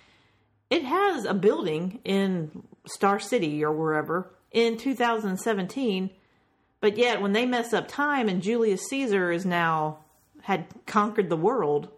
it 0.71 0.85
has 0.85 1.25
a 1.25 1.35
building 1.35 2.01
in 2.05 2.63
Star 2.87 3.19
City 3.19 3.65
or 3.65 3.73
wherever 3.73 4.33
in 4.53 4.79
2017, 4.79 6.11
but 6.81 6.97
yet 6.97 7.21
when 7.21 7.33
they 7.33 7.45
mess 7.45 7.73
up 7.73 7.89
time 7.89 8.29
and 8.29 8.41
Julius 8.41 8.89
Caesar 8.89 9.33
is 9.33 9.45
now 9.45 9.99
had 10.43 10.67
conquered 10.87 11.29
the 11.29 11.37
world, 11.37 11.91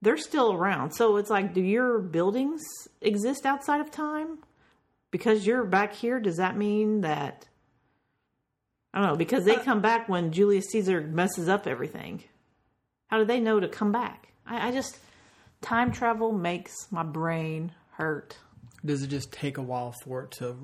they're 0.00 0.16
still 0.16 0.52
around. 0.52 0.92
So 0.92 1.16
it's 1.16 1.30
like, 1.30 1.54
do 1.54 1.60
your 1.60 2.00
buildings 2.00 2.62
exist 3.00 3.46
outside 3.46 3.80
of 3.80 3.90
time? 3.90 4.38
Because 5.10 5.46
you're 5.46 5.64
back 5.64 5.94
here, 5.94 6.18
does 6.18 6.38
that 6.38 6.56
mean 6.56 7.02
that? 7.02 7.46
I 8.92 9.00
don't 9.00 9.08
know, 9.08 9.16
because 9.16 9.44
they 9.44 9.56
uh, 9.56 9.62
come 9.62 9.80
back 9.80 10.08
when 10.08 10.32
Julius 10.32 10.70
Caesar 10.70 11.00
messes 11.02 11.48
up 11.48 11.66
everything. 11.66 12.24
How 13.12 13.18
do 13.18 13.26
they 13.26 13.40
know 13.40 13.60
to 13.60 13.68
come 13.68 13.92
back? 13.92 14.28
I, 14.46 14.68
I 14.68 14.72
just, 14.72 14.96
time 15.60 15.92
travel 15.92 16.32
makes 16.32 16.90
my 16.90 17.02
brain 17.02 17.72
hurt. 17.90 18.38
Does 18.82 19.02
it 19.02 19.08
just 19.08 19.30
take 19.30 19.58
a 19.58 19.62
while 19.62 19.94
for 20.02 20.22
it 20.22 20.30
to 20.38 20.56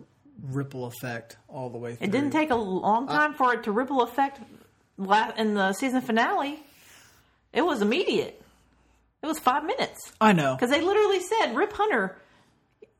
ripple 0.42 0.86
effect 0.86 1.36
all 1.46 1.68
the 1.68 1.76
way 1.76 1.96
through? 1.96 2.06
It 2.06 2.10
didn't 2.10 2.30
take 2.30 2.48
a 2.48 2.54
long 2.56 3.06
time 3.06 3.34
for 3.34 3.52
it 3.52 3.64
to 3.64 3.70
ripple 3.70 4.00
effect 4.00 4.40
in 5.36 5.52
the 5.52 5.74
season 5.74 6.00
finale. 6.00 6.58
It 7.52 7.60
was 7.60 7.82
immediate. 7.82 8.42
It 9.22 9.26
was 9.26 9.38
five 9.38 9.66
minutes. 9.66 10.10
I 10.18 10.32
know. 10.32 10.54
Because 10.54 10.70
they 10.70 10.80
literally 10.80 11.20
said, 11.20 11.54
Rip 11.54 11.74
Hunter, 11.74 12.16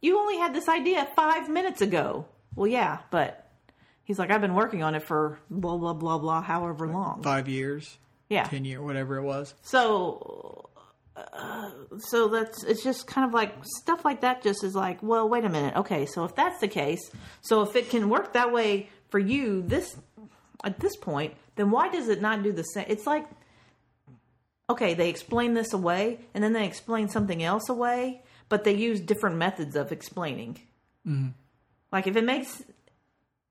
you 0.03 0.19
only 0.19 0.37
had 0.37 0.55
this 0.55 0.69
idea 0.69 1.09
five 1.17 1.49
minutes 1.49 1.81
ago. 1.81 2.27
Well, 2.55 2.67
yeah, 2.67 2.99
but 3.11 3.51
he's 4.05 4.19
like, 4.19 4.31
I've 4.31 4.43
been 4.43 4.55
working 4.55 4.83
on 4.83 4.95
it 4.95 5.05
for 5.05 5.39
blah, 5.49 5.79
blah, 5.79 5.95
blah, 5.95 6.19
blah, 6.19 6.43
however 6.43 6.87
long. 6.87 7.23
Five 7.23 7.49
years, 7.49 7.97
Yeah. 8.29 8.45
ten 8.45 8.65
year, 8.65 8.83
whatever 8.83 9.17
it 9.17 9.23
was. 9.23 9.55
So, 9.63 10.69
uh, 11.17 11.71
so 11.99 12.29
that's, 12.29 12.63
it's 12.65 12.83
just 12.85 13.07
kind 13.07 13.27
of 13.27 13.33
like 13.33 13.55
stuff 13.65 14.05
like 14.05 14.21
that 14.21 14.43
just 14.43 14.63
is 14.63 14.75
like, 14.75 15.03
well, 15.03 15.29
wait 15.29 15.45
a 15.45 15.49
minute. 15.49 15.77
Okay, 15.77 16.07
so 16.07 16.25
if 16.25 16.35
that's 16.35 16.61
the 16.61 16.69
case, 16.69 17.01
so 17.41 17.63
if 17.63 17.75
it 17.75 17.89
can 17.91 18.09
work 18.09 18.35
that 18.35 18.53
way 18.53 18.89
for 19.09 19.19
you 19.19 19.63
this, 19.63 19.97
at 20.63 20.79
this 20.81 20.97
point, 20.97 21.35
then 21.57 21.71
why 21.71 21.89
does 21.89 22.09
it 22.09 22.21
not 22.21 22.43
do 22.43 22.53
the 22.53 22.63
same? 22.63 22.85
It's 22.89 23.07
like, 23.07 23.27
okay, 24.69 24.93
they 24.93 25.09
explain 25.09 25.55
this 25.55 25.73
away 25.73 26.21
and 26.35 26.45
then 26.45 26.53
they 26.53 26.67
explain 26.67 27.09
something 27.09 27.43
else 27.43 27.71
away, 27.71 28.23
but 28.51 28.65
they 28.65 28.75
use 28.75 29.01
different 29.01 29.37
methods 29.37 29.75
of 29.75 29.91
explaining. 29.93 30.59
Like 31.91 32.07
if 32.07 32.17
it 32.17 32.25
makes, 32.25 32.63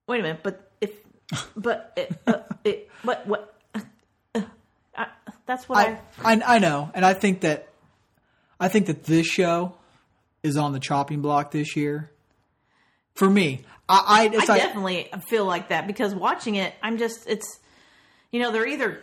wait 0.05 0.19
a 0.19 0.23
minute, 0.23 0.41
but 0.43 0.71
if, 0.79 0.91
but 1.55 1.91
it, 1.95 2.15
uh, 2.27 2.41
it, 2.63 2.89
what, 3.01 3.25
what, 3.25 3.56
that's 5.47 5.67
what 5.67 5.87
I, 5.87 5.99
I, 6.23 6.33
I 6.35 6.55
I 6.55 6.59
know, 6.59 6.91
and 6.93 7.03
I 7.05 7.13
think 7.13 7.41
that 7.41 7.67
I 8.59 8.67
think 8.67 8.85
that 8.87 9.03
this 9.05 9.25
show 9.25 9.75
is 10.43 10.57
on 10.57 10.73
the 10.73 10.79
chopping 10.79 11.21
block 11.21 11.51
this 11.51 11.75
year. 11.75 12.11
For 13.15 13.29
me, 13.29 13.61
I 13.89 14.29
I, 14.35 14.37
I 14.37 14.45
definitely 14.57 15.09
feel 15.27 15.45
like 15.45 15.69
that 15.69 15.87
because 15.87 16.13
watching 16.13 16.55
it, 16.55 16.73
I'm 16.83 16.97
just 16.97 17.27
it's 17.27 17.59
you 18.31 18.39
know 18.39 18.51
they're 18.51 18.67
either 18.67 19.01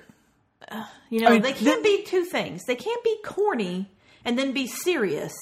uh, 0.71 0.85
you 1.11 1.21
know 1.21 1.29
I 1.29 1.31
mean, 1.33 1.43
they 1.43 1.53
can't 1.53 1.83
be 1.83 2.05
two 2.05 2.25
things. 2.25 2.63
They 2.67 2.77
can't 2.77 3.03
be 3.03 3.17
corny 3.25 3.91
and 4.25 4.39
then 4.39 4.53
be 4.53 4.67
serious. 4.69 5.33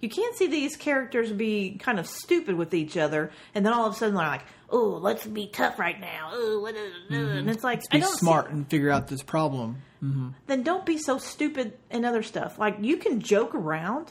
You 0.00 0.08
can't 0.10 0.34
see 0.36 0.48
these 0.48 0.76
characters 0.76 1.32
be 1.32 1.78
kind 1.78 1.98
of 1.98 2.06
stupid 2.06 2.56
with 2.56 2.74
each 2.74 2.96
other, 2.96 3.30
and 3.54 3.64
then 3.64 3.72
all 3.72 3.86
of 3.86 3.94
a 3.94 3.96
sudden 3.96 4.14
they're 4.16 4.26
like, 4.26 4.42
"Oh, 4.68 4.98
let's 5.00 5.26
be 5.26 5.46
tough 5.46 5.78
right 5.78 5.98
now." 5.98 6.30
Oh, 6.32 6.60
what 6.60 6.74
is- 6.74 6.92
and 7.10 7.48
it's 7.50 7.64
like 7.64 7.80
I 7.90 7.96
be 7.96 8.00
don't 8.00 8.10
see- 8.12 8.18
smart 8.18 8.50
and 8.50 8.68
figure 8.68 8.90
out 8.90 9.06
this 9.08 9.22
problem. 9.22 9.78
Mm-hmm. 10.04 10.28
then 10.48 10.62
don't 10.62 10.84
be 10.84 10.98
so 10.98 11.16
stupid 11.16 11.78
in 11.90 12.04
other 12.04 12.22
stuff. 12.22 12.58
Like 12.58 12.76
you 12.80 12.98
can 12.98 13.20
joke 13.20 13.54
around 13.54 14.10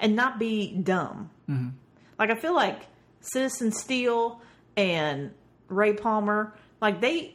and 0.00 0.16
not 0.16 0.38
be 0.38 0.72
dumb. 0.72 1.30
Mm-hmm. 1.48 1.68
Like 2.18 2.30
I 2.30 2.34
feel 2.34 2.54
like 2.54 2.86
Citizen 3.20 3.72
Steel 3.72 4.40
and 4.76 5.32
Ray 5.68 5.92
Palmer, 5.92 6.54
like 6.80 7.02
they 7.02 7.34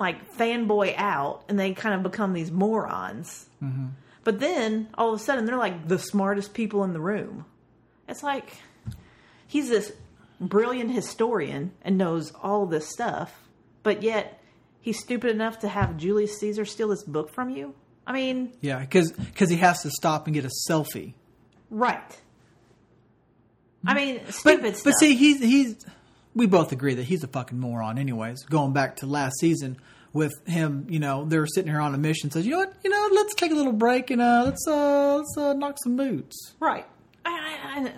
like 0.00 0.34
fanboy 0.34 0.94
out 0.96 1.44
and 1.48 1.58
they 1.58 1.74
kind 1.74 1.94
of 1.94 2.02
become 2.02 2.32
these 2.32 2.50
morons. 2.50 3.46
Mm-hmm. 3.62 3.88
But 4.24 4.40
then 4.40 4.88
all 4.94 5.14
of 5.14 5.20
a 5.20 5.22
sudden 5.22 5.44
they're 5.44 5.56
like 5.56 5.86
the 5.86 5.98
smartest 6.00 6.54
people 6.54 6.82
in 6.82 6.92
the 6.92 7.00
room. 7.00 7.44
It's 8.08 8.24
like 8.24 8.56
he's 9.46 9.68
this 9.68 9.92
brilliant 10.40 10.90
historian 10.90 11.70
and 11.82 11.96
knows 11.96 12.32
all 12.42 12.66
this 12.66 12.88
stuff, 12.88 13.48
but 13.84 14.02
yet 14.02 14.41
he's 14.82 14.98
stupid 15.00 15.30
enough 15.30 15.60
to 15.60 15.68
have 15.68 15.96
Julius 15.96 16.38
Caesar 16.40 16.66
steal 16.66 16.88
this 16.88 17.02
book 17.04 17.32
from 17.32 17.48
you. 17.48 17.74
I 18.06 18.12
mean, 18.12 18.52
Yeah, 18.60 18.80
because 18.80 19.12
he 19.48 19.56
has 19.56 19.80
to 19.82 19.90
stop 19.90 20.26
and 20.26 20.34
get 20.34 20.44
a 20.44 20.50
selfie. 20.68 21.14
right. 21.70 22.18
I 23.86 23.94
mean, 23.94 24.20
But 24.24 24.34
stupid 24.34 24.76
stuff. 24.76 24.84
but 24.92 24.98
see, 25.00 25.14
he's 25.16 25.40
he's 25.40 25.76
we 26.34 26.46
both 26.46 26.70
agree 26.72 26.94
that 26.94 27.02
he's 27.04 27.24
a 27.24 27.26
fucking 27.28 27.58
moron. 27.58 27.98
Anyways, 27.98 28.44
going 28.44 28.72
back 28.72 28.96
to 28.96 29.06
last 29.06 29.34
season 29.40 29.76
with 30.12 30.32
him, 30.46 30.86
you 30.88 30.98
know, 31.00 31.24
they're 31.24 31.46
sitting 31.46 31.70
here 31.70 31.80
on 31.80 31.94
a 31.94 31.98
mission. 31.98 32.30
Says, 32.30 32.44
you 32.46 32.52
know 32.52 32.58
what, 32.58 32.74
you 32.84 32.90
know, 32.90 33.08
let's 33.12 33.34
take 33.34 33.50
a 33.50 33.54
little 33.54 33.72
break 33.72 34.10
and 34.10 34.20
uh, 34.22 34.42
let's 34.44 34.64
uh, 34.68 35.16
let's 35.16 35.36
uh, 35.36 35.52
knock 35.54 35.76
some 35.82 35.96
boots. 35.96 36.54
Right. 36.60 36.86
I, 37.24 37.30
I, 37.74 37.92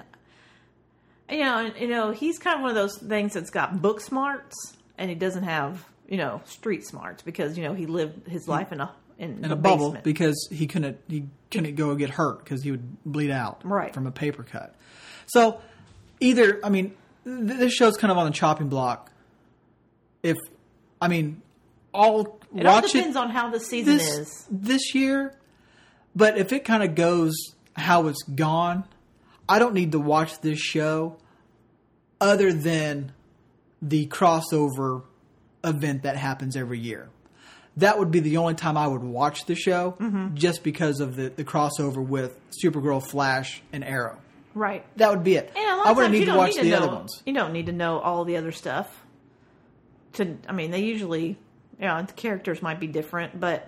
I, 1.28 1.34
you 1.34 1.40
know, 1.44 1.72
you 1.78 1.88
know, 1.88 2.10
he's 2.12 2.38
kind 2.38 2.56
of 2.56 2.62
one 2.62 2.70
of 2.70 2.76
those 2.76 2.96
things 2.98 3.34
that's 3.34 3.50
got 3.50 3.80
book 3.82 4.00
smarts, 4.00 4.54
and 4.96 5.10
he 5.10 5.14
doesn't 5.16 5.44
have 5.44 5.84
you 6.08 6.16
know 6.16 6.40
street 6.44 6.86
smarts 6.86 7.22
because 7.22 7.56
you 7.56 7.64
know 7.64 7.74
he 7.74 7.86
lived 7.86 8.28
his 8.28 8.46
life 8.48 8.72
in 8.72 8.80
a 8.80 8.90
in, 9.18 9.44
in 9.44 9.52
a 9.52 9.56
bubble 9.56 9.88
basement. 9.90 10.04
because 10.04 10.48
he 10.50 10.66
couldn't 10.66 10.98
he 11.08 11.26
couldn't 11.50 11.74
go 11.76 11.94
get 11.94 12.10
hurt 12.10 12.40
because 12.44 12.62
he 12.62 12.70
would 12.70 13.02
bleed 13.04 13.30
out 13.30 13.60
Right. 13.64 13.94
from 13.94 14.06
a 14.06 14.10
paper 14.10 14.42
cut. 14.42 14.74
So 15.26 15.60
either 16.20 16.60
I 16.64 16.68
mean 16.68 16.94
th- 17.24 17.58
this 17.58 17.72
show's 17.72 17.96
kind 17.96 18.10
of 18.10 18.18
on 18.18 18.26
the 18.26 18.32
chopping 18.32 18.68
block. 18.68 19.10
If 20.22 20.36
I 21.00 21.08
mean 21.08 21.42
I'll 21.94 22.38
it 22.56 22.66
all 22.66 22.80
depends 22.80 23.16
it 23.16 23.20
on 23.20 23.30
how 23.30 23.50
the 23.50 23.60
season 23.60 23.96
this 23.96 24.08
is. 24.18 24.46
this 24.50 24.94
year, 24.94 25.36
but 26.14 26.36
if 26.38 26.52
it 26.52 26.64
kind 26.64 26.82
of 26.82 26.94
goes 26.94 27.34
how 27.76 28.06
it's 28.08 28.22
gone, 28.24 28.84
I 29.48 29.58
don't 29.58 29.74
need 29.74 29.92
to 29.92 29.98
watch 30.00 30.40
this 30.40 30.58
show 30.58 31.16
other 32.20 32.52
than 32.52 33.12
the 33.82 34.06
crossover 34.06 35.02
event 35.64 36.02
that 36.04 36.16
happens 36.16 36.56
every 36.56 36.78
year. 36.78 37.08
That 37.78 37.98
would 37.98 38.10
be 38.12 38.20
the 38.20 38.36
only 38.36 38.54
time 38.54 38.76
I 38.76 38.86
would 38.86 39.02
watch 39.02 39.46
the 39.46 39.54
show, 39.56 39.96
Mm-hmm. 39.98 40.36
just 40.36 40.62
because 40.62 41.00
of 41.00 41.16
the, 41.16 41.28
the 41.30 41.44
crossover 41.44 42.04
with 42.06 42.38
Supergirl, 42.64 43.02
Flash, 43.02 43.62
and 43.72 43.82
Arrow. 43.82 44.18
Right. 44.54 44.84
That 44.98 45.10
would 45.10 45.24
be 45.24 45.34
it. 45.34 45.50
And 45.56 45.66
a 45.70 45.76
lot 45.78 45.86
I 45.88 45.92
wouldn't 45.92 46.14
times 46.14 46.20
need 46.26 46.32
to 46.32 46.36
watch 46.38 46.54
need 46.54 46.64
the 46.66 46.70
to 46.70 46.76
other 46.76 46.86
know, 46.86 46.94
ones. 46.94 47.22
You 47.26 47.34
don't 47.34 47.52
need 47.52 47.66
to 47.66 47.72
know 47.72 47.98
all 47.98 48.24
the 48.24 48.36
other 48.36 48.52
stuff. 48.52 49.04
To 50.12 50.36
I 50.48 50.52
mean, 50.52 50.70
they 50.70 50.82
usually, 50.84 51.26
you 51.80 51.86
know, 51.86 52.00
the 52.02 52.12
characters 52.12 52.62
might 52.62 52.78
be 52.78 52.86
different, 52.86 53.40
but 53.40 53.66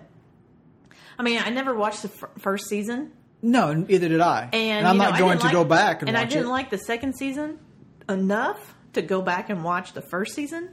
I 1.19 1.23
mean, 1.23 1.41
I 1.43 1.49
never 1.49 1.75
watched 1.75 2.03
the 2.03 2.09
f- 2.09 2.29
first 2.41 2.69
season, 2.69 3.11
No, 3.41 3.73
neither 3.73 4.07
did 4.07 4.21
I. 4.21 4.47
and, 4.53 4.87
I'm 4.87 4.95
you 4.95 5.01
know, 5.03 5.09
not 5.09 5.19
going 5.19 5.37
to 5.39 5.43
like- 5.45 5.53
go 5.53 5.65
back 5.65 6.01
and, 6.03 6.07
and 6.09 6.17
I 6.17 6.23
didn't 6.23 6.45
it. 6.45 6.49
like 6.49 6.69
the 6.69 6.77
second 6.77 7.17
season 7.17 7.59
enough 8.07 8.73
to 8.93 9.01
go 9.01 9.21
back 9.21 9.49
and 9.49 9.65
watch 9.65 9.91
the 9.91 10.01
first 10.01 10.33
season. 10.35 10.69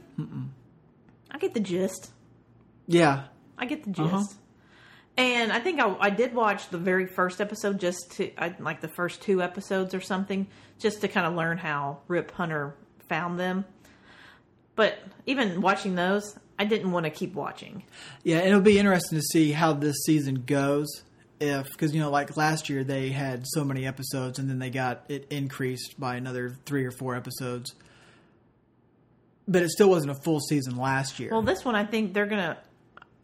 I 1.35 1.37
get 1.37 1.53
the 1.53 1.59
gist. 1.59 2.11
yeah, 2.87 3.23
I 3.57 3.65
get 3.65 3.83
the 3.83 3.89
gist. 3.91 4.13
Uh-huh. 4.13 4.23
And 5.17 5.51
I 5.51 5.59
think 5.59 5.81
I, 5.81 5.93
I 5.99 6.09
did 6.09 6.33
watch 6.33 6.69
the 6.69 6.77
very 6.77 7.05
first 7.05 7.41
episode 7.41 7.77
just 7.77 8.13
to 8.13 8.31
I, 8.41 8.55
like 8.57 8.79
the 8.79 8.87
first 8.87 9.21
two 9.21 9.41
episodes 9.41 9.93
or 9.93 9.99
something, 9.99 10.47
just 10.79 11.01
to 11.01 11.09
kind 11.09 11.27
of 11.27 11.33
learn 11.33 11.57
how 11.57 11.99
Rip 12.07 12.31
Hunter 12.31 12.73
found 13.09 13.37
them. 13.37 13.65
But 14.77 14.97
even 15.25 15.59
watching 15.59 15.95
those, 15.95 16.39
I 16.57 16.63
didn't 16.63 16.93
want 16.93 17.03
to 17.03 17.09
keep 17.09 17.33
watching. 17.33 17.83
Yeah, 18.23 18.37
it'll 18.37 18.61
be 18.61 18.79
interesting 18.79 19.17
to 19.19 19.23
see 19.23 19.51
how 19.51 19.73
this 19.73 19.97
season 20.05 20.43
goes. 20.45 20.87
If 21.41 21.65
because 21.69 21.93
you 21.93 21.99
know, 21.99 22.11
like 22.11 22.37
last 22.37 22.69
year 22.69 22.85
they 22.85 23.09
had 23.09 23.43
so 23.45 23.65
many 23.65 23.85
episodes, 23.85 24.39
and 24.39 24.49
then 24.49 24.59
they 24.59 24.69
got 24.69 25.03
it 25.09 25.27
increased 25.29 25.99
by 25.99 26.15
another 26.15 26.55
three 26.65 26.85
or 26.85 26.91
four 26.91 27.13
episodes. 27.13 27.75
But 29.47 29.61
it 29.61 29.69
still 29.69 29.89
wasn't 29.89 30.11
a 30.11 30.15
full 30.23 30.39
season 30.39 30.75
last 30.75 31.19
year. 31.19 31.29
Well, 31.31 31.41
this 31.43 31.63
one 31.63 31.75
I 31.75 31.85
think 31.85 32.13
they're 32.13 32.25
gonna. 32.25 32.57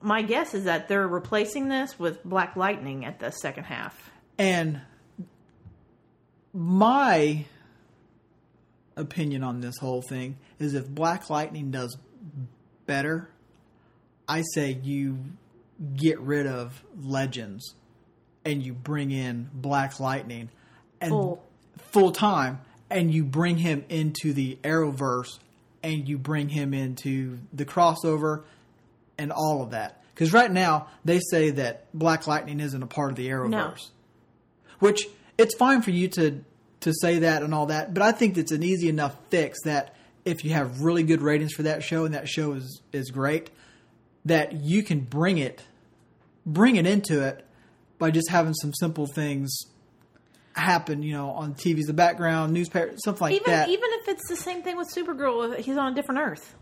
My 0.02 0.22
guess 0.22 0.54
is 0.54 0.66
that 0.66 0.88
they're 0.88 1.08
replacing 1.08 1.68
this 1.70 1.98
with 2.00 2.24
Black 2.24 2.56
Lightning 2.56 3.06
at 3.06 3.20
the 3.20 3.32
second 3.32 3.66
half. 3.66 4.12
and 4.38 4.82
my 6.54 7.46
opinion 8.98 9.44
on 9.44 9.62
this 9.62 9.78
whole 9.78 10.02
thing 10.02 10.38
is 10.60 10.74
if 10.74 10.88
Black 10.88 11.30
Lightning 11.30 11.72
does 11.72 11.98
better, 12.86 13.30
I 14.28 14.44
say 14.54 14.78
you 14.84 15.20
get 15.96 16.20
rid 16.20 16.48
of 16.48 16.84
Legends 17.02 17.76
and 18.44 18.62
you 18.62 18.74
bring 18.74 19.12
in 19.12 19.50
Black 19.54 20.00
Lightning 20.00 20.50
and 21.00 21.12
Full. 21.12 21.44
full 21.78 22.12
time 22.12 22.60
and 22.90 23.14
you 23.14 23.24
bring 23.24 23.58
him 23.58 23.86
into 23.88 24.34
the 24.34 24.58
Arrowverse 24.64 25.40
and 25.84 26.08
you 26.08 26.18
bring 26.18 26.50
him 26.50 26.74
into 26.74 27.40
the 27.54 27.66
crossover 27.66 28.44
and 29.18 29.32
all 29.32 29.62
of 29.62 29.72
that. 29.72 30.04
Because 30.14 30.34
right 30.34 30.52
now 30.52 30.88
they 31.04 31.20
say 31.20 31.52
that 31.52 31.86
Black 31.94 32.28
Lightning 32.28 32.60
isn't 32.60 32.84
a 32.84 32.88
part 32.88 33.12
of 33.12 33.18
the 33.18 33.30
Arrowverse 33.30 33.90
which 34.82 35.08
it's 35.38 35.56
fine 35.56 35.82
for 35.82 35.92
you 35.92 36.10
to 36.10 36.44
to 36.82 36.92
say 36.94 37.20
that 37.20 37.44
and 37.44 37.54
all 37.54 37.68
that, 37.68 37.94
but 37.94 38.02
I 38.02 38.12
think 38.12 38.38
it's 38.38 38.52
an 38.52 38.64
easy 38.64 38.90
enough 38.90 39.16
fix 39.30 39.60
that 39.66 39.96
if 40.26 40.44
you 40.44 40.52
have 40.52 40.82
really 40.82 41.04
good 41.04 41.22
ratings 41.22 41.54
for 41.54 41.64
that 41.64 41.84
show 41.84 42.06
and 42.06 42.16
that 42.16 42.28
show 42.28 42.54
is 42.54 42.82
is 42.92 43.12
great, 43.12 43.52
that 44.26 44.54
you 44.54 44.84
can 44.84 45.00
bring 45.00 45.38
it 45.38 45.64
bring 46.46 46.76
it 46.76 46.86
into 46.88 47.26
it 47.26 47.46
by 48.00 48.10
just 48.10 48.30
having 48.30 48.56
some 48.56 48.74
simple 48.74 49.06
things 49.06 49.56
happen, 50.54 51.02
you 51.04 51.14
know, 51.14 51.30
on 51.32 51.54
TV's 51.56 51.86
the 51.88 51.94
background, 51.94 52.54
newspaper, 52.54 52.94
something 53.04 53.22
like 53.22 53.34
Even 53.36 53.52
that. 53.52 53.70
even 53.70 53.90
if 53.94 54.08
it's 54.10 54.28
the 54.30 54.36
same 54.36 54.62
thing 54.64 54.78
with 54.78 54.90
Supergirl, 54.96 55.58
he's 55.58 55.78
on 55.78 55.94
a 55.94 55.96
different 55.96 56.22
Earth. 56.22 56.56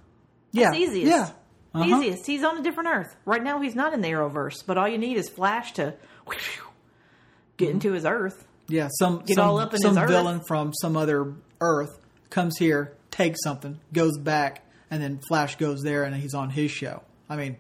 yeah, 0.52 0.70
It's 0.70 0.78
easiest. 0.78 1.10
yeah, 1.12 1.30
Uh-huh. 1.74 1.98
Easiest. 2.00 2.26
He's 2.28 2.44
on 2.44 2.58
a 2.58 2.62
different 2.62 2.90
Earth. 2.90 3.16
Right 3.26 3.44
now, 3.44 3.60
he's 3.62 3.76
not 3.76 3.94
in 3.94 4.02
the 4.02 4.10
Arrowverse, 4.10 4.66
but 4.66 4.78
all 4.78 4.88
you 4.88 4.98
need 4.98 5.18
is 5.18 5.28
Flash 5.30 5.74
to 5.74 5.96
get 7.58 7.70
into 7.70 7.92
his 7.94 8.06
Earth. 8.06 8.46
Yeah, 8.68 8.88
some 9.00 9.20
Get 9.26 9.36
some, 9.36 9.48
all 9.50 9.58
up 9.60 9.74
in 9.74 9.80
some 9.80 9.96
his 9.96 10.04
earth. 10.04 10.10
villain 10.10 10.42
from 10.48 10.74
some 10.74 10.96
other 10.96 11.34
Earth 11.60 11.98
comes 12.30 12.58
here, 12.58 12.94
takes 13.10 13.40
something, 13.44 13.80
goes 13.94 14.18
back, 14.20 14.64
and 14.92 15.02
then 15.02 15.20
Flash 15.28 15.56
goes 15.58 15.82
there 15.82 16.04
and 16.04 16.16
he's 16.16 16.36
on 16.36 16.52
his 16.52 16.70
show. 16.70 17.02
I 17.28 17.36
mean, 17.36 17.58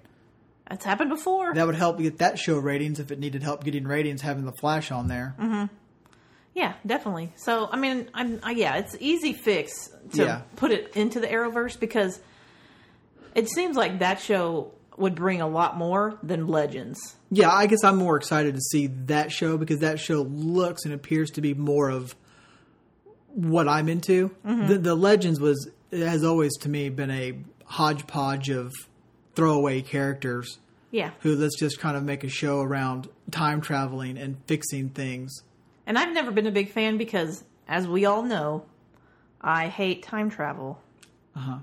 That's 0.69 0.85
happened 0.85 1.09
before. 1.09 1.53
that 1.55 1.65
would 1.65 1.75
help 1.75 1.97
get 1.97 2.19
that 2.19 2.37
show 2.37 2.57
ratings 2.59 2.99
if 2.99 3.09
it 3.11 3.17
needed 3.19 3.41
help 3.41 3.63
getting 3.63 3.85
ratings 3.87 4.21
having 4.21 4.45
the 4.45 4.53
Flash 4.59 4.91
on 4.91 5.07
there. 5.07 5.33
Mm-hmm. 5.39 5.73
Yeah, 6.59 6.73
definitely. 6.85 7.31
So, 7.37 7.69
I 7.71 7.77
mean, 7.77 8.09
I'm, 8.13 8.39
I, 8.43 8.51
yeah, 8.51 8.75
it's 8.77 8.95
easy 8.99 9.31
fix 9.33 9.89
to 10.13 10.23
Yeah. 10.23 10.41
put 10.57 10.71
it 10.71 10.95
into 10.95 11.19
the 11.19 11.27
Arrowverse 11.27 11.79
because 11.79 12.19
it 13.33 13.47
seems 13.49 13.77
like 13.77 13.99
that 13.99 14.19
show 14.19 14.71
would 14.97 15.15
bring 15.15 15.39
a 15.39 15.47
lot 15.47 15.77
more 15.77 16.17
than 16.21 16.47
Legends. 16.47 16.99
Yeah, 17.31 17.49
I 17.49 17.67
guess 17.67 17.83
I'm 17.85 17.95
more 17.95 18.17
excited 18.17 18.55
to 18.55 18.61
see 18.61 18.87
that 19.05 19.31
show 19.31 19.57
because 19.57 19.79
that 19.79 19.99
show 19.99 20.23
looks 20.23 20.83
and 20.83 20.93
appears 20.93 21.31
to 21.31 21.41
be 21.41 21.53
more 21.53 21.89
of 21.89 22.13
what 23.27 23.67
I'm 23.69 23.87
into. 23.87 24.29
Mm-hmm. 24.45 24.67
The, 24.67 24.77
the 24.79 24.95
Legends 24.95 25.39
was 25.39 25.69
has 25.91 26.23
always 26.25 26.55
to 26.57 26.69
me 26.69 26.89
been 26.89 27.11
a 27.11 27.39
hodgepodge 27.65 28.49
of 28.49 28.73
throwaway 29.35 29.81
characters 29.81 30.57
Yeah. 30.91 31.11
who 31.21 31.35
let's 31.35 31.57
just 31.57 31.79
kind 31.79 31.95
of 31.95 32.03
make 32.03 32.23
a 32.25 32.29
show 32.29 32.59
around 32.59 33.07
time 33.31 33.61
traveling 33.61 34.17
and 34.17 34.37
fixing 34.47 34.89
things. 34.89 35.31
And 35.89 35.97
I've 35.97 36.13
never 36.13 36.29
been 36.31 36.45
a 36.47 36.51
big 36.51 36.69
fan 36.69 36.97
because, 36.97 37.43
as 37.67 37.87
we 37.87 38.05
all 38.05 38.21
know, 38.21 38.63
I 39.41 39.67
hate 39.67 40.03
time 40.03 40.29
travel. 40.29 40.79
Uh 41.35 41.39
huh. 41.39 41.57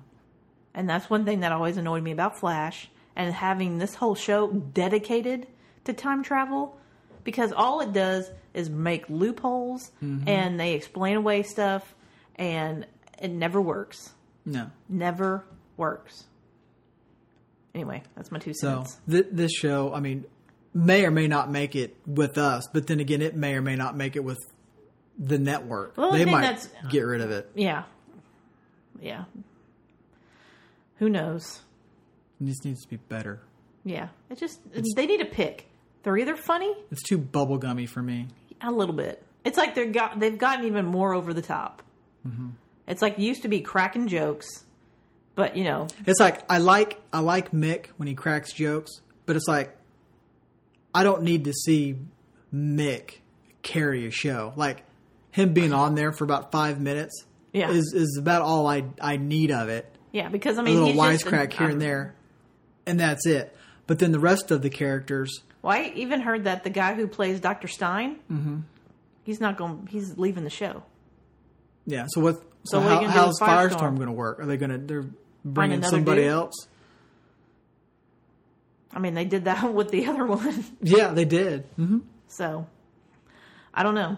And 0.75 0.91
that's 0.91 1.09
one 1.09 1.25
thing 1.25 1.41
that 1.41 1.53
always 1.53 1.77
annoyed 1.77 2.03
me 2.03 2.11
about 2.11 2.39
Flash 2.39 2.91
and 3.15 3.33
having 3.33 3.79
this 3.79 3.95
whole 3.95 4.15
show 4.17 4.51
dedicated 4.51 5.47
to 5.85 5.93
time 5.95 6.23
travel 6.25 6.77
because 7.25 7.53
all 7.53 7.81
it 7.81 7.93
does 7.93 8.31
is 8.53 8.69
make 8.69 9.09
loopholes 9.09 9.91
and 10.27 10.59
they 10.61 10.75
explain 10.75 11.17
away 11.17 11.43
stuff 11.45 11.95
and 12.35 12.85
it 13.23 13.31
never 13.31 13.61
works. 13.61 14.13
No. 14.45 14.71
Never 14.89 15.45
works. 15.77 16.25
Anyway, 17.75 18.03
that's 18.17 18.31
my 18.33 18.39
two 18.39 18.53
So 18.55 18.79
cents. 18.85 18.99
th- 19.09 19.27
this 19.33 19.53
show, 19.53 19.95
I 19.95 20.01
mean, 20.01 20.25
may 20.77 21.05
or 21.07 21.11
may 21.11 21.27
not 21.27 21.51
make 21.51 21.75
it 21.75 21.97
with 22.07 22.37
us, 22.39 22.69
but 22.73 22.87
then 22.87 23.01
again, 23.01 23.23
it 23.23 23.35
may 23.35 23.55
or 23.55 23.63
may 23.63 23.77
not 23.77 23.97
make 23.97 24.15
it 24.15 24.23
with 24.25 24.39
the 25.19 25.39
network. 25.39 25.97
Well, 25.97 26.13
they 26.13 26.25
might 26.27 26.43
that's- 26.43 26.69
get 26.91 27.01
rid 27.01 27.21
of 27.23 27.31
it. 27.31 27.51
Yeah. 27.55 27.85
Yeah. 29.01 29.25
Who 30.99 31.09
knows? 31.09 31.61
It 32.41 32.47
just 32.47 32.65
needs 32.65 32.83
to 32.83 32.89
be 32.89 32.97
better. 32.97 33.41
Yeah. 33.85 34.09
It 34.31 34.39
just, 34.39 34.61
they 34.97 35.07
need 35.07 35.21
a 35.21 35.27
pick. 35.27 35.67
They're 36.03 36.17
either 36.19 36.37
funny 36.37 36.73
It's 36.91 37.03
too 37.03 37.19
bubblegummy 37.19 37.89
for 37.89 38.03
me. 38.03 38.29
a 38.61 38.71
little 38.71 38.95
bit. 38.95 39.23
It's 39.45 39.57
like 39.59 39.75
they're 39.75 39.87
got 39.91 40.19
they've 40.19 40.37
gotten 40.39 40.67
even 40.67 40.87
more 40.87 41.15
over 41.15 41.33
the 41.33 41.43
top. 41.43 41.83
Mm-hmm. 42.27 42.49
It's 42.89 43.01
like 43.01 43.19
used 43.19 43.43
to 43.43 43.49
be 43.49 43.61
cracking 43.61 44.09
jokes, 44.09 44.47
but 45.37 45.57
you 45.57 45.63
know, 45.65 45.87
It's 46.05 46.19
like 46.21 46.43
I 46.51 46.59
like 46.59 47.01
I 47.13 47.21
like 47.21 47.53
Mick 47.53 47.87
when 47.97 48.09
he 48.09 48.15
cracks 48.15 48.53
jokes, 48.53 48.91
but 49.25 49.37
it's 49.37 49.47
like 49.47 49.76
I 50.97 51.03
don't 51.05 51.23
need 51.23 51.45
to 51.45 51.53
see 51.53 51.97
Mick 52.55 53.17
carry 53.63 54.07
a 54.07 54.11
show. 54.11 54.53
Like 54.57 54.83
him 55.31 55.53
being 55.53 55.73
on 55.73 55.95
there 55.95 56.13
for 56.13 56.25
about 56.25 56.51
five 56.53 56.81
minutes 56.81 57.25
Yeah. 57.53 57.71
is 57.71 57.93
is 57.95 58.17
about 58.19 58.43
all 58.43 58.67
I 58.67 58.85
I 59.01 59.17
need 59.19 59.51
of 59.51 59.69
it. 59.69 59.85
yeah, 60.13 60.29
because 60.29 60.59
I 60.59 60.63
mean, 60.63 60.75
little 60.83 60.89
he's 61.03 61.23
just 61.23 61.27
wisecrack 61.27 61.53
here 61.53 61.69
and 61.69 61.81
there, 61.83 62.15
and 62.87 62.99
that's 62.99 63.27
it. 63.27 63.55
But 63.87 63.99
then 63.99 64.11
the 64.13 64.19
rest 64.19 64.51
of 64.51 64.63
the 64.63 64.71
characters, 64.71 65.43
Well, 65.63 65.73
I 65.77 65.93
even 65.95 66.21
heard 66.21 66.45
that 66.45 66.65
the 66.65 66.71
guy 66.71 66.95
who 66.95 67.07
plays 67.07 67.39
Doctor 67.41 67.69
Stein, 67.69 68.17
Mm-hmm. 68.33 68.61
he's 69.25 69.41
not 69.41 69.57
going. 69.59 69.87
He's 69.91 70.17
leaving 70.17 70.45
the 70.45 70.51
show. 70.51 70.83
yeah. 71.87 72.07
So 72.09 72.21
what? 72.21 72.37
So 72.65 72.81
So, 72.81 72.81
what 72.81 73.05
how, 73.05 73.09
how's 73.11 73.39
Firestorm? 73.39 73.71
Firestorm 73.71 73.97
going 73.97 74.07
to 74.09 74.13
work? 74.13 74.41
Are 74.41 74.47
they 74.47 74.57
going 74.57 74.71
to 74.73 74.79
they're 74.79 75.05
bringing 75.45 75.83
somebody 75.83 76.23
dude? 76.23 76.31
else? 76.31 76.67
I 78.97 78.99
mean, 78.99 79.13
they 79.15 79.27
did 79.27 79.45
that 79.45 79.73
with 79.75 79.91
the 79.91 80.07
other 80.07 80.25
one, 80.27 80.65
Yeah, 80.81 81.13
they 81.13 81.27
did. 81.27 81.65
hmm 81.77 81.99
so 82.29 82.67
I 83.73 83.83
don't 83.83 83.95
know. 83.95 84.17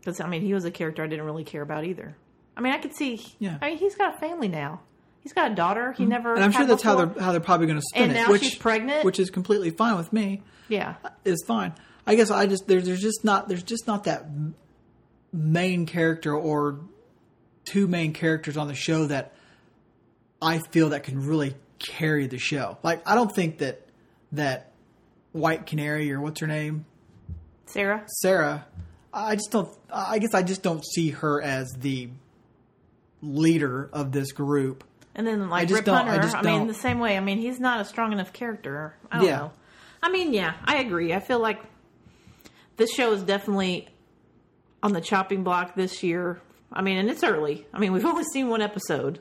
Because 0.00 0.20
I 0.20 0.28
mean, 0.28 0.42
he 0.42 0.52
was 0.54 0.64
a 0.66 0.70
character 0.70 1.02
I 1.02 1.06
didn't 1.08 1.24
really 1.24 1.44
care 1.44 1.62
about 1.62 1.84
either. 1.84 2.14
I 2.56 2.60
mean, 2.60 2.72
I 2.74 2.78
could 2.78 2.94
see. 2.94 3.24
Yeah. 3.38 3.58
I 3.60 3.70
mean, 3.70 3.78
he's 3.78 3.96
got 3.96 4.14
a 4.16 4.18
family 4.18 4.48
now. 4.48 4.80
He's 5.22 5.32
got 5.32 5.50
a 5.50 5.54
daughter. 5.54 5.92
He 5.92 6.04
never. 6.04 6.34
And 6.34 6.44
I'm 6.44 6.52
sure 6.52 6.66
that's 6.66 6.82
how 6.84 6.94
they're 7.04 7.22
how 7.22 7.32
they're 7.32 7.40
probably 7.40 7.66
going 7.66 7.80
to 7.80 7.84
spin 7.90 8.02
And 8.04 8.12
it. 8.12 8.14
now 8.14 8.30
which, 8.30 8.42
she's 8.42 8.54
pregnant? 8.54 9.04
which 9.04 9.18
is 9.18 9.30
completely 9.30 9.70
fine 9.70 9.96
with 9.96 10.12
me. 10.12 10.42
Yeah. 10.68 10.94
Is 11.24 11.42
fine. 11.48 11.72
I 12.06 12.14
guess 12.14 12.30
I 12.30 12.46
just 12.46 12.68
there's 12.68 12.84
there's 12.84 13.00
just 13.02 13.24
not 13.24 13.48
there's 13.48 13.64
just 13.64 13.86
not 13.88 14.04
that 14.04 14.26
main 15.32 15.86
character 15.86 16.34
or 16.34 16.80
two 17.64 17.88
main 17.88 18.12
characters 18.12 18.56
on 18.56 18.68
the 18.68 18.74
show 18.74 19.06
that 19.06 19.34
I 20.40 20.58
feel 20.70 20.90
that 20.90 21.02
can 21.02 21.26
really 21.26 21.54
carry 21.80 22.26
the 22.28 22.38
show. 22.38 22.78
Like 22.84 23.06
I 23.08 23.14
don't 23.16 23.34
think 23.34 23.58
that 23.58 23.82
that 24.32 24.72
White 25.32 25.66
Canary 25.66 26.12
or 26.12 26.20
what's 26.20 26.40
her 26.40 26.46
name 26.46 26.84
Sara. 27.66 28.04
Sara, 28.06 28.66
I 29.12 29.34
just 29.36 29.50
don't. 29.50 29.68
I 29.92 30.18
guess 30.18 30.34
I 30.34 30.42
just 30.42 30.62
don't 30.62 30.84
see 30.84 31.10
her 31.10 31.42
as 31.42 31.72
the 31.78 32.08
leader 33.22 33.88
of 33.92 34.12
this 34.12 34.32
group. 34.32 34.84
And 35.14 35.26
then 35.26 35.48
like 35.50 35.68
just 35.68 35.78
Rip 35.80 35.84
don't- 35.86 35.94
I 35.96 35.98
Hunter, 36.10 36.20
I, 36.20 36.22
just 36.32 36.44
mean 36.44 36.66
the 36.68 36.74
same 36.74 37.00
way. 37.00 37.16
I 37.16 37.20
mean 37.20 37.38
he's 37.38 37.58
not 37.58 37.80
a 37.80 37.84
strong 37.84 38.12
enough 38.12 38.32
character. 38.32 38.94
I 39.10 39.16
don't 39.18 39.26
Yeah. 39.26 39.36
know. 39.36 39.52
I 40.02 40.10
mean, 40.10 40.32
yeah, 40.34 40.54
I 40.64 40.76
agree. 40.76 41.12
I 41.14 41.20
feel 41.20 41.38
like 41.40 41.60
this 42.76 42.90
show 42.92 43.12
is 43.12 43.22
definitely 43.22 43.88
on 44.82 44.92
the 44.92 45.00
chopping 45.00 45.42
block 45.42 45.74
this 45.74 46.02
year. 46.02 46.40
I 46.72 46.82
mean, 46.82 46.98
and 46.98 47.08
it's 47.10 47.24
early. 47.24 47.66
I 47.72 47.78
mean, 47.78 47.92
we've 47.92 48.04
only 48.04 48.24
seen 48.24 48.48
one 48.48 48.60
episode, 48.60 49.18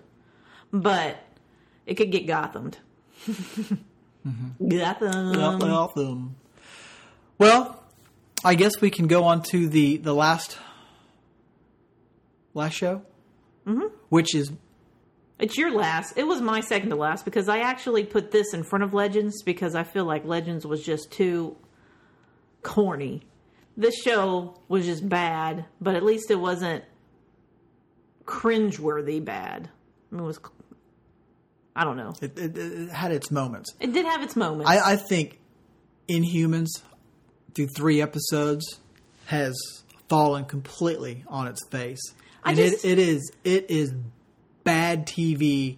but 0.72 1.18
it 1.86 1.96
could 1.96 2.12
get 2.12 2.28
Gothamed. 2.28 2.78
Mm-hmm. 4.26 4.78
Gotham. 4.78 5.60
Gotham. 5.60 6.36
Well, 7.38 7.84
I 8.44 8.56
guess 8.56 8.82
we 8.82 8.90
can 8.90 9.08
go 9.08 9.24
on 9.24 9.42
to 9.52 9.68
the 9.68 9.98
the 9.98 10.14
last 10.14 10.58
last 12.54 12.74
show, 12.74 13.02
mm-hmm. 13.68 13.88
which 14.10 14.34
is 14.34 14.52
It's 15.38 15.58
your 15.58 15.72
last. 15.72 16.18
It 16.18 16.26
was 16.26 16.42
my 16.42 16.62
second 16.62 16.90
to 16.90 16.96
last 16.96 17.26
because 17.26 17.50
I 17.50 17.60
actually 17.60 18.06
put 18.06 18.32
this 18.32 18.54
in 18.54 18.64
front 18.64 18.84
of 18.84 18.94
Legends 18.94 19.44
because 19.44 19.76
I 19.76 19.84
feel 19.84 20.06
like 20.06 20.26
Legends 20.26 20.66
was 20.66 20.84
just 20.84 21.12
too 21.12 21.58
corny. 22.64 23.22
This 23.78 23.96
show 24.02 24.58
was 24.70 24.86
just 24.86 25.08
bad, 25.08 25.66
but 25.82 25.96
at 25.96 26.04
least 26.04 26.32
it 26.32 26.40
wasn't 26.40 26.84
cringeworthy 28.26 29.24
bad. 29.24 29.70
I 30.12 30.16
mean, 30.16 30.24
it 30.24 30.28
was. 30.28 30.40
I 31.76 31.84
don't 31.84 31.98
know. 31.98 32.14
it, 32.22 32.38
it, 32.40 32.58
it 32.58 32.90
had 32.90 33.12
its 33.12 33.30
moments. 33.32 33.74
It 33.80 33.92
did 33.94 34.06
have 34.06 34.22
its 34.24 34.36
moments. 34.36 34.70
I, 34.70 34.94
I 34.94 34.96
think 34.96 35.40
Inhumans 36.08 36.70
through 37.54 37.68
three 37.68 38.02
episodes 38.02 38.80
has 39.26 39.56
fallen 40.08 40.46
completely 40.46 41.24
on 41.28 41.48
its 41.48 41.60
face. 41.70 42.00
I 42.44 42.50
And 42.52 42.58
just- 42.58 42.86
it, 42.86 42.92
it 42.92 43.00
is 43.00 43.32
it 43.44 43.70
is 43.70 43.94
bad 44.64 45.06
TV 45.08 45.78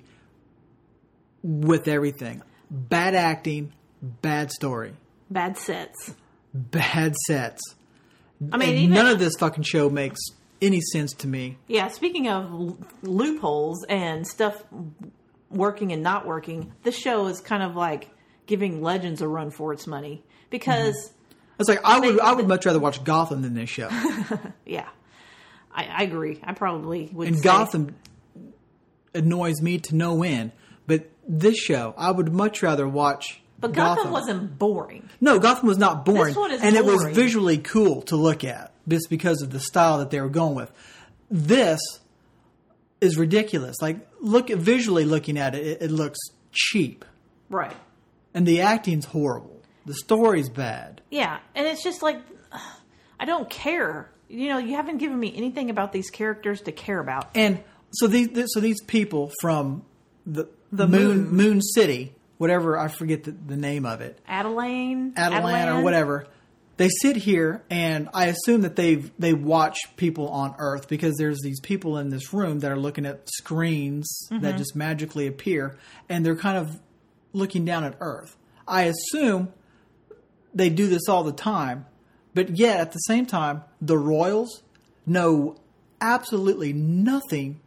with 1.44 1.88
everything. 1.88 2.42
Bad 2.70 3.16
acting, 3.16 3.72
bad 4.02 4.52
story, 4.52 4.94
bad 5.30 5.58
sets. 5.58 6.14
bad 6.54 7.16
sets. 7.28 7.62
I 8.52 8.58
mean, 8.58 8.76
even 8.76 8.94
none 8.96 9.08
of 9.08 9.20
this 9.20 9.34
fucking 9.40 9.64
show 9.64 9.90
makes 9.90 10.20
any 10.62 10.82
sense 10.82 11.14
to 11.14 11.28
me. 11.28 11.58
yeah. 11.68 11.88
Speaking 11.88 12.28
of 12.28 12.78
loopholes 13.04 13.84
and 13.88 14.28
stuff 14.28 14.64
working 15.50 15.92
and 15.92 16.04
not 16.04 16.26
working, 16.26 16.74
the 16.84 16.92
show 16.92 17.28
is 17.28 17.40
kind 17.42 17.64
of 17.64 17.76
like 17.76 18.10
giving 18.46 18.82
Legends 18.82 19.22
a 19.22 19.28
run 19.28 19.52
for 19.52 19.74
its 19.74 19.88
money 19.88 20.24
because. 20.50 20.96
Mm-hmm. 20.96 21.14
It's 21.60 21.70
like 21.70 21.84
I 21.84 22.00
would 22.00 22.20
I 22.20 22.34
would 22.34 22.48
much 22.48 22.68
rather 22.68 22.78
watch 22.80 23.04
Gotham 23.04 23.42
than 23.42 23.56
this 23.56 23.70
show. 23.70 23.90
Yeah, 24.66 24.88
I, 25.74 25.86
I 25.86 26.04
agree. 26.04 26.40
I 26.44 26.54
probably 26.54 27.10
would. 27.14 27.28
And 27.30 27.38
say- 27.38 27.44
Gotham 27.44 27.96
annoys 29.16 29.62
me 29.62 29.80
to 29.80 29.96
no 29.96 30.22
end. 30.24 30.52
But 30.86 31.10
this 31.28 31.58
show, 31.58 31.94
I 31.98 32.12
would 32.12 32.32
much 32.32 32.62
rather 32.64 32.88
watch. 32.88 33.42
but 33.60 33.74
Gotham, 33.74 34.12
wasn't 34.12 34.58
boring. 34.60 35.10
No, 35.20 35.40
Gotham 35.40 35.68
was 35.68 35.78
not 35.78 36.06
boring, 36.06 36.28
This 36.28 36.38
one 36.38 36.52
is 36.52 36.62
and 36.62 36.76
it 36.76 36.86
was 36.86 37.04
visually 37.16 37.58
cool 37.58 38.04
to 38.04 38.16
look 38.16 38.44
at, 38.44 38.74
just 38.88 39.10
because 39.10 39.42
of 39.42 39.50
the 39.52 39.60
style 39.60 39.98
that 39.98 40.12
they 40.12 40.22
were 40.22 40.30
going 40.30 40.56
with. 40.56 40.72
This 41.30 41.80
is 43.02 43.18
ridiculous. 43.18 43.76
Like, 43.82 44.08
look 44.20 44.50
visually 44.50 45.06
looking 45.06 45.38
at 45.38 45.56
it, 45.56 45.66
it, 45.66 45.82
it 45.84 45.92
looks 45.92 46.20
cheap, 46.52 47.06
Right. 47.50 47.76
and 48.34 48.46
the 48.48 48.62
acting's 48.62 49.06
horrible. 49.06 49.62
The 49.86 49.94
story's 49.94 50.50
bad. 50.50 51.02
Yeah, 51.12 51.40
and 51.56 51.66
it's 51.68 51.84
just 51.84 52.02
like 52.02 52.20
I 53.20 53.26
don't 53.26 53.50
care. 53.50 54.12
You 54.30 54.50
know, 54.50 54.58
you 54.58 54.76
haven't 54.76 54.98
given 54.98 55.18
me 55.20 55.34
anything 55.36 55.70
about 55.70 55.92
these 55.94 56.10
characters 56.10 56.62
to 56.62 56.72
care 56.74 57.00
about. 57.00 57.30
And 57.36 57.64
so 57.92 58.08
these 58.08 58.28
th- 58.28 58.48
so 58.50 58.60
these 58.60 58.82
people 58.84 59.32
from 59.42 59.84
the 60.26 60.50
The 60.74 60.88
Moon 60.88 61.08
moon. 61.26 61.30
Moon 61.36 61.62
City, 61.62 62.14
whatever 62.38 62.78
I 62.78 62.90
forget 62.90 63.24
the, 63.24 63.32
the 63.32 63.56
name 63.56 63.86
of 63.86 64.02
it, 64.02 64.20
Adeline, 64.28 65.14
Adelan 65.16 65.70
or 65.70 65.82
whatever. 65.84 66.28
They 66.78 66.90
sit 67.02 67.16
here, 67.16 67.64
and 67.72 68.08
I 68.14 68.28
assume 68.28 68.62
that 68.62 68.76
they've 68.76 69.12
they 69.18 69.34
watch 69.34 69.78
people 69.96 70.30
on 70.30 70.56
Earth 70.60 70.88
because 70.88 71.16
there's 71.18 71.42
these 71.42 71.60
people 71.60 71.98
in 71.98 72.10
this 72.10 72.34
room 72.34 72.60
that 72.60 72.72
are 72.72 72.78
looking 72.78 73.06
at 73.06 73.28
screens 73.28 74.28
that 74.30 74.42
mm-hmm. 74.42 74.58
just 74.58 74.76
magically 74.76 75.26
appear, 75.26 75.76
and 76.08 76.24
they're 76.24 76.36
kind 76.36 76.58
of 76.58 76.80
looking 77.34 77.66
down 77.66 77.84
at 77.84 77.98
Earth. 78.00 78.38
I 78.68 78.84
assume 78.84 79.52
they 80.54 80.70
do 80.70 80.88
this 80.88 81.10
all 81.10 81.24
the 81.24 81.32
time, 81.32 81.88
but 82.36 82.58
yet 82.58 82.80
at 82.80 82.92
the 82.92 83.00
same 83.00 83.26
time, 83.26 83.64
the 83.82 83.98
Royals 83.98 84.62
know 85.08 85.56
absolutely 86.00 86.74
nothing 86.74 87.60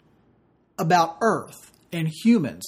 about 0.78 1.16
Earth 1.20 1.72
and 1.92 2.08
humans, 2.22 2.64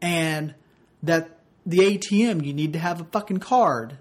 and 0.00 0.54
that 1.02 1.40
the 1.66 1.78
ATM 1.78 2.44
you 2.46 2.52
need 2.52 2.74
to 2.74 2.78
have 2.78 3.00
a 3.00 3.04
fucking 3.04 3.38
card 3.38 3.98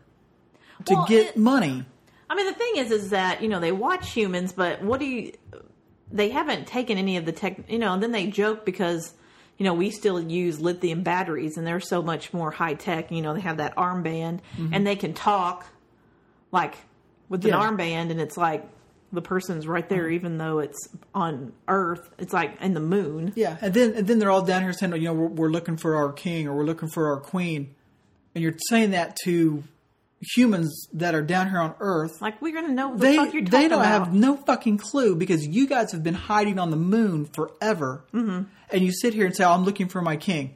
to 0.86 0.94
Well, 0.96 1.06
get 1.08 1.28
it- 1.28 1.38
money. 1.38 1.86
I 2.30 2.36
mean, 2.36 2.46
the 2.46 2.54
thing 2.54 2.74
is, 2.76 2.92
is 2.92 3.10
that 3.10 3.42
you 3.42 3.48
know 3.50 3.60
they 3.60 3.72
watch 3.72 4.12
humans, 4.12 4.54
but 4.54 4.84
what 4.84 5.00
do 5.00 5.06
you? 5.06 5.34
They 6.12 6.30
haven't 6.30 6.68
taken 6.68 6.98
any 6.98 7.18
of 7.18 7.26
the 7.26 7.32
tech, 7.32 7.70
you 7.70 7.80
know. 7.80 7.94
And 7.94 8.04
then 8.04 8.12
they 8.12 8.28
joke 8.28 8.66
because 8.66 9.14
you 9.58 9.64
know 9.64 9.74
we 9.74 9.90
still 9.90 10.22
use 10.22 10.60
lithium 10.60 11.02
batteries, 11.02 11.58
and 11.58 11.66
they're 11.66 11.80
so 11.80 12.02
much 12.04 12.32
more 12.34 12.52
high 12.52 12.76
tech. 12.76 13.12
You 13.12 13.22
know, 13.24 13.34
they 13.34 13.42
have 13.42 13.58
that 13.58 13.76
armband, 13.76 14.42
mm-hmm. 14.58 14.74
and 14.74 14.86
they 14.86 14.96
can 14.96 15.14
talk 15.14 15.66
like 16.52 16.76
with 17.30 17.44
Yeah. 17.46 17.60
an 17.60 17.78
armband, 17.78 18.12
and 18.12 18.22
it's 18.22 18.38
like 18.38 18.64
the 19.12 19.22
person's 19.24 19.66
right 19.66 19.90
there, 19.90 20.04
mm-hmm. 20.04 20.14
even 20.14 20.38
though 20.38 20.60
it's 20.60 20.88
on 21.16 21.52
Earth. 21.68 22.10
It's 22.20 22.32
like 22.34 22.62
in 22.62 22.76
the 22.76 22.80
moon. 22.80 23.34
Yeah, 23.36 23.58
and 23.60 23.74
then 23.74 23.94
and 23.96 24.06
then 24.08 24.20
they're 24.20 24.30
all 24.32 24.44
down 24.44 24.62
here 24.62 24.74
saying, 24.74 24.94
you 24.94 25.02
know, 25.02 25.14
we're, 25.14 25.28
we're 25.28 25.50
looking 25.50 25.78
for 25.78 25.96
our 25.96 26.12
king 26.14 26.48
or 26.48 26.56
we're 26.56 26.64
looking 26.66 26.90
for 26.90 27.08
our 27.08 27.20
queen, 27.20 27.74
and 28.36 28.44
you're 28.44 28.54
saying 28.70 28.92
that 28.92 29.16
to 29.26 29.64
humans 30.22 30.88
that 30.94 31.16
are 31.16 31.22
down 31.22 31.50
here 31.50 31.60
on 31.60 31.76
Earth. 31.80 32.22
Like 32.22 32.42
we're 32.42 32.54
gonna 32.54 32.74
know 32.74 32.90
what 32.90 33.00
the 33.00 33.06
They 33.06 33.16
fuck 33.16 33.34
you're 33.34 33.44
talking 33.44 33.60
they 33.60 33.68
don't 33.68 33.80
about. 33.80 34.06
have 34.06 34.14
no 34.14 34.36
fucking 34.38 34.78
clue 34.78 35.16
because 35.16 35.48
you 35.48 35.68
guys 35.68 35.92
have 35.92 36.04
been 36.04 36.14
hiding 36.14 36.60
on 36.60 36.72
the 36.72 36.78
moon 36.78 37.26
forever, 37.26 38.04
mm-hmm. 38.14 38.44
and 38.70 38.84
you 38.84 38.92
sit 38.92 39.14
here 39.14 39.26
and 39.26 39.36
say, 39.36 39.44
oh, 39.44 39.52
"I'm 39.52 39.64
looking 39.64 39.88
for 39.88 40.02
my 40.02 40.18
king." 40.18 40.56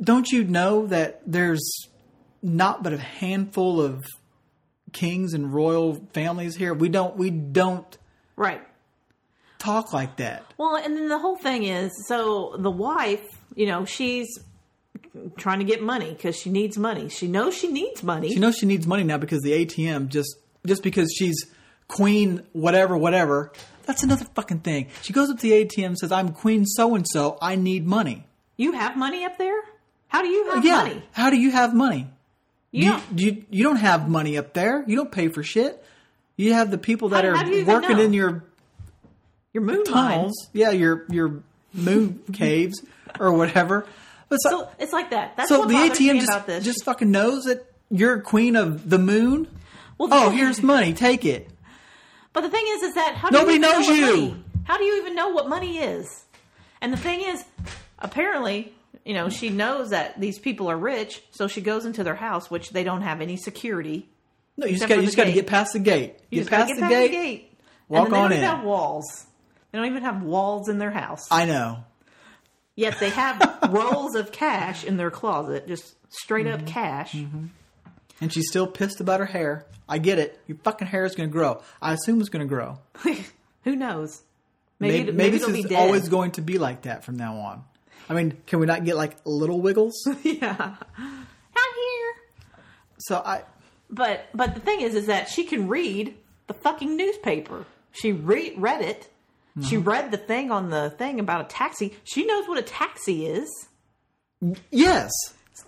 Don't 0.00 0.30
you 0.30 0.44
know 0.44 0.86
that 0.86 1.20
there's 1.26 1.88
not 2.42 2.82
but 2.82 2.94
a 2.94 2.98
handful 2.98 3.82
of 3.82 4.02
kings 4.92 5.34
and 5.34 5.52
royal 5.52 6.06
families 6.12 6.56
here? 6.56 6.72
We 6.72 6.88
don't 6.88 7.16
we 7.16 7.30
don't 7.30 7.98
right. 8.36 8.62
talk 9.58 9.92
like 9.92 10.16
that. 10.16 10.44
Well, 10.56 10.76
and 10.76 10.96
then 10.96 11.08
the 11.08 11.18
whole 11.18 11.36
thing 11.36 11.64
is 11.64 11.90
so 12.08 12.56
the 12.58 12.70
wife, 12.70 13.26
you 13.54 13.66
know, 13.66 13.84
she's 13.84 14.38
trying 15.36 15.58
to 15.58 15.64
get 15.64 15.82
money 15.82 16.10
because 16.12 16.36
she 16.36 16.50
needs 16.50 16.76
money. 16.78 17.08
She 17.08 17.26
knows 17.28 17.54
she 17.54 17.68
needs 17.68 18.02
money. 18.02 18.32
She 18.32 18.38
knows 18.38 18.56
she 18.56 18.66
needs 18.66 18.86
money 18.86 19.04
now 19.04 19.18
because 19.18 19.40
the 19.42 19.52
ATM 19.52 20.08
just 20.08 20.36
just 20.66 20.82
because 20.82 21.12
she's 21.16 21.46
queen 21.88 22.42
whatever 22.52 22.96
whatever. 22.96 23.52
That's 23.86 24.02
another 24.02 24.24
fucking 24.36 24.60
thing. 24.60 24.88
She 25.02 25.12
goes 25.12 25.30
up 25.30 25.38
to 25.38 25.42
the 25.42 25.64
ATM 25.64 25.86
and 25.86 25.98
says, 25.98 26.12
"I'm 26.12 26.28
queen 26.30 26.64
so 26.66 26.94
and 26.94 27.06
so. 27.08 27.38
I 27.42 27.56
need 27.56 27.86
money." 27.86 28.24
you 28.56 28.72
have 28.72 28.94
money 28.96 29.24
up 29.24 29.38
there? 29.38 29.58
How 30.08 30.20
do 30.22 30.28
you 30.28 30.50
have 30.50 30.64
yeah. 30.64 30.76
money? 30.76 31.02
How 31.12 31.30
do 31.30 31.36
you 31.36 31.50
have 31.50 31.74
money? 31.74 32.08
You 32.72 32.84
You, 32.84 32.90
don't- 32.92 33.18
you 33.18 33.44
you 33.50 33.64
don't 33.64 33.76
have 33.76 34.08
money 34.08 34.36
up 34.38 34.52
there. 34.52 34.84
You 34.86 34.96
don't 34.96 35.10
pay 35.10 35.28
for 35.28 35.42
shit. 35.42 35.82
You 36.36 36.52
have 36.54 36.70
the 36.70 36.78
people 36.78 37.08
that 37.10 37.24
How- 37.24 37.30
are 37.30 37.36
how 37.36 37.42
do 37.44 37.50
you 37.50 37.60
even 37.62 37.74
working 37.74 37.98
in 37.98 38.12
your 38.12 38.44
your 39.52 39.62
moon 39.64 39.84
tunnels. 39.84 40.48
Yeah, 40.52 40.70
your 40.70 41.04
your 41.08 41.42
moon 41.72 42.20
caves 42.32 42.82
or 43.18 43.32
whatever. 43.32 43.86
But 44.30 44.36
so, 44.38 44.50
So 44.50 44.68
it's 44.78 44.92
like 44.94 45.10
that. 45.10 45.36
That's 45.36 45.48
so 45.50 45.58
what 45.60 45.68
the 45.68 45.74
ATM 45.74 46.22
about 46.24 46.26
just 46.26 46.46
this. 46.46 46.64
just 46.64 46.84
fucking 46.84 47.10
knows 47.10 47.44
that 47.44 47.66
you're 47.90 48.20
queen 48.20 48.56
of 48.56 48.88
the 48.88 48.98
moon. 48.98 49.48
well, 49.98 50.08
Oh, 50.10 50.30
here's 50.30 50.62
money. 50.62 50.94
Take 50.94 51.24
it. 51.26 51.50
But 52.32 52.40
the 52.42 52.48
thing 52.48 52.64
is, 52.68 52.82
is 52.84 52.94
that 52.94 53.14
how 53.16 53.28
Nobody 53.30 53.54
you 53.54 53.58
knows 53.58 53.86
know 53.88 53.94
you. 53.94 54.06
Money, 54.28 54.44
how 54.64 54.78
do 54.78 54.84
you 54.84 54.96
even 55.02 55.14
know 55.16 55.28
what 55.30 55.48
money 55.48 55.78
is? 55.78 56.24
And 56.80 56.92
the 56.92 56.96
thing 56.96 57.20
is, 57.22 57.44
apparently, 57.98 58.72
you 59.04 59.14
know, 59.14 59.28
she 59.28 59.48
knows 59.50 59.90
that 59.90 60.20
these 60.20 60.38
people 60.38 60.70
are 60.70 60.76
rich, 60.78 61.22
so 61.32 61.48
she 61.48 61.60
goes 61.60 61.84
into 61.84 62.04
their 62.04 62.14
house, 62.14 62.50
which 62.50 62.70
they 62.70 62.84
don't 62.84 63.02
have 63.02 63.20
any 63.20 63.36
security. 63.36 64.08
No, 64.56 64.66
you 64.66 64.76
just 64.76 64.88
got 64.88 64.98
you 64.98 65.04
just 65.04 65.16
got 65.16 65.24
to 65.24 65.32
get 65.32 65.46
past 65.46 65.72
the 65.72 65.78
gate. 65.80 66.16
You 66.30 66.42
Get 66.42 66.50
gotta 66.50 66.64
past, 66.64 66.68
get 66.68 66.74
the, 66.76 66.80
past 66.82 66.90
gate. 66.92 67.10
the 67.10 67.16
gate. 67.16 67.58
walk 67.88 68.04
and 68.06 68.14
then 68.14 68.22
they 68.22 68.28
don't 68.28 68.32
even 68.38 68.44
have 68.56 68.64
walls. 68.64 69.26
They 69.72 69.78
don't 69.78 69.86
even 69.88 70.02
have 70.02 70.22
walls 70.22 70.68
in 70.68 70.78
their 70.78 70.90
house. 70.90 71.26
I 71.30 71.44
know. 71.46 71.84
Yet 72.76 72.98
they 73.00 73.10
have 73.10 73.58
rolls 73.70 74.14
of 74.14 74.32
cash 74.32 74.84
in 74.84 74.96
their 74.96 75.10
closet, 75.10 75.66
just 75.68 75.94
straight 76.08 76.46
Mm-hmm. 76.46 76.62
up 76.64 76.66
cash. 76.66 77.14
And 78.20 78.32
she's 78.32 78.48
still 78.48 78.66
pissed 78.66 79.00
about 79.00 79.20
her 79.20 79.26
hair. 79.26 79.66
I 79.88 79.98
get 79.98 80.18
it. 80.18 80.38
Your 80.46 80.58
fucking 80.58 80.86
hair 80.88 81.04
is 81.04 81.14
going 81.14 81.28
to 81.28 81.32
grow. 81.32 81.62
I 81.82 81.92
assume 81.94 82.20
it's 82.20 82.28
going 82.28 82.46
to 82.46 82.48
grow. 82.48 82.78
Who 83.64 83.76
knows? 83.76 84.22
Maybe 84.78 84.92
Maybe, 84.98 85.04
maybe, 85.12 85.16
maybe 85.16 85.36
it'll 85.36 85.48
be 85.48 85.52
this 85.54 85.64
is 85.64 85.70
dead. 85.70 85.78
always 85.78 86.08
going 86.08 86.30
to 86.32 86.42
be 86.42 86.58
like 86.58 86.82
that 86.82 87.04
from 87.04 87.16
now 87.16 87.36
on. 87.36 87.64
I 88.08 88.14
mean, 88.14 88.38
can 88.46 88.60
we 88.60 88.66
not 88.66 88.84
get 88.84 88.96
like 88.96 89.16
little 89.24 89.60
wiggles? 89.60 89.94
yeah. 90.22 90.76
I'm 90.98 91.26
here. 91.76 92.14
so 92.98 93.16
I, 93.24 93.42
But 93.90 94.26
but 94.34 94.54
the 94.54 94.60
thing 94.60 94.80
is, 94.80 94.94
is 94.94 95.06
that 95.06 95.28
she 95.28 95.44
can 95.44 95.68
read 95.68 96.14
the 96.46 96.54
fucking 96.54 96.96
newspaper. 96.96 97.66
She 97.92 98.12
re- 98.12 98.54
read 98.56 98.80
it. 98.82 99.09
She 99.62 99.76
Mm-hmm. 99.76 99.88
read 99.88 100.10
the 100.10 100.16
thing 100.16 100.50
on 100.50 100.70
the 100.70 100.90
thing 100.90 101.18
about 101.20 101.40
a 101.40 101.44
taxi. 101.48 101.94
She 102.04 102.24
knows 102.24 102.46
what 102.48 102.58
a 102.58 102.62
taxi 102.62 103.26
is. 103.26 103.48
yes. 104.70 105.10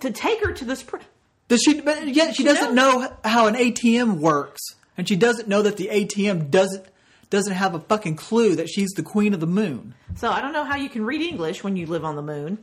To 0.01 0.11
take 0.11 0.45
her 0.45 0.53
to 0.53 0.65
this. 0.65 0.83
spr- 0.83 1.01
Does 1.49 1.63
she? 1.63 1.81
But 1.81 2.09
yet 2.09 2.35
she 2.35 2.45
doesn't 2.45 2.75
knows. 2.75 3.03
know 3.03 3.17
how 3.25 3.47
an 3.47 3.55
ATM 3.55 4.19
works, 4.19 4.61
and 4.97 5.07
she 5.09 5.17
doesn't 5.17 5.49
know 5.49 5.63
that 5.63 5.77
the 5.77 5.89
ATM 5.89 6.51
doesn't 6.51 6.87
doesn't 7.31 7.53
have 7.55 7.75
a 7.75 7.81
fucking 7.81 8.17
clue 8.17 8.55
that 8.57 8.69
she's 8.69 8.91
the 8.91 9.03
queen 9.03 9.35
of 9.35 9.41
the 9.41 9.47
moon. 9.47 9.95
So 10.17 10.31
I 10.31 10.41
don't 10.41 10.53
know 10.53 10.65
how 10.65 10.77
you 10.77 10.89
can 10.89 11.05
read 11.05 11.21
English 11.23 11.63
when 11.65 11.77
you 11.77 11.87
live 11.87 12.05
on 12.05 12.17
the 12.17 12.23
moon. 12.23 12.59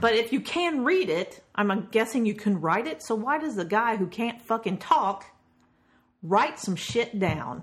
But 0.00 0.14
if 0.14 0.32
you 0.32 0.40
can 0.40 0.84
read 0.84 1.08
it, 1.10 1.42
I'm 1.54 1.88
guessing 1.90 2.24
you 2.26 2.34
can 2.34 2.60
write 2.60 2.86
it. 2.86 3.02
So 3.02 3.14
why 3.14 3.38
does 3.38 3.54
the 3.56 3.64
guy 3.64 3.96
who 3.96 4.06
can't 4.06 4.40
fucking 4.42 4.78
talk 4.78 5.24
write 6.22 6.58
some 6.58 6.74
shit 6.76 7.18
down? 7.18 7.62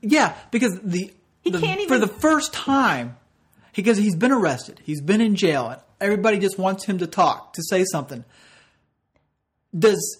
Yeah, 0.00 0.34
because 0.50 0.78
the, 0.82 1.12
He 1.42 1.50
the- 1.50 1.60
can't 1.60 1.80
even 1.80 1.88
for 1.88 1.98
the 1.98 2.12
first 2.12 2.52
time 2.52 3.16
because 3.74 3.98
he's 3.98 4.16
been 4.16 4.32
arrested, 4.32 4.80
he's 4.84 5.00
been 5.00 5.20
in 5.20 5.34
jail, 5.34 5.68
and 5.68 5.80
everybody 6.00 6.38
just 6.38 6.58
wants 6.58 6.84
him 6.84 6.98
to 6.98 7.06
talk 7.06 7.52
to 7.54 7.62
say 7.68 7.84
something. 7.84 8.24
Does 9.76 10.18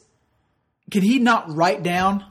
can 0.91 1.03
he 1.03 1.19
not 1.19 1.51
write 1.51 1.83
down? 1.83 2.25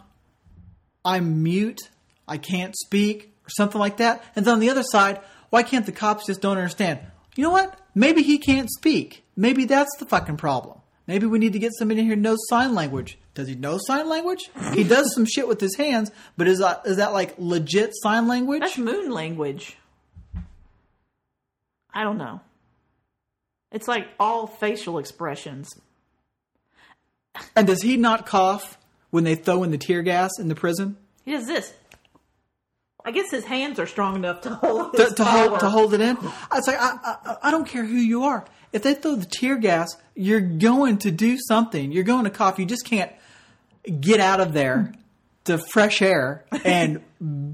I'm 1.03 1.41
mute. 1.41 1.89
I 2.27 2.37
can't 2.37 2.75
speak, 2.77 3.33
or 3.45 3.49
something 3.49 3.79
like 3.79 3.97
that. 3.97 4.23
And 4.35 4.45
then 4.45 4.53
on 4.53 4.59
the 4.59 4.69
other 4.69 4.83
side, 4.83 5.19
why 5.49 5.63
can't 5.63 5.85
the 5.85 5.91
cops 5.91 6.27
just 6.27 6.41
don't 6.41 6.57
understand? 6.57 6.99
You 7.35 7.43
know 7.43 7.49
what? 7.49 7.77
Maybe 7.95 8.21
he 8.21 8.37
can't 8.37 8.69
speak. 8.69 9.23
Maybe 9.35 9.65
that's 9.65 9.95
the 9.97 10.05
fucking 10.05 10.37
problem. 10.37 10.79
Maybe 11.07 11.25
we 11.25 11.39
need 11.39 11.53
to 11.53 11.59
get 11.59 11.73
somebody 11.77 12.01
in 12.01 12.05
here 12.05 12.15
who 12.15 12.21
knows 12.21 12.37
sign 12.47 12.73
language. 12.73 13.17
Does 13.33 13.47
he 13.47 13.55
know 13.55 13.77
sign 13.79 14.09
language? 14.09 14.49
He 14.73 14.83
does 14.83 15.13
some 15.13 15.25
shit 15.25 15.47
with 15.47 15.61
his 15.61 15.75
hands, 15.77 16.11
but 16.37 16.47
is 16.47 16.59
that 16.59 16.81
is 16.85 16.97
that 16.97 17.13
like 17.13 17.35
legit 17.37 17.91
sign 17.93 18.27
language? 18.27 18.59
That's 18.61 18.77
moon 18.77 19.09
language. 19.09 19.77
I 21.93 22.03
don't 22.03 22.17
know. 22.17 22.41
It's 23.71 23.87
like 23.87 24.07
all 24.19 24.47
facial 24.47 24.97
expressions. 24.97 25.69
And 27.55 27.65
does 27.67 27.81
he 27.81 27.95
not 27.95 28.25
cough 28.25 28.77
when 29.09 29.23
they 29.23 29.35
throw 29.35 29.63
in 29.63 29.71
the 29.71 29.77
tear 29.77 30.01
gas 30.01 30.31
in 30.37 30.49
the 30.49 30.55
prison? 30.55 30.97
He 31.23 31.31
does 31.31 31.47
this. 31.47 31.73
I 33.03 33.11
guess 33.11 33.31
his 33.31 33.45
hands 33.45 33.79
are 33.79 33.87
strong 33.87 34.15
enough 34.17 34.41
to 34.41 34.49
hold 34.55 34.93
To, 34.93 35.09
to 35.09 35.23
hold 35.23 35.59
to 35.61 35.69
hold 35.69 35.93
it 35.93 36.01
in? 36.01 36.17
It's 36.53 36.67
like 36.67 36.77
I, 36.79 36.97
I 37.03 37.35
I 37.43 37.51
don't 37.51 37.65
care 37.67 37.85
who 37.85 37.95
you 37.95 38.25
are. 38.25 38.45
If 38.73 38.83
they 38.83 38.93
throw 38.93 39.15
the 39.15 39.25
tear 39.25 39.57
gas, 39.57 39.89
you're 40.15 40.39
going 40.41 40.97
to 40.99 41.11
do 41.11 41.37
something. 41.47 41.91
You're 41.91 42.03
going 42.03 42.25
to 42.25 42.29
cough. 42.29 42.59
You 42.59 42.65
just 42.65 42.85
can't 42.85 43.11
get 43.99 44.19
out 44.19 44.39
of 44.39 44.53
there 44.53 44.93
to 45.45 45.57
fresh 45.57 46.01
air 46.01 46.45
and 46.63 47.01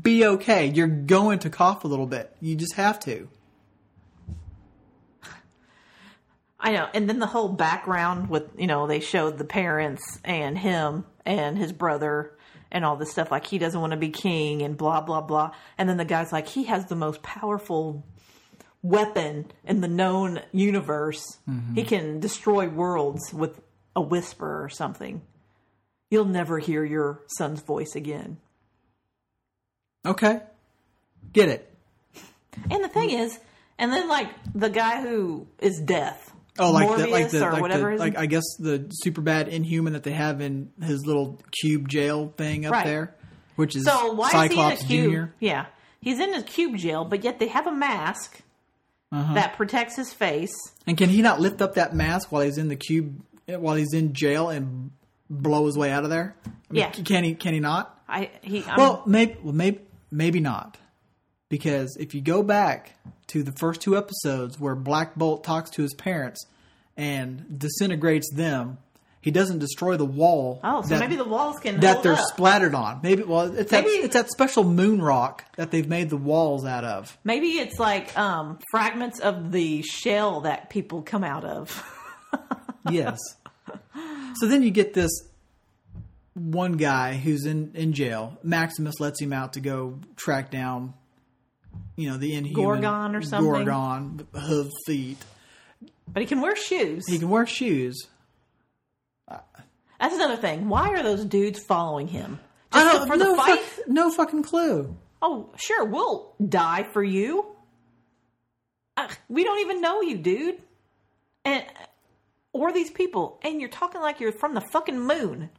be 0.03 0.25
okay. 0.25 0.67
You're 0.67 0.87
going 0.87 1.39
to 1.39 1.49
cough 1.49 1.83
a 1.83 1.87
little 1.87 2.07
bit. 2.07 2.35
You 2.41 2.55
just 2.55 2.75
have 2.75 2.99
to. 3.01 3.29
I 6.59 6.71
know. 6.71 6.87
And 6.93 7.07
then 7.07 7.19
the 7.19 7.27
whole 7.27 7.49
background 7.49 8.29
with, 8.29 8.49
you 8.57 8.67
know, 8.67 8.87
they 8.87 8.99
showed 8.99 9.37
the 9.37 9.45
parents 9.45 10.19
and 10.23 10.57
him 10.57 11.05
and 11.25 11.57
his 11.57 11.71
brother 11.71 12.33
and 12.71 12.83
all 12.83 12.97
this 12.97 13.11
stuff. 13.11 13.31
Like 13.31 13.45
he 13.45 13.57
doesn't 13.57 13.79
want 13.79 13.91
to 13.91 13.97
be 13.97 14.09
king 14.09 14.63
and 14.63 14.75
blah, 14.75 15.01
blah, 15.01 15.21
blah. 15.21 15.51
And 15.77 15.87
then 15.87 15.97
the 15.97 16.05
guy's 16.05 16.31
like, 16.33 16.47
he 16.47 16.63
has 16.65 16.87
the 16.87 16.95
most 16.95 17.21
powerful 17.21 18.03
weapon 18.81 19.45
in 19.63 19.81
the 19.81 19.87
known 19.87 20.41
universe. 20.51 21.37
Mm-hmm. 21.47 21.75
He 21.75 21.83
can 21.83 22.19
destroy 22.19 22.67
worlds 22.67 23.33
with 23.33 23.61
a 23.95 24.01
whisper 24.01 24.63
or 24.63 24.69
something. 24.69 25.21
You'll 26.09 26.25
never 26.25 26.59
hear 26.59 26.83
your 26.85 27.21
son's 27.27 27.61
voice 27.61 27.95
again. 27.95 28.37
Okay. 30.05 30.41
Get 31.33 31.49
it. 31.49 31.73
And 32.71 32.83
the 32.83 32.87
thing 32.87 33.09
is, 33.11 33.37
and 33.77 33.91
then 33.91 34.07
like 34.07 34.29
the 34.55 34.69
guy 34.69 35.01
who 35.01 35.47
is 35.59 35.79
death. 35.79 36.31
Oh, 36.59 36.71
like 36.71 36.87
Mordis 36.87 37.01
the 37.05 37.07
like 37.11 37.29
the 37.29 37.45
or 37.45 37.51
like, 37.51 37.61
whatever 37.61 37.91
the, 37.91 37.97
like 37.99 38.17
I 38.17 38.25
guess 38.25 38.43
the 38.57 38.87
super 38.91 39.21
bad 39.21 39.47
inhuman 39.47 39.93
that 39.93 40.03
they 40.03 40.13
have 40.13 40.41
in 40.41 40.71
his 40.81 41.05
little 41.05 41.39
cube 41.61 41.87
jail 41.87 42.33
thing 42.35 42.65
up 42.65 42.71
Right. 42.71 42.85
there, 42.85 43.15
which 43.57 43.75
is 43.75 43.85
So 43.85 44.13
why 44.13 44.31
Cyclops 44.31 44.81
is 44.81 44.87
he 44.87 44.95
in 44.97 44.99
a 44.99 45.03
cube? 45.03 45.11
Junior. 45.11 45.33
Yeah, 45.39 45.65
he's 46.01 46.19
in 46.19 46.33
a 46.33 46.41
cube 46.41 46.77
jail, 46.77 47.05
but 47.05 47.23
yet 47.23 47.37
they 47.37 47.47
have 47.49 47.67
a 47.67 47.71
mask 47.71 48.41
Uh-huh. 49.11 49.35
that 49.35 49.55
protects 49.55 49.95
his 49.97 50.11
face. 50.13 50.55
And 50.87 50.97
can 50.97 51.09
he 51.09 51.21
not 51.21 51.39
lift 51.39 51.61
up 51.61 51.75
that 51.75 51.93
mask 51.93 52.31
while 52.31 52.41
he's 52.41 52.57
in 52.57 52.69
the 52.69 52.75
cube, 52.75 53.21
while 53.45 53.75
he's 53.75 53.93
in 53.93 54.13
jail, 54.13 54.49
and 54.49 54.89
blow 55.29 55.65
his 55.65 55.77
way 55.77 55.91
out 55.91 56.03
of 56.03 56.09
there? 56.09 56.35
I 56.45 56.49
mean, 56.73 56.81
Yeah. 56.81 56.89
Can 56.91 57.23
he? 57.23 57.35
Can 57.35 57.53
he 57.53 57.59
not? 57.59 57.99
I 58.07 58.29
he 58.41 58.63
I'm, 58.65 58.77
Well, 58.77 59.03
maybe. 59.05 59.35
Well, 59.43 59.53
maybe. 59.53 59.79
Maybe 60.11 60.39
not. 60.39 60.77
Because 61.49 61.95
if 61.99 62.13
you 62.15 62.21
go 62.21 62.43
back 62.43 62.93
to 63.27 63.43
the 63.43 63.51
first 63.51 63.81
two 63.81 63.97
episodes 63.97 64.59
where 64.59 64.75
Black 64.75 65.15
Bolt 65.15 65.43
talks 65.43 65.69
to 65.71 65.81
his 65.81 65.93
parents 65.93 66.45
and 66.95 67.59
disintegrates 67.59 68.29
them, 68.33 68.77
he 69.21 69.31
doesn't 69.31 69.59
destroy 69.59 69.97
the 69.97 70.05
wall. 70.05 70.59
oh, 70.63 70.81
so 70.81 70.89
that- 70.89 70.99
maybe 71.01 71.15
the 71.17 71.25
walls 71.25 71.59
can 71.59 71.79
that 71.81 72.03
they're 72.03 72.13
up. 72.13 72.19
splattered 72.33 72.73
on. 72.73 73.01
Maybe 73.03 73.23
well, 73.23 73.53
it's 73.53 73.71
that, 73.71 73.83
it's 73.85 74.13
that 74.13 74.29
special 74.29 74.63
moon 74.63 75.01
rock 75.01 75.43
that 75.57 75.71
they've 75.71 75.87
made 75.87 76.09
the 76.09 76.17
walls 76.17 76.65
out 76.65 76.85
of. 76.85 77.17
Maybe 77.25 77.47
it's 77.59 77.77
like 77.79 78.17
um, 78.17 78.59
fragments 78.71 79.19
of 79.19 79.51
the 79.51 79.81
shell 79.83 80.41
that 80.41 80.69
people 80.69 81.01
come 81.01 81.23
out 81.25 81.43
of. 81.43 81.83
Yes. 82.89 83.17
So 84.39 84.47
then 84.47 84.63
you 84.63 84.71
get 84.71 84.93
this 84.93 85.11
one 86.33 86.73
guy 86.73 87.15
who's 87.15 87.45
in 87.45 87.71
in 87.73 87.93
jail. 87.93 88.37
Maximus 88.43 88.99
lets 88.99 89.19
him 89.21 89.33
out 89.33 89.53
to 89.53 89.59
go 89.59 89.99
track 90.15 90.51
down, 90.51 90.93
you 91.95 92.09
know, 92.09 92.17
the 92.17 92.33
inhuman 92.35 92.81
Gorgon 92.81 93.15
or 93.15 93.21
something? 93.21 93.51
Gorgon 93.65 94.27
hoof 94.33 94.71
feet. 94.85 95.17
But 96.07 96.21
he 96.21 96.27
can 96.27 96.41
wear 96.41 96.55
shoes. 96.55 97.05
He 97.07 97.19
can 97.19 97.29
wear 97.29 97.45
shoes. 97.45 98.07
That's 99.99 100.13
another 100.13 100.37
thing. 100.37 100.69
Why 100.69 100.89
are 100.89 101.01
those 101.01 101.25
dudes 101.25 101.59
following 101.63 102.07
him? 102.07 102.39
I 102.71 102.83
don't 102.83 103.07
for 103.07 103.17
the 103.17 103.23
no 103.25 103.35
fight? 103.35 103.59
fuck- 103.59 103.87
no 103.87 104.11
fucking 104.11 104.43
clue. 104.43 104.95
Oh, 105.21 105.49
sure, 105.57 105.85
we'll 105.85 106.33
die 106.47 106.83
for 106.83 107.03
you. 107.03 107.45
Ugh, 108.95 109.11
we 109.27 109.43
don't 109.43 109.59
even 109.61 109.81
know 109.81 110.01
you, 110.01 110.17
dude. 110.17 110.61
And 111.45 111.65
or 112.57 112.71
these 112.73 112.89
people, 112.91 113.39
and 113.43 113.59
you're 113.59 113.69
talking 113.69 114.01
like 114.01 114.19
you're 114.19 114.31
from 114.31 114.53
the 114.53 114.61
fucking 114.61 114.99
moon. 114.99 115.49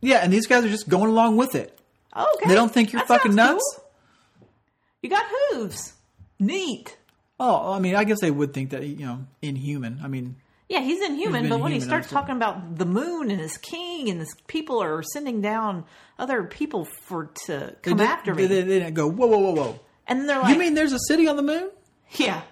Yeah, 0.00 0.18
and 0.18 0.32
these 0.32 0.46
guys 0.46 0.64
are 0.64 0.68
just 0.68 0.88
going 0.88 1.10
along 1.10 1.36
with 1.36 1.54
it. 1.54 1.78
Okay, 2.16 2.48
They 2.48 2.54
don't 2.54 2.72
think 2.72 2.92
you're 2.92 3.00
that 3.00 3.08
fucking 3.08 3.34
nuts. 3.34 3.62
cool. 3.76 3.84
You 5.02 5.10
got 5.10 5.24
hooves. 5.50 5.92
Neat. 6.38 6.96
Oh, 7.38 7.72
I 7.72 7.78
mean, 7.78 7.94
I 7.94 8.04
guess 8.04 8.20
they 8.20 8.30
would 8.30 8.52
think 8.54 8.70
that 8.70 8.82
you 8.84 9.04
know 9.06 9.26
inhuman. 9.42 10.00
I 10.02 10.08
mean, 10.08 10.36
Yeah, 10.68 10.80
he's 10.80 11.02
inhuman, 11.02 11.42
He's 11.42 11.50
but 11.50 11.60
when 11.60 11.72
he 11.72 11.80
starts 11.80 12.08
talking 12.08 12.34
about 12.36 12.78
the 12.78 12.86
moon 12.86 13.30
and 13.30 13.40
his 13.40 13.58
king 13.58 14.08
and 14.08 14.18
his 14.20 14.34
people 14.46 14.82
are 14.82 15.02
sending 15.02 15.40
down 15.42 15.84
other 16.18 16.44
people 16.44 16.86
for 17.02 17.30
to 17.46 17.76
come 17.82 17.98
did- 17.98 18.06
after 18.06 18.34
me, 18.34 18.46
they 18.46 18.62
didn't 18.64 18.94
go 18.94 19.08
whoa, 19.08 19.26
whoa, 19.26 19.38
whoa, 19.38 19.52
whoa. 19.54 19.80
and 20.06 20.20
then 20.20 20.26
they're 20.26 20.40
like, 20.40 20.52
you 20.54 20.58
mean 20.58 20.74
there's 20.74 20.92
a 20.94 20.98
city 21.08 21.28
on 21.28 21.36
the 21.36 21.42
moon? 21.42 21.70
yeah, 22.12 22.42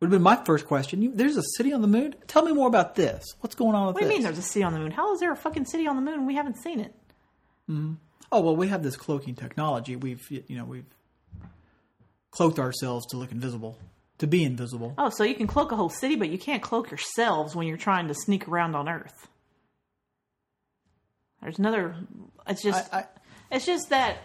Would 0.00 0.06
have 0.06 0.10
been 0.12 0.22
my 0.22 0.36
first 0.44 0.66
question. 0.66 1.02
You, 1.02 1.12
there's 1.12 1.36
a 1.36 1.42
city 1.56 1.72
on 1.72 1.82
the 1.82 1.88
moon? 1.88 2.14
Tell 2.28 2.44
me 2.44 2.52
more 2.52 2.68
about 2.68 2.94
this. 2.94 3.24
What's 3.40 3.56
going 3.56 3.74
on 3.74 3.88
with 3.88 3.94
what 3.94 4.00
do 4.00 4.06
you 4.06 4.10
this? 4.10 4.18
mean 4.18 4.22
there's 4.24 4.38
a 4.38 4.42
city 4.42 4.62
on 4.62 4.72
the 4.72 4.78
moon? 4.78 4.92
How 4.92 5.12
is 5.12 5.20
there 5.20 5.32
a 5.32 5.36
fucking 5.36 5.64
city 5.64 5.86
on 5.88 5.96
the 5.96 6.02
moon? 6.02 6.24
We 6.26 6.34
haven't 6.36 6.56
seen 6.62 6.78
it. 6.80 6.94
Mm-hmm. 7.68 7.94
oh 8.32 8.40
well, 8.40 8.54
we 8.56 8.68
have 8.68 8.82
this 8.82 8.96
cloaking 8.96 9.34
technology. 9.34 9.96
We've 9.96 10.24
you 10.30 10.56
know 10.56 10.64
we've 10.64 10.86
cloaked 12.30 12.58
ourselves 12.58 13.06
to 13.06 13.16
look 13.16 13.32
invisible, 13.32 13.76
to 14.18 14.26
be 14.26 14.44
invisible. 14.44 14.94
Oh, 14.96 15.10
so 15.10 15.24
you 15.24 15.34
can 15.34 15.46
cloak 15.48 15.72
a 15.72 15.76
whole 15.76 15.88
city, 15.90 16.14
but 16.16 16.30
you 16.30 16.38
can't 16.38 16.62
cloak 16.62 16.90
yourselves 16.90 17.54
when 17.56 17.66
you're 17.66 17.76
trying 17.76 18.08
to 18.08 18.14
sneak 18.14 18.46
around 18.48 18.74
on 18.76 18.88
Earth. 18.88 19.28
There's 21.42 21.58
another. 21.58 21.96
It's 22.46 22.62
just. 22.62 22.92
I- 22.94 23.00
I- 23.00 23.06
it's 23.50 23.64
just 23.66 23.88
that. 23.90 24.18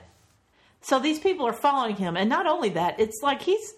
So 0.82 1.00
these 1.00 1.18
people 1.18 1.48
are 1.48 1.54
following 1.54 1.96
him, 1.96 2.18
and 2.18 2.30
not 2.30 2.46
only 2.46 2.70
that, 2.70 3.00
it's 3.00 3.22
like 3.24 3.42
he's 3.42 3.74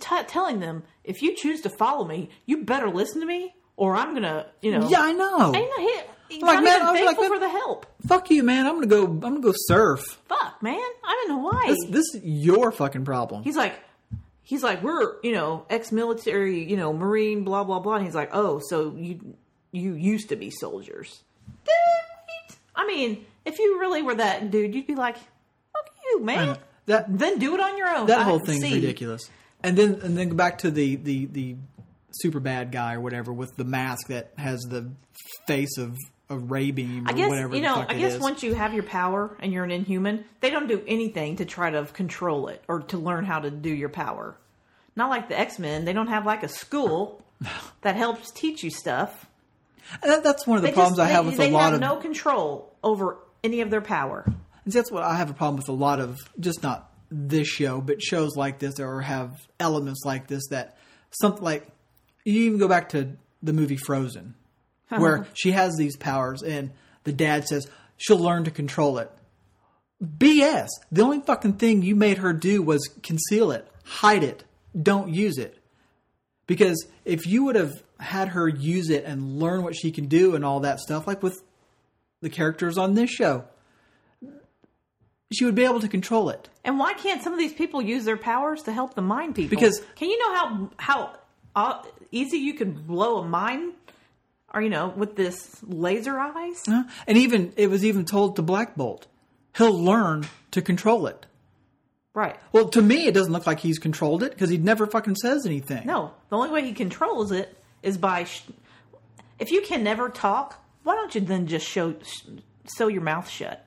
t- 0.00 0.22
telling 0.26 0.60
them, 0.60 0.82
"If 1.04 1.22
you 1.22 1.34
choose 1.36 1.60
to 1.62 1.70
follow 1.70 2.04
me, 2.04 2.30
you 2.46 2.64
better 2.64 2.88
listen 2.90 3.20
to 3.20 3.26
me, 3.26 3.54
or 3.76 3.94
I'm 3.96 4.14
gonna, 4.14 4.46
you 4.62 4.72
know." 4.72 4.88
Yeah, 4.88 5.00
I 5.00 5.12
know. 5.12 5.52
And 5.54 5.64
he, 5.78 6.00
he's 6.36 6.42
Like, 6.42 6.56
not 6.56 6.64
man, 6.64 6.82
I 6.82 6.90
was 6.92 7.00
like, 7.00 7.04
thankful 7.16 7.28
for 7.28 7.38
the 7.38 7.48
help. 7.48 7.86
Fuck 8.06 8.30
you, 8.30 8.42
man. 8.42 8.66
I'm 8.66 8.74
gonna 8.74 8.86
go. 8.86 9.04
I'm 9.06 9.20
gonna 9.20 9.40
go 9.40 9.52
surf. 9.54 10.00
Fuck, 10.28 10.62
man, 10.62 10.80
I'm 11.04 11.30
in 11.30 11.36
Hawaii. 11.36 11.66
This, 11.68 11.84
this 11.90 12.14
is 12.14 12.24
your 12.24 12.72
fucking 12.72 13.04
problem. 13.04 13.42
he's 13.44 13.56
like 13.56 13.78
he's 14.42 14.62
like 14.62 14.80
we're 14.82 15.20
you 15.24 15.32
know 15.32 15.66
ex-military 15.68 16.62
you 16.62 16.76
know 16.76 16.92
marine 16.92 17.42
blah 17.42 17.64
blah 17.64 17.80
blah 17.80 17.94
and 17.96 18.04
he's 18.04 18.14
like 18.14 18.30
oh 18.32 18.60
so 18.68 18.94
you 18.96 19.34
you 19.72 19.94
used 19.94 20.28
to 20.28 20.36
be 20.36 20.50
soldiers 20.50 21.24
Dude, 21.64 22.56
i 22.76 22.86
mean 22.86 23.26
if 23.44 23.58
you 23.58 23.80
really 23.80 24.02
were 24.02 24.14
that 24.14 24.52
dude 24.52 24.72
you'd 24.72 24.86
be 24.86 24.94
like 24.94 25.16
fuck 25.16 25.90
you 26.04 26.20
man. 26.22 26.56
That 26.86 27.06
then 27.18 27.40
do 27.40 27.54
it 27.54 27.60
on 27.60 27.76
your 27.76 27.88
own 27.88 28.06
that 28.06 28.20
I 28.20 28.22
whole 28.22 28.38
thing's 28.38 28.62
see. 28.62 28.74
ridiculous. 28.74 29.28
And 29.66 29.76
then 29.76 30.00
and 30.02 30.16
then 30.16 30.28
go 30.30 30.36
back 30.36 30.58
to 30.58 30.70
the 30.70 30.96
the 30.96 31.26
the 31.26 31.56
super 32.12 32.40
bad 32.40 32.70
guy 32.72 32.94
or 32.94 33.00
whatever 33.00 33.32
with 33.32 33.56
the 33.56 33.64
mask 33.64 34.08
that 34.08 34.30
has 34.38 34.60
the 34.62 34.90
face 35.46 35.76
of 35.76 35.96
a 36.30 36.38
ray 36.38 36.70
beam 36.70 37.06
or 37.06 37.10
I 37.10 37.12
guess 37.12 37.28
whatever 37.28 37.54
you 37.56 37.62
the 37.62 37.68
know. 37.68 37.84
I 37.88 37.94
guess 37.98 38.14
is. 38.14 38.20
once 38.20 38.42
you 38.42 38.54
have 38.54 38.74
your 38.74 38.82
power 38.84 39.36
and 39.40 39.52
you're 39.52 39.64
an 39.64 39.70
inhuman, 39.70 40.24
they 40.40 40.50
don't 40.50 40.68
do 40.68 40.82
anything 40.86 41.36
to 41.36 41.44
try 41.44 41.70
to 41.70 41.84
control 41.86 42.48
it 42.48 42.62
or 42.68 42.80
to 42.82 42.98
learn 42.98 43.24
how 43.24 43.40
to 43.40 43.50
do 43.50 43.68
your 43.68 43.88
power. 43.88 44.36
Not 44.94 45.10
like 45.10 45.28
the 45.28 45.38
X 45.38 45.58
Men; 45.58 45.84
they 45.84 45.92
don't 45.92 46.08
have 46.08 46.24
like 46.24 46.42
a 46.42 46.48
school 46.48 47.22
that 47.82 47.96
helps 47.96 48.30
teach 48.30 48.62
you 48.62 48.70
stuff. 48.70 49.26
And 50.02 50.10
that, 50.10 50.24
that's 50.24 50.46
one 50.46 50.56
of 50.58 50.62
the 50.62 50.68
They 50.68 50.74
problems 50.74 50.98
just, 50.98 51.08
I 51.08 51.12
have 51.12 51.24
they, 51.24 51.30
with 51.30 51.38
they 51.38 51.50
a 51.50 51.52
lot 51.52 51.64
have 51.64 51.74
of. 51.74 51.80
no 51.80 51.96
control 51.96 52.72
over 52.82 53.18
any 53.44 53.60
of 53.60 53.70
their 53.70 53.80
power. 53.80 54.24
and 54.64 54.72
see, 54.72 54.78
that's 54.78 54.90
what 54.90 55.02
I 55.02 55.16
have 55.16 55.30
a 55.30 55.34
problem 55.34 55.56
with 55.56 55.68
a 55.68 55.72
lot 55.72 56.00
of 56.00 56.18
just 56.40 56.62
not 56.62 56.90
this 57.16 57.48
show, 57.48 57.80
but 57.80 58.02
shows 58.02 58.36
like 58.36 58.58
this 58.58 58.78
or 58.78 59.00
have 59.00 59.40
elements 59.58 60.02
like 60.04 60.26
this 60.26 60.48
that 60.50 60.76
something 61.10 61.42
like 61.42 61.66
you 62.24 62.42
even 62.42 62.58
go 62.58 62.68
back 62.68 62.90
to 62.90 63.16
the 63.42 63.52
movie 63.52 63.76
Frozen, 63.76 64.34
uh-huh. 64.90 65.00
where 65.00 65.26
she 65.34 65.52
has 65.52 65.74
these 65.76 65.96
powers 65.96 66.42
and 66.42 66.72
the 67.04 67.12
dad 67.12 67.46
says 67.46 67.68
she'll 67.96 68.18
learn 68.18 68.44
to 68.44 68.50
control 68.50 68.98
it. 68.98 69.10
BS. 70.02 70.68
The 70.92 71.02
only 71.02 71.20
fucking 71.20 71.54
thing 71.54 71.82
you 71.82 71.96
made 71.96 72.18
her 72.18 72.32
do 72.32 72.62
was 72.62 72.88
conceal 73.02 73.50
it, 73.50 73.66
hide 73.84 74.22
it, 74.22 74.44
don't 74.80 75.14
use 75.14 75.38
it. 75.38 75.58
Because 76.46 76.86
if 77.04 77.26
you 77.26 77.44
would 77.44 77.56
have 77.56 77.82
had 77.98 78.28
her 78.28 78.46
use 78.46 78.90
it 78.90 79.04
and 79.04 79.38
learn 79.38 79.62
what 79.62 79.74
she 79.74 79.90
can 79.90 80.06
do 80.06 80.34
and 80.34 80.44
all 80.44 80.60
that 80.60 80.80
stuff, 80.80 81.06
like 81.06 81.22
with 81.22 81.42
the 82.20 82.28
characters 82.28 82.76
on 82.76 82.94
this 82.94 83.10
show, 83.10 83.44
she 85.32 85.44
would 85.44 85.54
be 85.54 85.64
able 85.64 85.80
to 85.80 85.88
control 85.88 86.30
it. 86.30 86.48
And 86.64 86.78
why 86.78 86.94
can't 86.94 87.22
some 87.22 87.32
of 87.32 87.38
these 87.38 87.52
people 87.52 87.82
use 87.82 88.04
their 88.04 88.16
powers 88.16 88.62
to 88.64 88.72
help 88.72 88.94
the 88.94 89.02
mine 89.02 89.32
people? 89.34 89.50
Because- 89.56 89.82
can 89.96 90.08
you 90.08 90.18
know 90.18 90.34
how 90.34 90.70
how 90.78 91.16
uh, 91.54 91.82
easy 92.12 92.38
you 92.38 92.54
can 92.54 92.72
blow 92.72 93.18
a 93.18 93.24
mine, 93.26 93.72
or 94.54 94.60
you 94.62 94.68
know, 94.70 94.88
with 94.96 95.16
this 95.16 95.56
laser 95.62 96.18
eyes? 96.18 96.62
Huh? 96.66 96.84
And 97.06 97.18
even 97.18 97.52
it 97.56 97.68
was 97.70 97.84
even 97.84 98.04
told 98.04 98.36
to 98.36 98.42
Black 98.42 98.76
Bolt, 98.76 99.06
he'll 99.56 99.78
learn 99.78 100.26
to 100.52 100.62
control 100.62 101.06
it. 101.06 101.26
Right. 102.14 102.36
Well, 102.52 102.68
to 102.70 102.80
me, 102.80 103.06
it 103.06 103.12
doesn't 103.12 103.32
look 103.32 103.46
like 103.46 103.60
he's 103.60 103.78
controlled 103.78 104.22
it 104.22 104.30
because 104.32 104.48
he 104.48 104.56
never 104.56 104.86
fucking 104.86 105.16
says 105.16 105.44
anything. 105.44 105.86
No, 105.86 106.12
the 106.30 106.36
only 106.36 106.48
way 106.50 106.62
he 106.64 106.72
controls 106.72 107.30
it 107.30 107.54
is 107.82 107.98
by. 107.98 108.24
Sh- 108.24 108.42
if 109.38 109.50
you 109.50 109.60
can 109.60 109.84
never 109.84 110.08
talk, 110.08 110.64
why 110.82 110.94
don't 110.94 111.14
you 111.14 111.20
then 111.20 111.46
just 111.46 111.66
show 111.68 111.94
sh- 112.02 112.22
sew 112.66 112.86
your 112.88 113.02
mouth 113.02 113.28
shut? 113.28 113.65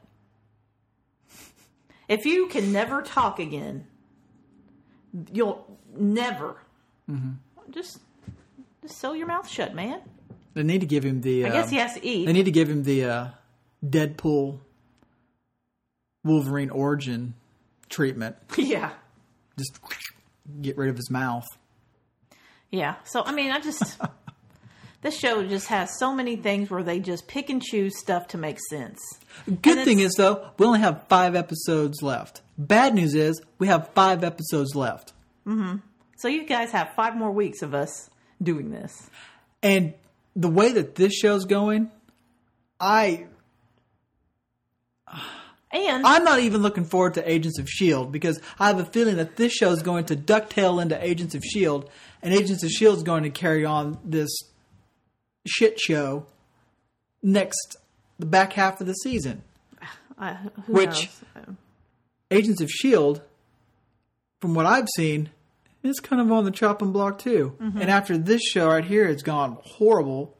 If 2.10 2.26
you 2.26 2.48
can 2.48 2.74
never 2.74 3.02
talk 3.04 3.40
again, 3.40 3.86
you'll 5.32 5.78
never 5.96 6.58
just 7.72 8.00
just 8.82 8.98
sew 8.98 9.14
your 9.14 9.28
mouth 9.28 9.48
shut, 9.48 9.74
man. 9.76 10.02
They 10.56 10.64
need 10.64 10.82
to 10.82 10.88
give 10.88 11.04
him 11.06 11.22
the. 11.22 11.46
I 11.46 11.50
guess 11.50 11.66
um, 11.66 11.72
he 11.72 11.78
has 11.78 11.94
to 11.94 12.06
eat. 12.06 12.26
They 12.26 12.34
need 12.34 12.46
to 12.46 12.52
give 12.52 12.70
him 12.70 12.84
the 12.84 13.06
uh, 13.06 13.28
Deadpool 13.86 14.60
Wolverine 16.24 16.72
origin 16.72 17.36
treatment. 17.90 18.36
yeah, 18.58 18.92
Just 19.58 19.80
get 20.62 20.78
rid 20.78 20.90
of 20.90 20.98
his 20.98 21.12
mouth. 21.12 21.46
yeah. 22.72 22.96
So 23.04 23.24
I 23.24 23.32
mean, 23.32 23.52
I 23.52 23.60
just 23.60 24.00
this 25.02 25.18
show 25.18 25.44
just 25.46 25.68
has 25.68 25.98
so 25.98 26.14
many 26.14 26.36
things 26.36 26.70
where 26.70 26.84
they 26.84 27.00
just 27.00 27.28
pick 27.28 27.50
and 27.50 27.62
choose 27.62 27.98
stuff 27.98 28.28
to 28.30 28.38
make 28.38 28.60
sense. 28.70 29.00
Good 29.62 29.86
thing 29.86 30.00
is 30.00 30.14
though, 30.16 30.50
we 30.58 30.66
only 30.66 30.80
have 30.80 31.08
five 31.08 31.36
episodes 31.36 32.02
left. 32.02 32.42
Bad 32.58 32.94
news 32.96 33.16
is 33.16 33.42
we 33.58 33.68
have 33.68 33.90
five 33.90 34.24
episodes 34.24 34.76
left, 34.76 35.14
mm-hmm. 35.48 35.78
So 36.18 36.28
you 36.28 36.46
guys 36.46 36.72
have 36.72 36.94
five 36.96 37.16
more 37.16 37.32
weeks 37.32 37.62
of 37.62 37.74
us 37.74 38.10
doing 38.44 38.72
this. 38.72 39.10
and 39.64 39.94
the 40.36 40.50
way 40.50 40.72
that 40.74 40.96
this 40.96 41.14
show's 41.14 41.46
going, 41.46 41.90
I 42.80 43.28
And 45.72 46.06
I'm 46.06 46.24
not 46.24 46.40
even 46.40 46.62
looking 46.62 46.86
forward 46.86 47.14
to 47.16 47.30
Agents 47.30 47.60
of 47.60 47.70
Shield 47.70 48.12
because 48.12 48.42
I 48.60 48.68
have 48.68 48.80
a 48.80 48.86
feeling 48.86 49.18
that 49.18 49.36
this 49.36 49.54
show 49.54 49.72
is 49.72 49.82
going 49.82 50.06
to 50.06 50.16
ducktail 50.16 50.82
into 50.82 51.02
Agents 51.04 51.36
of 51.36 51.44
Shield, 51.44 51.90
and 52.22 52.34
Agents 52.34 52.64
of 52.64 52.70
Shield 52.70 52.98
is 52.98 53.04
going 53.04 53.24
to 53.24 53.30
carry 53.30 53.66
on 53.66 53.98
this 54.04 54.30
shit 55.50 55.80
show 55.80 56.26
next 57.24 57.78
the 58.18 58.26
back 58.26 58.54
half 58.54 58.80
of 58.82 58.88
the 58.88 58.94
season. 58.94 59.44
uh, 60.18 60.36
Which- 60.68 61.10
knows? 61.36 61.56
Agents 62.32 62.62
of 62.62 62.70
Shield, 62.70 63.22
from 64.40 64.54
what 64.54 64.66
I've 64.68 64.88
seen, 64.96 65.30
is 65.82 66.00
kind 66.00 66.22
of 66.22 66.32
on 66.32 66.46
the 66.46 66.52
chopping 66.52 66.92
block 66.92 67.18
too. 67.18 67.56
And 67.60 67.90
after 67.90 68.18
this 68.20 68.42
show 68.44 68.68
right 68.68 68.86
here 68.86 69.08
has 69.08 69.24
gone 69.24 69.58
horrible, 69.64 70.36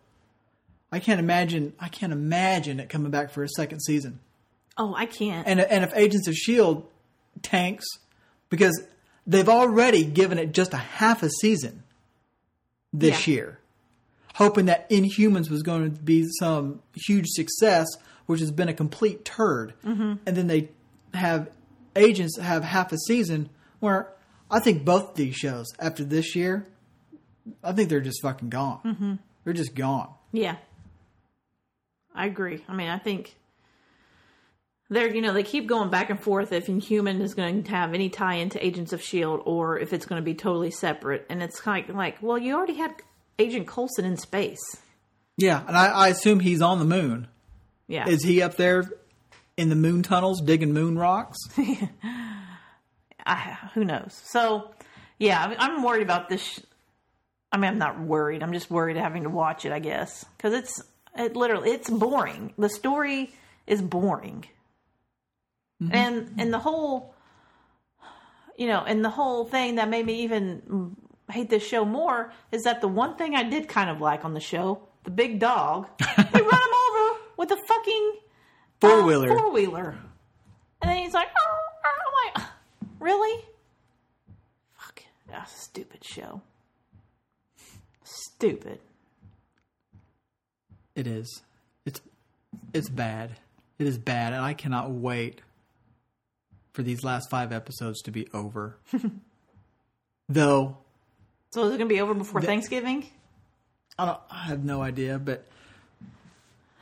I 0.92 1.00
can't 1.00 1.20
imagine. 1.20 1.74
I 1.80 1.88
can't 1.90 2.14
imagine 2.14 2.80
it 2.80 2.90
coming 2.90 3.10
back 3.10 3.32
for 3.32 3.44
a 3.44 3.50
second 3.50 3.80
season. 3.82 4.20
Oh, 4.78 4.94
I 4.96 5.06
can't. 5.08 5.48
and 5.48 5.60
and 5.60 5.84
if 5.84 5.92
Agents 5.96 6.28
of 6.28 6.36
Shield 6.36 6.86
tanks 7.42 7.86
because 8.50 8.80
they've 9.26 9.50
already 9.50 10.04
given 10.04 10.38
it 10.38 10.52
just 10.52 10.74
a 10.74 10.78
half 10.78 11.24
a 11.24 11.30
season 11.30 11.84
this 12.94 13.28
Yeah. 13.28 13.34
year, 13.34 13.60
hoping 14.40 14.68
that 14.68 14.90
Inhumans 14.90 15.50
was 15.50 15.62
going 15.62 15.84
to 15.84 16.02
be 16.02 16.26
some 16.40 16.82
huge 16.96 17.28
success, 17.28 17.86
which 18.26 18.40
has 18.40 18.52
been 18.52 18.70
a 18.70 18.74
complete 18.74 19.26
turd, 19.26 19.74
mm-hmm. 19.86 20.14
and 20.26 20.38
then 20.38 20.48
they 20.48 20.70
have 21.14 21.50
Agents 21.96 22.38
have 22.38 22.64
half 22.64 22.94
a 22.94 22.98
season 22.98 23.50
where 23.82 24.14
I 24.50 24.62
think 24.62 24.86
both 24.86 25.16
these 25.16 25.36
shows 25.36 25.66
after 25.78 26.06
this 26.06 26.36
year, 26.36 26.66
I 27.62 27.74
think 27.74 27.90
they're 27.90 28.00
just 28.00 28.22
fucking 28.22 28.50
gone. 28.50 28.80
Mm-hmm. 28.86 29.14
They're 29.44 29.54
just 29.54 29.76
gone. 29.76 30.14
yeah, 30.32 30.56
I 32.16 32.26
agree. 32.26 32.64
I 32.70 32.74
mean, 32.74 32.88
I 32.88 32.98
think 32.98 33.36
they're 34.90 35.14
you 35.14 35.22
know 35.22 35.34
they 35.34 35.44
keep 35.44 35.68
going 35.68 35.90
back 35.90 36.10
and 36.10 36.20
forth 36.20 36.54
if 36.54 36.70
Inhuman 36.70 37.22
is 37.22 37.34
going 37.34 37.64
to 37.64 37.72
have 37.72 37.94
any 37.94 38.10
tie 38.10 38.36
into 38.36 38.66
Agents 38.66 38.94
of 38.94 39.02
Shield 39.02 39.42
or 39.46 39.78
if 39.78 39.92
it's 39.92 40.06
going 40.06 40.22
to 40.22 40.26
be 40.26 40.34
totally 40.34 40.72
separate, 40.72 41.26
and 41.30 41.44
it's 41.44 41.60
kind 41.60 41.90
of 41.90 41.98
like, 41.98 42.22
well, 42.22 42.38
you 42.38 42.56
already 42.56 42.76
had 42.76 42.96
Agent 43.40 43.68
Coulson 43.68 44.06
in 44.06 44.18
space. 44.18 44.60
Yeah, 45.38 45.64
and 45.68 45.78
I, 45.78 45.88
I 45.88 46.08
assume 46.10 46.42
he's 46.42 46.62
on 46.62 46.80
the 46.80 46.86
moon. 46.86 47.28
Yeah, 47.88 48.08
Is 48.08 48.24
he 48.24 48.42
up 48.42 48.58
there 48.58 48.92
in 49.58 49.70
the 49.70 49.76
moon 49.76 50.04
tunnels 50.04 50.42
digging 50.42 50.74
moon 50.74 50.98
rocks? 50.98 51.38
I, 53.26 53.58
who 53.74 53.84
knows? 53.84 54.22
So, 54.26 54.72
yeah, 55.18 55.56
I'm, 55.58 55.82
worried 55.82 56.04
about 56.04 56.30
this. 56.30 56.42
Sh- 56.42 56.60
I 57.52 57.58
mean, 57.58 57.72
I'm 57.72 57.78
not 57.78 58.00
worried. 58.00 58.44
I'm 58.44 58.54
just 58.54 58.70
worried 58.70 58.98
having 58.98 59.24
to 59.24 59.30
watch 59.30 59.66
it. 59.66 59.72
I 59.72 59.80
guess 59.80 60.26
because 60.38 60.54
it's 60.54 60.84
it 61.18 61.36
literally 61.36 61.72
it's 61.72 61.90
boring. 61.90 62.54
The 62.58 62.70
story 62.70 63.34
is 63.66 63.82
boring, 63.82 64.46
mm-hmm. 65.82 65.94
and 65.94 66.36
and 66.38 66.54
the 66.54 66.60
whole, 66.60 67.16
you 68.58 68.68
know, 68.68 68.84
and 68.86 69.04
the 69.04 69.10
whole 69.10 69.46
thing 69.46 69.76
that 69.76 69.90
made 69.90 70.06
me 70.06 70.24
even 70.24 70.96
hate 71.34 71.50
this 71.50 71.66
show 71.66 71.86
more 71.86 72.32
is 72.52 72.64
that 72.64 72.82
the 72.82 72.88
one 72.88 73.16
thing 73.16 73.36
I 73.36 73.44
did 73.44 73.68
kind 73.68 73.90
of 73.90 74.02
like 74.02 74.26
on 74.26 74.34
the 74.34 74.40
show, 74.40 74.82
the 75.04 75.12
big 75.12 75.40
dog, 75.40 75.88
they 76.00 76.42
run 76.42 76.62
him 76.62 76.74
over 76.90 77.20
with 77.38 77.52
a 77.52 77.58
fucking 77.68 78.14
uh, 78.16 78.20
Four 78.82 79.04
wheeler. 79.04 79.28
four 79.30 79.52
wheeler. 79.52 79.96
And 80.82 80.90
then 80.92 80.98
he's 80.98 81.14
like, 81.14 81.28
oh, 81.38 81.58
oh, 81.86 81.90
I'm 82.36 82.42
like, 82.42 82.50
really? 83.00 83.44
Fuck. 84.78 85.04
That's 85.30 85.54
a 85.56 85.60
stupid 85.60 86.04
show. 86.04 86.42
Stupid. 88.04 88.80
It 90.96 91.08
is. 91.08 91.42
It's 91.86 92.02
it's 92.74 92.90
bad. 92.90 93.32
It 93.78 93.88
is 93.88 93.98
bad, 93.98 94.34
and 94.34 94.42
I 94.42 94.54
cannot 94.54 94.92
wait 94.92 95.42
for 96.74 96.84
these 96.84 97.04
last 97.04 97.30
five 97.30 97.52
episodes 97.54 98.02
to 98.02 98.12
be 98.12 98.28
over. 98.34 98.78
Though 100.30 100.78
So 101.52 101.64
is 101.66 101.74
it 101.74 101.78
going 101.78 101.90
to 101.90 101.94
be 101.96 102.02
over 102.02 102.14
before 102.14 102.42
Thanksgiving? 102.42 103.08
I 103.98 104.06
don't, 104.06 104.20
I 104.32 104.44
have 104.46 104.64
no 104.64 104.82
idea, 104.82 105.18
but 105.20 105.46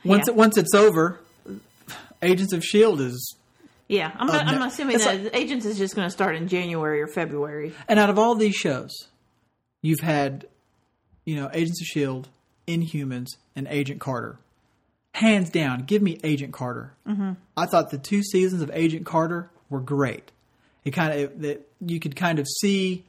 once 0.04 0.24
Yeah. 0.26 0.32
it, 0.34 0.36
once 0.36 0.56
it's 0.58 0.74
over, 0.74 1.20
Agents 2.22 2.52
of 2.52 2.62
Shield 2.64 3.00
is, 3.00 3.34
Yeah, 3.88 4.12
I'm. 4.18 4.30
I'm 4.30 4.62
assuming 4.62 4.98
that 4.98 5.34
Agents 5.34 5.64
is 5.66 5.78
just 5.78 5.96
going 5.96 6.06
to 6.06 6.10
start 6.12 6.36
in 6.36 6.48
January 6.48 7.00
or 7.00 7.06
February. 7.06 7.72
and 7.88 7.98
out 7.98 8.10
of 8.10 8.18
all 8.18 8.34
these 8.34 8.54
shows, 8.54 8.92
you've 9.82 10.00
had, 10.00 10.46
you 11.24 11.36
know, 11.36 11.48
Agents 11.52 11.80
of 11.80 11.86
Shield, 11.86 12.28
Inhumans, 12.66 13.28
and 13.56 13.66
Agent 13.68 14.00
Carter. 14.00 14.38
Hands 15.14 15.48
down, 15.50 15.80
give 15.84 16.02
me 16.02 16.20
Agent 16.22 16.52
Carter. 16.52 16.92
Mm-hmm. 17.08 17.32
I 17.56 17.66
thought 17.66 17.90
the 17.90 17.98
two 17.98 18.22
seasons 18.22 18.62
of 18.62 18.70
Agent 18.74 19.06
Carter 19.06 19.50
were 19.70 19.80
great. 19.80 20.30
It 20.84 20.90
kind 20.92 21.18
of 21.20 21.40
that 21.40 21.66
you 21.80 21.98
could 21.98 22.14
kind 22.14 22.38
of 22.38 22.46
see, 22.60 23.04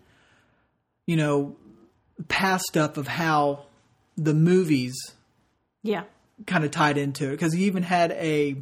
you 1.10 1.16
know, 1.18 1.56
past 2.28 2.66
stuff 2.66 2.98
of 2.98 3.08
how 3.08 3.66
the 4.16 4.34
movies 4.36 4.94
Yeah. 5.82 6.04
kind 6.46 6.64
of 6.64 6.70
tied 6.70 7.00
into 7.00 7.30
it 7.30 7.32
because 7.32 7.52
he 7.54 7.64
even 7.66 7.82
had 7.82 8.12
a 8.12 8.58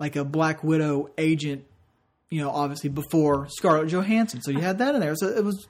like 0.00 0.16
a 0.16 0.24
Black 0.24 0.64
Widow 0.64 1.10
agent, 1.16 1.64
you 2.30 2.40
know, 2.40 2.50
obviously 2.50 2.90
before 2.90 3.46
Scarlett 3.50 3.90
Johansson. 3.92 4.42
So 4.42 4.50
you 4.50 4.58
had 4.60 4.78
that 4.78 4.96
in 4.96 5.00
there. 5.00 5.14
So 5.14 5.28
it 5.28 5.44
was. 5.44 5.68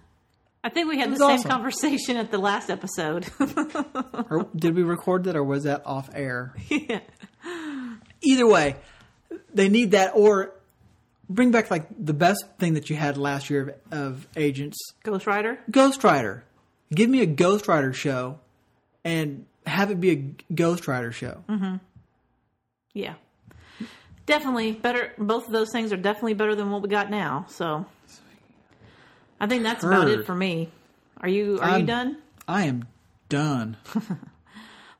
I 0.64 0.70
think 0.70 0.88
we 0.88 0.98
had 0.98 1.12
the 1.12 1.16
same 1.16 1.26
awesome. 1.40 1.50
conversation 1.50 2.16
at 2.16 2.30
the 2.30 2.38
last 2.38 2.70
episode. 2.70 3.26
Or 4.30 4.46
did 4.56 4.74
we 4.74 4.82
record 4.82 5.24
that, 5.24 5.36
or 5.36 5.44
was 5.44 5.64
that 5.64 5.82
off 5.86 6.08
air? 6.14 6.54
yeah. 6.68 7.00
Either 8.22 8.46
way, 8.46 8.76
they 9.54 9.68
need 9.68 9.90
that, 9.92 10.12
or 10.14 10.52
bring 11.28 11.50
back 11.50 11.70
like 11.70 11.86
the 11.98 12.14
best 12.14 12.44
thing 12.58 12.74
that 12.74 12.90
you 12.90 12.96
had 12.96 13.16
last 13.16 13.50
year 13.50 13.76
of, 13.90 13.98
of 13.98 14.28
agents, 14.36 14.78
Ghost 15.04 15.26
Rider? 15.26 15.58
Ghost 15.70 16.02
Rider. 16.04 16.44
Give 16.94 17.08
me 17.10 17.20
a 17.20 17.26
Ghost 17.26 17.68
Rider 17.68 17.92
show, 17.92 18.38
and 19.04 19.44
have 19.66 19.90
it 19.90 20.00
be 20.00 20.10
a 20.10 20.52
Ghost 20.54 20.88
Rider 20.88 21.12
show. 21.12 21.44
Mm-hmm. 21.48 21.76
Yeah. 22.94 23.14
Definitely 24.26 24.72
better. 24.72 25.12
Both 25.18 25.46
of 25.46 25.52
those 25.52 25.70
things 25.72 25.92
are 25.92 25.96
definitely 25.96 26.34
better 26.34 26.54
than 26.54 26.70
what 26.70 26.82
we 26.82 26.88
got 26.88 27.10
now. 27.10 27.46
So 27.48 27.86
I 29.40 29.46
think 29.46 29.62
that's 29.62 29.84
about 29.84 30.08
it 30.08 30.26
for 30.26 30.34
me. 30.34 30.68
Are 31.18 31.28
you 31.28 31.58
are 31.60 31.70
I'm- 31.70 31.80
you 31.80 31.86
done? 31.86 32.18
I 32.46 32.64
am 32.64 32.86
done. 33.28 33.76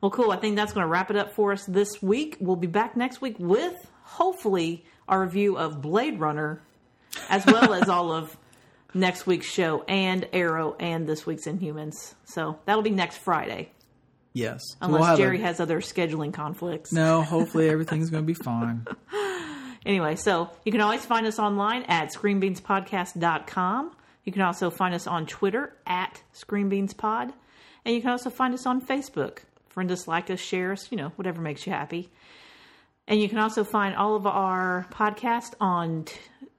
Well, 0.01 0.13
cool. 0.13 0.31
I 0.31 0.37
think 0.37 0.55
that's 0.55 0.73
going 0.73 0.85
to 0.85 0.89
wrap 0.89 1.11
it 1.11 1.17
up 1.17 1.35
for 1.35 1.51
us 1.51 1.65
this 1.67 2.01
week. 2.01 2.37
We'll 2.39 2.55
be 2.55 2.69
back 2.69 2.97
next 2.97 3.21
week 3.21 3.35
with 3.41 3.75
hopefully 4.05 4.85
our 5.09 5.21
review 5.23 5.57
of 5.59 5.81
Blade 5.83 6.21
Runner, 6.21 6.61
as 7.29 7.45
well 7.47 7.73
as 7.75 7.89
all 7.89 8.13
of 8.13 8.37
next 8.95 9.27
week's 9.27 9.47
show 9.47 9.83
and 9.89 10.29
Arrow 10.33 10.77
and 10.79 11.07
this 11.07 11.27
week's 11.27 11.47
Inhumans. 11.47 12.15
So 12.25 12.59
that'll 12.65 12.83
be 12.83 12.91
next 12.91 13.19
Friday, 13.19 13.71
Yes, 14.33 14.63
unless 14.81 15.01
we'll 15.01 15.07
have 15.09 15.19
a- 15.19 15.23
Jerry 15.23 15.41
has 15.41 15.61
other 15.61 15.81
scheduling 15.81 16.33
conflicts. 16.33 16.93
No, 16.93 17.23
hopefully 17.35 17.69
everything's 17.69 18.11
going 18.11 18.23
to 18.23 18.27
be 18.27 18.35
fine. 18.35 18.87
Anyway, 19.87 20.17
so 20.17 20.51
you 20.65 20.73
can 20.73 20.81
always 20.81 21.05
find 21.05 21.27
us 21.27 21.39
online 21.39 21.83
at 21.85 22.13
screenbeanspodcast.com. 22.13 23.93
You 24.25 24.33
can 24.33 24.43
also 24.43 24.71
find 24.71 24.95
us 24.95 25.07
on 25.07 25.27
Twitter 25.27 25.75
at 25.87 26.23
screenbeanspod. 26.35 27.33
And 27.85 27.95
you 27.95 28.01
can 28.03 28.11
also 28.11 28.29
find 28.31 28.53
us 28.53 28.67
on 28.67 28.81
Facebook. 28.85 29.39
Friend 29.69 29.91
us, 29.91 30.07
like 30.09 30.29
us, 30.31 30.41
share 30.41 30.73
us, 30.73 30.91
you 30.91 30.99
know, 30.99 31.11
whatever 31.17 31.41
makes 31.41 31.67
you 31.67 31.73
happy. 31.73 32.11
And 33.09 33.21
you 33.21 33.29
can 33.29 33.39
also 33.39 33.65
find 33.65 33.97
all 33.97 34.15
of 34.15 34.27
our 34.27 34.87
podcasts 34.93 35.55
on 35.61 36.05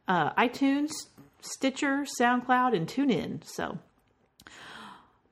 uh, 0.07 0.31
iTunes, 0.33 0.89
Stitcher, 1.41 2.05
SoundCloud, 2.19 2.75
and 2.75 2.87
TuneIn. 2.87 3.45
So 3.45 3.77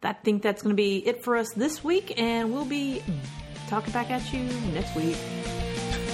I 0.03 0.13
think 0.13 0.43
that's 0.43 0.61
going 0.61 0.74
to 0.74 0.82
be 0.82 1.05
it 1.05 1.24
for 1.24 1.36
us 1.36 1.51
this 1.53 1.84
week. 1.84 2.22
And 2.22 2.53
we'll 2.53 2.65
be 2.65 3.01
talking 3.68 3.91
back 3.91 4.11
at 4.11 4.32
you 4.32 4.43
next 4.74 4.95
week. 4.95 5.18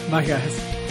Bye, 0.10 0.26
guys. 0.26 0.83